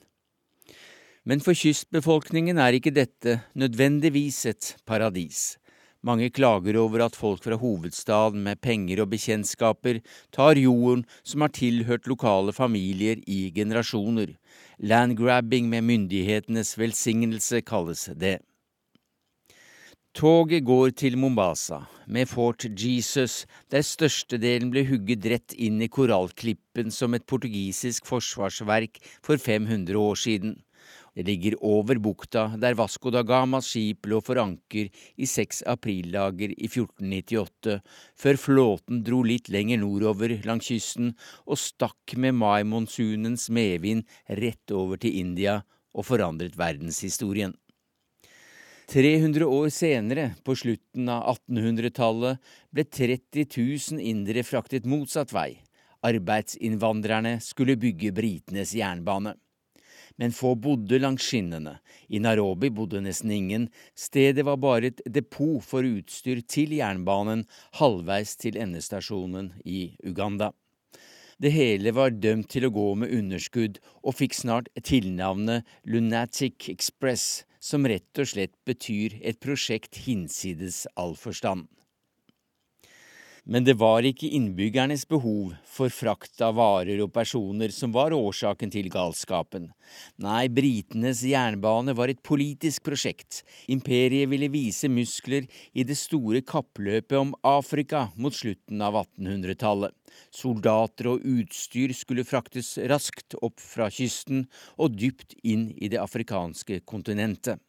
Men 1.26 1.42
for 1.42 1.58
kystbefolkningen 1.58 2.60
er 2.62 2.78
ikke 2.78 2.94
dette 2.94 3.40
nødvendigvis 3.58 4.46
et 4.46 4.76
paradis. 4.86 5.58
Mange 6.06 6.30
klager 6.30 6.78
over 6.78 7.02
at 7.02 7.16
folk 7.18 7.42
fra 7.42 7.58
hovedstaden 7.58 8.44
med 8.46 8.60
penger 8.62 9.02
og 9.02 9.10
bekjentskaper 9.16 10.04
tar 10.36 10.60
jorden 10.62 11.02
som 11.26 11.42
har 11.42 11.54
tilhørt 11.58 12.06
lokale 12.06 12.54
familier 12.54 13.24
i 13.26 13.50
generasjoner. 13.56 14.36
Landgrabbing 14.78 15.72
med 15.72 15.88
myndighetenes 15.88 16.76
velsignelse 16.78 17.64
kalles 17.66 18.06
det. 18.14 18.38
Toget 20.16 20.64
går 20.64 20.94
til 20.96 21.18
Mombasa, 21.20 21.82
med 22.08 22.30
Fort 22.30 22.64
Jesus, 22.64 23.42
der 23.68 23.82
størstedelen 23.84 24.70
ble 24.72 24.86
hugget 24.88 25.26
rett 25.28 25.58
inn 25.58 25.82
i 25.84 25.90
korallklippen 25.92 26.94
som 26.94 27.18
et 27.18 27.26
portugisisk 27.28 28.06
forsvarsverk 28.08 29.02
for 29.26 29.42
500 29.42 29.98
år 30.00 30.16
siden. 30.16 30.56
Det 31.16 31.24
ligger 31.24 31.56
over 31.64 31.96
bukta 31.96 32.50
der 32.60 32.76
Vasco 32.76 33.12
da 33.14 33.22
Gamas 33.24 33.70
skip 33.72 34.08
lå 34.12 34.20
for 34.20 34.36
anker 34.42 34.90
i 35.16 35.28
seks 35.30 35.62
aprildager 35.64 36.52
i 36.52 36.68
1498, 36.68 37.78
før 38.20 38.40
flåten 38.40 39.00
dro 39.08 39.22
litt 39.24 39.48
lenger 39.54 39.80
nordover 39.80 40.34
langs 40.44 40.68
kysten 40.68 41.14
og 41.46 41.62
stakk 41.62 42.18
med 42.20 42.36
maimonsunens 42.36 43.48
medvind 43.48 44.04
rett 44.28 44.76
over 44.76 45.00
til 45.00 45.16
India 45.22 45.62
og 45.96 46.04
forandret 46.10 46.60
verdenshistorien. 46.60 47.56
300 48.92 49.48
år 49.48 49.72
senere, 49.74 50.26
på 50.46 50.54
slutten 50.60 51.08
av 51.10 51.32
1800-tallet, 51.32 52.44
ble 52.76 52.84
30 52.86 53.48
000 53.56 54.04
indere 54.04 54.44
fraktet 54.46 54.86
motsatt 54.86 55.32
vei. 55.34 55.56
Arbeidsinnvandrerne 56.06 57.40
skulle 57.42 57.80
bygge 57.82 58.12
britenes 58.14 58.76
jernbane 58.78 59.34
men 60.22 60.36
få 60.36 60.56
bodde 60.56 61.00
langs 61.02 61.26
skinnene. 61.28 61.78
I 62.08 62.22
Nairobi 62.24 62.70
bodde 62.74 63.02
nesten 63.04 63.32
ingen, 63.32 63.70
stedet 63.96 64.46
var 64.48 64.60
bare 64.62 64.92
et 64.92 65.02
depot 65.06 65.64
for 65.64 65.88
utstyr 65.88 66.44
til 66.48 66.76
jernbanen 66.78 67.46
halvveis 67.80 68.36
til 68.40 68.60
endestasjonen 68.62 69.54
i 69.66 69.96
Uganda. 70.06 70.52
Det 71.42 71.52
hele 71.52 71.92
var 71.92 72.16
dømt 72.16 72.48
til 72.54 72.68
å 72.68 72.72
gå 72.72 72.88
med 73.02 73.12
underskudd, 73.12 73.82
og 74.08 74.16
fikk 74.16 74.38
snart 74.38 74.70
tilnavnet 74.88 75.68
Lunatic 75.84 76.70
Express, 76.72 77.44
som 77.60 77.88
rett 77.90 78.22
og 78.22 78.30
slett 78.32 78.56
betyr 78.68 79.18
et 79.20 79.42
prosjekt 79.44 80.06
hinsides 80.06 80.86
all 80.96 81.18
forstand. 81.20 81.68
Men 83.46 83.62
det 83.62 83.76
var 83.78 84.02
ikke 84.02 84.32
innbyggernes 84.34 85.04
behov 85.06 85.52
for 85.70 85.94
frakt 85.94 86.42
av 86.42 86.56
varer 86.58 86.98
og 87.04 87.12
personer 87.14 87.70
som 87.70 87.92
var 87.94 88.16
årsaken 88.16 88.72
til 88.74 88.90
galskapen. 88.90 89.68
Nei, 90.18 90.48
britenes 90.50 91.22
jernbane 91.30 91.94
var 91.94 92.10
et 92.10 92.24
politisk 92.26 92.88
prosjekt. 92.90 93.44
Imperiet 93.70 94.32
ville 94.32 94.50
vise 94.50 94.90
muskler 94.90 95.46
i 95.78 95.86
det 95.86 95.98
store 96.00 96.42
kappløpet 96.42 97.20
om 97.20 97.36
Afrika 97.46 98.08
mot 98.18 98.34
slutten 98.34 98.82
av 98.82 98.98
1800-tallet. 99.04 99.94
Soldater 100.34 101.14
og 101.14 101.30
utstyr 101.38 101.94
skulle 101.94 102.26
fraktes 102.26 102.80
raskt 102.90 103.38
opp 103.46 103.62
fra 103.62 103.92
kysten 103.94 104.48
og 104.82 104.98
dypt 104.98 105.38
inn 105.46 105.70
i 105.78 105.92
det 105.94 106.02
afrikanske 106.02 106.82
kontinentet. 106.90 107.62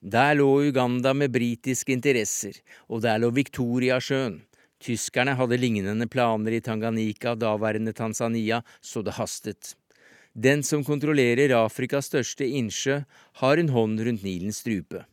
Der 0.00 0.32
lå 0.38 0.48
Uganda 0.70 1.12
med 1.12 1.32
britiske 1.32 1.92
interesser, 1.92 2.56
og 2.88 3.02
der 3.04 3.20
lå 3.20 3.28
Victoriasjøen. 3.36 4.40
Tyskerne 4.80 5.34
hadde 5.36 5.58
lignende 5.60 6.08
planer 6.08 6.56
i 6.56 6.60
Tanganyika, 6.64 7.34
daværende 7.34 7.92
Tanzania, 7.92 8.62
så 8.80 9.02
det 9.02 9.18
hastet. 9.18 9.74
Den 10.32 10.62
som 10.62 10.84
kontrollerer 10.84 11.52
Afrikas 11.58 12.08
største 12.08 12.46
innsjø, 12.46 13.02
har 13.42 13.60
en 13.60 13.72
hånd 13.74 14.00
rundt 14.00 14.24
Nilens 14.24 14.62
strupe. 14.64 15.04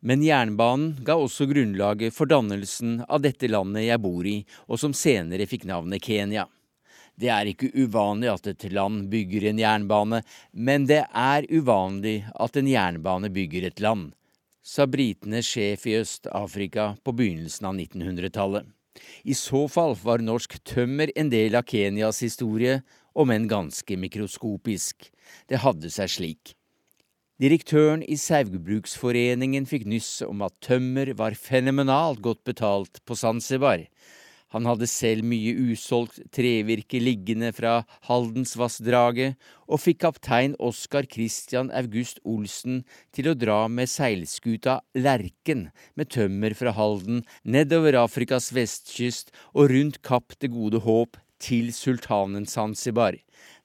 Men 0.00 0.22
jernbanen 0.22 0.92
ga 1.02 1.16
også 1.18 1.48
grunnlaget 1.50 2.14
for 2.14 2.30
dannelsen 2.30 3.00
av 3.08 3.24
dette 3.24 3.50
landet 3.50 3.88
jeg 3.88 4.02
bor 4.04 4.26
i, 4.26 4.44
og 4.70 4.78
som 4.78 4.94
senere 4.94 5.48
fikk 5.50 5.66
navnet 5.66 6.04
Kenya. 6.04 6.46
Det 7.18 7.32
er 7.34 7.50
ikke 7.50 7.72
uvanlig 7.74 8.30
at 8.30 8.46
et 8.46 8.68
land 8.70 9.08
bygger 9.10 9.48
en 9.50 9.58
jernbane, 9.58 10.20
men 10.52 10.86
det 10.86 11.02
er 11.02 11.48
uvanlig 11.50 12.20
at 12.30 12.60
en 12.60 12.70
jernbane 12.70 13.32
bygger 13.34 13.66
et 13.66 13.82
land, 13.82 14.12
sa 14.68 14.84
britenes 14.84 15.48
sjef 15.48 15.86
i 15.88 15.96
Øst-Afrika 15.96 16.90
på 17.04 17.14
begynnelsen 17.16 17.70
av 17.70 17.78
1900-tallet. 17.78 18.66
I 19.24 19.34
så 19.38 19.64
fall 19.70 19.94
var 20.02 20.20
norsk 20.20 20.58
tømmer 20.66 21.12
en 21.16 21.30
del 21.32 21.56
av 21.56 21.64
Kenyas 21.70 22.20
historie, 22.24 22.82
om 23.18 23.32
enn 23.34 23.48
ganske 23.50 23.96
mikroskopisk. 23.98 25.08
Det 25.48 25.62
hadde 25.64 25.90
seg 25.90 26.12
slik. 26.12 26.52
Direktøren 27.38 28.02
i 28.02 28.18
Saugbruksforeningen 28.18 29.66
fikk 29.70 29.86
nyss 29.88 30.20
om 30.26 30.42
at 30.46 30.56
tømmer 30.64 31.14
var 31.18 31.38
fenomenalt 31.38 32.20
godt 32.22 32.42
betalt 32.46 33.00
på 33.06 33.16
Zanzibar. 33.18 33.86
Han 34.54 34.64
hadde 34.64 34.88
selv 34.88 35.26
mye 35.28 35.52
usolgt 35.72 36.22
trevirke 36.32 37.00
liggende 37.02 37.50
fra 37.52 37.82
Haldensvassdraget, 38.08 39.36
og 39.68 39.82
fikk 39.82 40.00
kaptein 40.06 40.56
Oskar 40.56 41.04
Christian 41.04 41.68
August 41.76 42.22
Olsen 42.24 42.82
til 43.12 43.28
å 43.28 43.36
dra 43.36 43.60
med 43.68 43.92
seilskuta 43.92 44.78
Lerken 44.96 45.68
med 45.98 46.12
tømmer 46.14 46.56
fra 46.56 46.72
Halden 46.76 47.24
nedover 47.44 48.00
Afrikas 48.00 48.48
vestkyst 48.56 49.34
og 49.52 49.68
rundt 49.74 50.00
Kapp 50.06 50.38
det 50.40 50.52
gode 50.56 50.80
håp 50.88 51.20
til 51.38 51.72
sultanen 51.76 52.48
Zanzibar. 52.48 53.14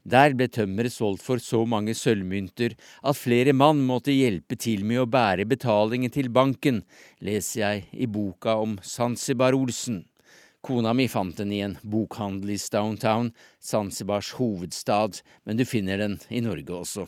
Der 0.03 0.35
ble 0.35 0.49
tømmeret 0.51 0.91
solgt 0.91 1.23
for 1.23 1.39
så 1.39 1.63
mange 1.69 1.95
sølvmynter 1.95 2.75
at 2.75 3.17
flere 3.17 3.55
mann 3.55 3.79
måtte 3.87 4.11
hjelpe 4.11 4.59
til 4.59 4.83
med 4.83 5.05
å 5.05 5.09
bære 5.09 5.47
betalingen 5.47 6.11
til 6.11 6.27
banken, 6.27 6.83
leser 7.23 7.61
jeg 7.63 7.85
i 7.95 8.09
boka 8.11 8.59
om 8.59 8.75
Zanzibar-Olsen. 8.83 10.03
Kona 10.63 10.93
mi 10.95 11.09
fant 11.11 11.35
den 11.35 11.51
i 11.51 11.59
en 11.59 11.73
bokhandel 11.83 12.53
i 12.53 12.57
Stowntown, 12.57 13.33
Zanzibars 13.59 14.29
hovedstad, 14.37 15.19
men 15.43 15.59
du 15.59 15.65
finner 15.67 15.99
den 15.99 16.15
i 16.31 16.39
Norge 16.39 16.71
også. 16.77 17.03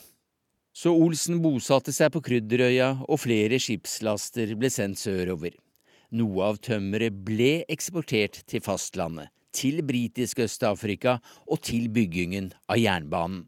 Så 0.76 0.92
Olsen 0.92 1.40
bosatte 1.40 1.94
seg 1.96 2.12
på 2.12 2.20
Krydderøya, 2.26 2.90
og 3.08 3.22
flere 3.24 3.56
skipslaster 3.64 4.52
ble 4.60 4.68
sendt 4.74 5.00
sørover. 5.00 5.56
Noe 6.12 6.50
av 6.50 6.60
tømmeret 6.68 7.16
ble 7.24 7.64
eksportert 7.72 8.42
til 8.44 8.64
fastlandet, 8.66 9.32
til 9.56 9.80
britisk 9.88 10.44
Øst-Afrika 10.44 11.22
og 11.48 11.64
til 11.64 11.88
byggingen 11.96 12.52
av 12.68 12.82
jernbanen. 12.82 13.46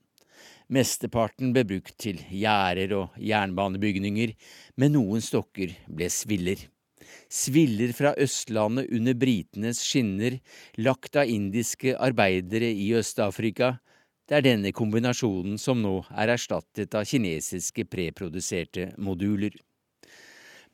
Mesteparten 0.72 1.52
ble 1.56 1.66
brukt 1.68 1.98
til 2.00 2.24
gjerder 2.32 2.96
og 2.96 3.20
jernbanebygninger, 3.20 4.34
men 4.80 4.96
noen 4.96 5.24
stokker 5.24 5.76
ble 5.92 6.08
sviller 6.12 6.64
sviller 7.30 7.94
fra 7.96 8.14
Østlandet 8.20 8.92
under 8.94 9.18
britenes 9.18 9.82
skinner, 9.86 10.40
lagt 10.78 11.16
av 11.20 11.30
indiske 11.30 11.96
arbeidere 11.96 12.70
i 12.72 12.92
Øst-Afrika. 12.98 13.76
Det 14.28 14.40
er 14.40 14.44
denne 14.44 14.74
kombinasjonen 14.76 15.56
som 15.62 15.80
nå 15.84 16.02
er 16.12 16.34
erstattet 16.34 16.96
av 16.98 17.08
kinesiske 17.08 17.88
preproduserte 17.88 18.92
moduler. 19.00 19.56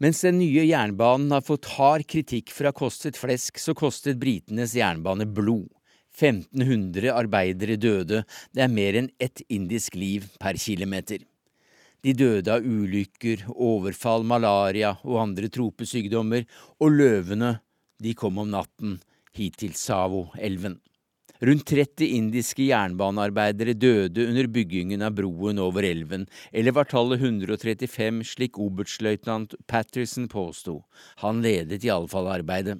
Mens 0.02 0.24
den 0.26 0.40
nye 0.42 0.66
jernbanen 0.66 1.32
har 1.32 1.46
fått 1.46 1.70
hard 1.78 2.08
kritikk 2.10 2.50
for 2.52 2.66
å 2.66 2.74
ha 2.74 2.78
kostet 2.78 3.20
flesk, 3.20 3.62
så 3.62 3.76
kostet 3.78 4.20
britenes 4.22 4.74
jernbane 4.76 5.30
blod. 5.30 5.70
1500 6.14 7.10
arbeidere 7.14 7.78
døde, 7.82 8.24
det 8.54 8.66
er 8.66 8.74
mer 8.74 8.98
enn 9.00 9.10
ett 9.22 9.42
indisk 9.50 9.96
liv 9.98 10.28
per 10.42 10.60
kilometer. 10.62 11.24
De 12.04 12.12
døde 12.20 12.51
av 12.51 12.66
ulykker, 12.68 13.45
overfall, 13.56 14.26
malaria 14.28 14.97
og 15.08 15.22
andre 15.22 15.47
tropesykdommer, 15.47 16.43
og 16.84 16.97
løvene, 16.97 17.58
de 18.04 18.12
kom 18.20 18.41
om 18.43 18.49
natten 18.51 18.97
hit 19.38 19.62
til 19.62 19.72
Savo-elven. 19.80 20.82
Rundt 21.43 21.66
30 21.68 22.08
indiske 22.16 22.66
jernbanearbeidere 22.70 23.74
døde 23.76 24.28
under 24.30 24.47
byggingen 24.51 25.01
av 25.04 25.16
broen 25.18 25.60
over 25.60 25.84
elven, 25.88 26.28
eller 26.51 26.76
var 26.76 26.88
tallet 26.91 27.24
135 27.24 28.22
slik 28.30 28.60
oberstløytnant 28.60 29.56
Patterson 29.68 30.30
påsto. 30.32 30.82
Han 31.24 31.41
ledet 31.43 31.84
iallfall 31.84 32.30
arbeidet. 32.32 32.78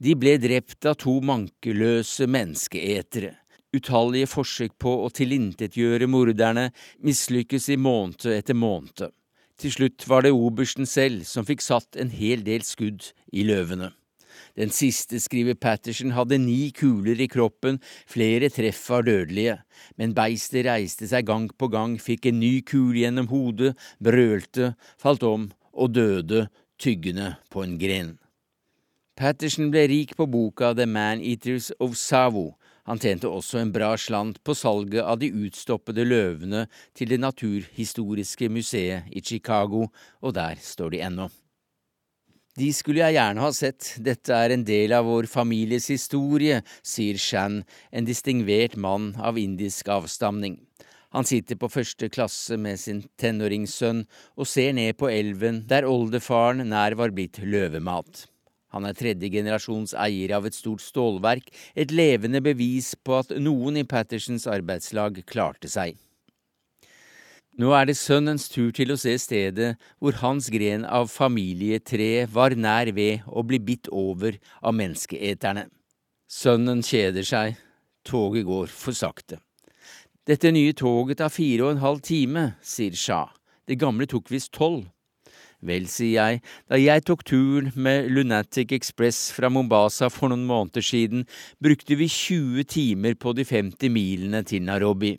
De 0.00 0.14
ble 0.16 0.36
drept 0.40 0.88
av 0.88 0.98
to 1.00 1.16
mankeløse 1.24 2.28
menneskeetere. 2.28 3.32
Utallige 3.76 4.30
forsøk 4.30 4.78
på 4.80 4.94
å 5.04 5.10
tilintetgjøre 5.12 6.08
morderne 6.08 6.70
mislykkes 7.04 7.68
i 7.74 7.76
måned 7.76 8.24
etter 8.32 8.56
måned. 8.56 9.10
Til 9.58 9.74
slutt 9.74 10.06
var 10.08 10.24
det 10.24 10.32
obersten 10.32 10.86
selv 10.86 11.26
som 11.28 11.44
fikk 11.44 11.64
satt 11.64 11.98
en 11.98 12.12
hel 12.14 12.44
del 12.46 12.64
skudd 12.64 13.10
i 13.34 13.44
løvene. 13.44 13.90
Den 14.58 14.70
siste, 14.74 15.18
skriver 15.20 15.54
Patterson, 15.58 16.14
hadde 16.14 16.38
ni 16.40 16.70
kuler 16.74 17.20
i 17.20 17.28
kroppen, 17.30 17.80
flere 18.08 18.48
treff 18.54 18.80
var 18.90 19.04
dødelige, 19.06 19.58
men 19.98 20.14
beistet 20.16 20.66
reiste 20.66 21.08
seg 21.10 21.26
gang 21.28 21.48
på 21.50 21.68
gang, 21.70 21.98
fikk 21.98 22.30
en 22.30 22.40
ny 22.40 22.60
kule 22.66 23.02
gjennom 23.02 23.28
hodet, 23.30 23.74
brølte, 24.02 24.72
falt 24.98 25.26
om 25.26 25.50
og 25.74 25.92
døde, 25.94 26.46
tyggende 26.78 27.34
på 27.50 27.66
en 27.66 27.76
gren. 27.78 28.16
Patterson 29.18 29.72
ble 29.74 29.88
rik 29.90 30.14
på 30.18 30.28
boka 30.30 30.70
The 30.78 30.86
Man-Eaters 30.86 31.72
of 31.82 31.98
Savo, 31.98 32.52
han 32.88 33.00
tjente 33.02 33.28
også 33.28 33.60
en 33.60 33.72
bra 33.72 33.90
slant 34.00 34.38
på 34.44 34.54
salget 34.56 35.04
av 35.04 35.18
de 35.20 35.28
utstoppede 35.44 36.06
løvene 36.08 36.64
til 36.96 37.10
Det 37.10 37.18
naturhistoriske 37.20 38.48
museet 38.48 39.10
i 39.12 39.20
Chicago, 39.20 39.90
og 40.24 40.34
der 40.38 40.56
står 40.56 40.94
de 40.94 41.02
ennå. 41.04 41.28
De 42.58 42.70
skulle 42.74 43.04
jeg 43.04 43.14
gjerne 43.14 43.44
ha 43.44 43.50
sett, 43.54 43.92
dette 44.02 44.34
er 44.34 44.54
en 44.54 44.64
del 44.66 44.94
av 44.96 45.04
vår 45.06 45.28
families 45.30 45.90
historie, 45.92 46.62
sier 46.82 47.20
Shan, 47.20 47.60
en 47.92 48.08
distingvert 48.08 48.74
mann 48.74 49.12
av 49.20 49.38
indisk 49.38 49.92
avstamning. 49.92 50.56
Han 51.14 51.28
sitter 51.28 51.60
på 51.60 51.70
første 51.72 52.08
klasse 52.12 52.56
med 52.60 52.80
sin 52.80 53.04
tenåringssønn 53.20 54.02
og 54.36 54.48
ser 54.48 54.74
ned 54.76 54.96
på 54.98 55.12
elven 55.12 55.62
der 55.68 55.86
oldefaren 55.88 56.64
nær 56.72 56.96
var 56.98 57.14
blitt 57.14 57.38
løvemat. 57.44 58.26
Han 58.74 58.84
er 58.84 58.96
tredje 58.96 59.30
generasjons 59.32 59.94
eier 59.96 60.34
av 60.36 60.46
et 60.48 60.56
stort 60.56 60.84
stålverk, 60.84 61.48
et 61.74 61.94
levende 61.94 62.42
bevis 62.44 62.92
på 63.00 63.16
at 63.22 63.32
noen 63.40 63.80
i 63.80 63.86
Pattersons 63.88 64.46
arbeidslag 64.50 65.22
klarte 65.28 65.70
seg. 65.72 65.96
Nå 67.58 67.72
er 67.74 67.88
det 67.88 67.96
sønnens 67.98 68.46
tur 68.52 68.70
til 68.70 68.92
å 68.94 68.98
se 69.00 69.16
stedet 69.18 69.72
hvor 69.98 70.20
hans 70.20 70.46
gren 70.54 70.84
av 70.86 71.08
familietreet 71.10 72.30
var 72.30 72.54
nær 72.54 72.92
ved 72.94 73.24
å 73.26 73.42
bli 73.42 73.58
bitt 73.58 73.90
over 73.90 74.38
av 74.62 74.76
menneskeeterne. 74.78 75.64
Sønnen 76.30 76.84
kjeder 76.86 77.26
seg, 77.26 77.56
toget 78.06 78.46
går 78.46 78.70
for 78.70 78.94
sakte. 78.94 79.40
Dette 80.28 80.52
nye 80.52 80.76
toget 80.76 81.18
tar 81.18 81.32
fire 81.32 81.64
og 81.64 81.72
en 81.72 81.82
halv 81.82 82.04
time, 82.04 82.52
sier 82.62 82.94
Shah, 82.94 83.32
det 83.66 83.80
gamle 83.80 84.06
tok 84.06 84.30
visst 84.30 84.52
tolv. 84.54 84.84
Vel, 85.58 85.88
sier 85.90 86.14
jeg, 86.14 86.42
da 86.70 86.78
jeg 86.78 87.02
tok 87.08 87.24
turen 87.26 87.72
med 87.74 88.12
Lunatic 88.14 88.70
Express 88.76 89.32
fra 89.34 89.50
Mombasa 89.50 90.06
for 90.12 90.30
noen 90.30 90.44
måneder 90.46 90.84
siden, 90.86 91.24
brukte 91.58 91.96
vi 91.98 92.06
20 92.06 92.68
timer 92.70 93.16
på 93.18 93.34
de 93.34 93.42
50 93.48 93.90
milene 93.90 94.44
til 94.46 94.62
Nairobi. 94.62 95.16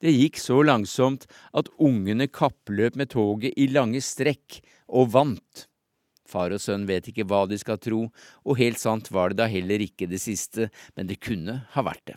Det 0.00 0.12
gikk 0.14 0.38
så 0.38 0.60
langsomt 0.62 1.26
at 1.58 1.72
ungene 1.82 2.28
kappløp 2.30 2.94
med 2.96 3.10
toget 3.10 3.58
i 3.58 3.66
lange 3.74 3.98
strekk, 4.04 4.60
og 4.94 5.10
vant. 5.16 5.66
Far 6.30 6.54
og 6.54 6.62
sønn 6.62 6.86
vet 6.86 7.10
ikke 7.10 7.26
hva 7.26 7.42
de 7.50 7.58
skal 7.58 7.82
tro, 7.82 8.04
og 8.46 8.58
helt 8.62 8.78
sant 8.78 9.10
var 9.10 9.34
det 9.34 9.42
da 9.42 9.50
heller 9.50 9.82
ikke 9.82 10.06
det 10.10 10.22
siste, 10.22 10.70
men 10.94 11.10
det 11.10 11.18
kunne 11.18 11.64
ha 11.74 11.84
vært 11.86 12.12
det. 12.12 12.16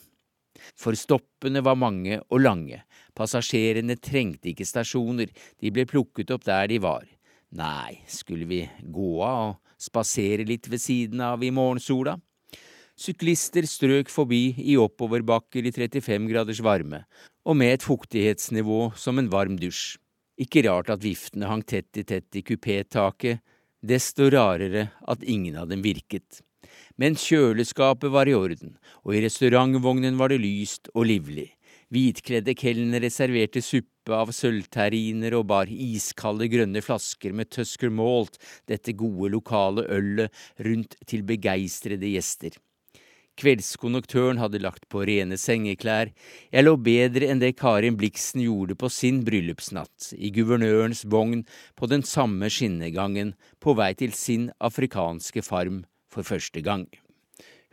For 0.77 0.93
stoppene 0.93 1.65
var 1.65 1.79
mange 1.81 2.21
og 2.29 2.45
lange, 2.45 2.83
passasjerene 3.17 3.97
trengte 3.97 4.53
ikke 4.53 4.69
stasjoner, 4.69 5.33
de 5.59 5.73
ble 5.73 5.89
plukket 5.89 6.31
opp 6.31 6.45
der 6.45 6.69
de 6.69 6.79
var. 6.85 7.09
Nei, 7.53 7.99
skulle 8.09 8.47
vi 8.49 8.63
gå 8.81 9.09
av 9.21 9.51
og 9.53 9.81
spasere 9.81 10.45
litt 10.47 10.65
ved 10.71 10.81
siden 10.81 11.21
av 11.21 11.43
i 11.45 11.51
morgensola? 11.53 12.15
Syklister 12.97 13.65
strøk 13.69 14.09
forbi 14.09 14.55
i 14.57 14.73
oppoverbakker 14.81 15.65
i 15.65 15.73
35 15.73 16.29
graders 16.31 16.61
varme, 16.65 17.03
og 17.45 17.57
med 17.59 17.75
et 17.75 17.85
fuktighetsnivå 17.85 18.79
som 18.97 19.21
en 19.21 19.29
varm 19.29 19.59
dusj. 19.61 19.99
Ikke 20.41 20.63
rart 20.65 20.89
at 20.89 21.03
viftene 21.05 21.49
hang 21.49 21.61
tett 21.61 21.93
i 22.01 22.05
tett 22.09 22.33
i 22.33 22.41
kupétaket, 22.41 23.43
desto 23.85 24.31
rarere 24.33 24.87
at 25.05 25.21
ingen 25.21 25.59
av 25.61 25.69
dem 25.69 25.85
virket. 25.85 26.41
Men 26.97 27.17
kjøleskapet 27.19 28.09
var 28.13 28.29
i 28.29 28.33
orden, 28.37 28.79
og 29.05 29.13
i 29.13 29.21
restaurantvognen 29.25 30.17
var 30.17 30.33
det 30.33 30.41
lyst 30.41 30.89
og 30.95 31.05
livlig. 31.11 31.51
Hvitkledde 31.93 32.55
kelnere 32.57 33.13
serverte 33.13 33.61
suppe 33.61 33.92
av 34.11 34.33
sølvterriner 34.35 35.35
og 35.37 35.47
bar 35.53 35.71
iskalde 35.71 36.49
grønne 36.51 36.81
flasker 36.83 37.31
med 37.31 37.51
Tusker 37.53 37.93
Malt, 37.93 38.39
dette 38.67 38.95
gode 38.97 39.31
lokale 39.31 39.85
ølet, 39.87 40.33
rundt 40.59 40.97
til 41.07 41.23
begeistrede 41.23 42.11
gjester. 42.11 42.57
Kveldskonduktøren 43.39 44.37
hadde 44.37 44.61
lagt 44.61 44.85
på 44.93 45.01
rene 45.09 45.39
sengeklær, 45.41 46.11
jeg 46.53 46.65
lå 46.65 46.75
bedre 46.77 47.31
enn 47.31 47.41
det 47.41 47.55
Karin 47.57 47.97
Bliksen 47.97 48.43
gjorde 48.43 48.77
på 48.77 48.91
sin 48.93 49.23
bryllupsnatt, 49.25 50.11
i 50.13 50.29
guvernørens 50.35 51.01
vogn 51.09 51.41
på 51.79 51.89
den 51.89 52.05
samme 52.05 52.51
skinnegangen, 52.53 53.33
på 53.57 53.73
vei 53.79 53.93
til 53.97 54.13
sin 54.13 54.51
afrikanske 54.61 55.41
farm 55.41 55.81
for 56.13 56.27
første 56.27 56.61
gang. 56.61 56.85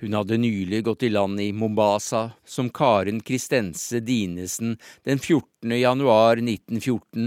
Hun 0.01 0.15
hadde 0.17 0.37
nylig 0.41 0.85
gått 0.85 1.03
i 1.03 1.09
land 1.09 1.41
i 1.41 1.53
Mombasa 1.53 2.31
som 2.45 2.71
Karen 2.71 3.21
Kristense 3.21 4.01
Dinesen 4.01 4.79
den 5.05 5.19
14. 5.19 5.75
januar 5.77 6.41
1914 6.41 7.27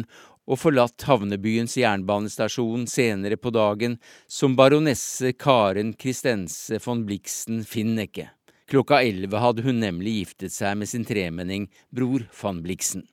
og 0.49 0.57
forlatt 0.57 1.05
havnebyens 1.05 1.77
jernbanestasjon 1.77 2.87
senere 2.89 3.37
på 3.37 3.53
dagen 3.53 3.99
som 4.25 4.57
baronesse 4.57 5.35
Karen 5.37 5.93
Kristense 5.93 6.81
von 6.81 7.05
Blixen 7.05 7.61
Finnecke. 7.61 8.31
Klokka 8.65 9.03
elleve 9.05 9.37
hadde 9.43 9.61
hun 9.67 9.77
nemlig 9.83 10.17
giftet 10.17 10.57
seg 10.57 10.79
med 10.81 10.89
sin 10.89 11.05
tremenning 11.05 11.69
bror 11.93 12.25
van 12.41 12.65
Blixen. 12.65 13.05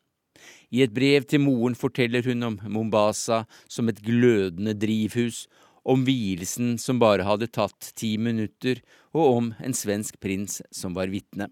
I 0.73 0.87
et 0.87 0.97
brev 0.97 1.29
til 1.29 1.45
moren 1.45 1.77
forteller 1.77 2.25
hun 2.25 2.49
om 2.49 2.57
Mombasa 2.65 3.43
som 3.69 3.93
et 3.93 4.01
glødende 4.01 4.73
drivhus, 4.73 5.45
om 5.83 6.05
vielsen 6.05 6.77
som 6.79 7.01
bare 7.01 7.25
hadde 7.27 7.51
tatt 7.53 7.93
ti 7.97 8.17
minutter, 8.19 8.83
og 9.17 9.37
om 9.37 9.51
en 9.59 9.75
svensk 9.77 10.21
prins 10.21 10.61
som 10.71 10.95
var 10.95 11.13
vitne. 11.13 11.49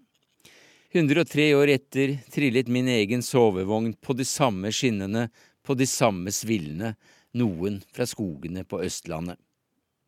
103 0.91 1.51
år 1.53 1.69
etter 1.75 2.15
trillet 2.33 2.69
min 2.71 2.87
egen 2.89 3.21
sovevogn 3.21 3.93
på 4.01 4.15
de 4.17 4.25
samme 4.25 4.71
skinnene 4.73 5.27
på 5.65 5.75
de 5.77 5.85
samme 5.85 6.31
svillene, 6.33 6.95
noen 7.37 7.77
fra 7.93 8.07
skogene 8.09 8.63
på 8.65 8.81
Østlandet. 8.81 9.37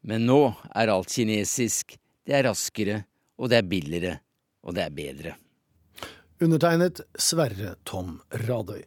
Men 0.02 0.26
nå 0.26 0.40
er 0.74 0.90
alt 0.90 1.12
kinesisk, 1.14 1.94
det 2.26 2.34
er 2.40 2.48
raskere, 2.50 3.04
og 3.38 3.52
det 3.52 3.60
er 3.60 3.70
billigere, 3.70 4.16
og 4.66 4.74
det 4.78 4.88
er 4.88 4.96
bedre. 4.96 5.36
Undertegnet 6.42 7.04
Sverre 7.22 7.76
Tom 7.86 8.16
Radøy. 8.48 8.82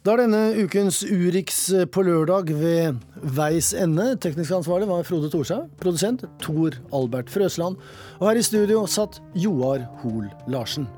Da 0.00 0.14
er 0.14 0.22
denne 0.22 0.38
ukens 0.64 1.02
Urix 1.04 1.58
på 1.92 2.00
lørdag 2.06 2.54
ved 2.56 3.02
veis 3.36 3.74
ende. 3.76 4.14
Teknisk 4.16 4.54
ansvarlig 4.56 4.88
var 4.88 5.04
Frode 5.04 5.28
Thorshaug. 5.28 5.66
Produsent 5.82 6.24
Tor 6.40 6.78
Albert 6.96 7.28
Frøsland. 7.28 7.76
Og 8.16 8.30
her 8.30 8.40
i 8.40 8.46
studio 8.48 8.86
satt 8.88 9.20
Joar 9.36 9.84
Hoel 10.00 10.32
Larsen. 10.48 10.88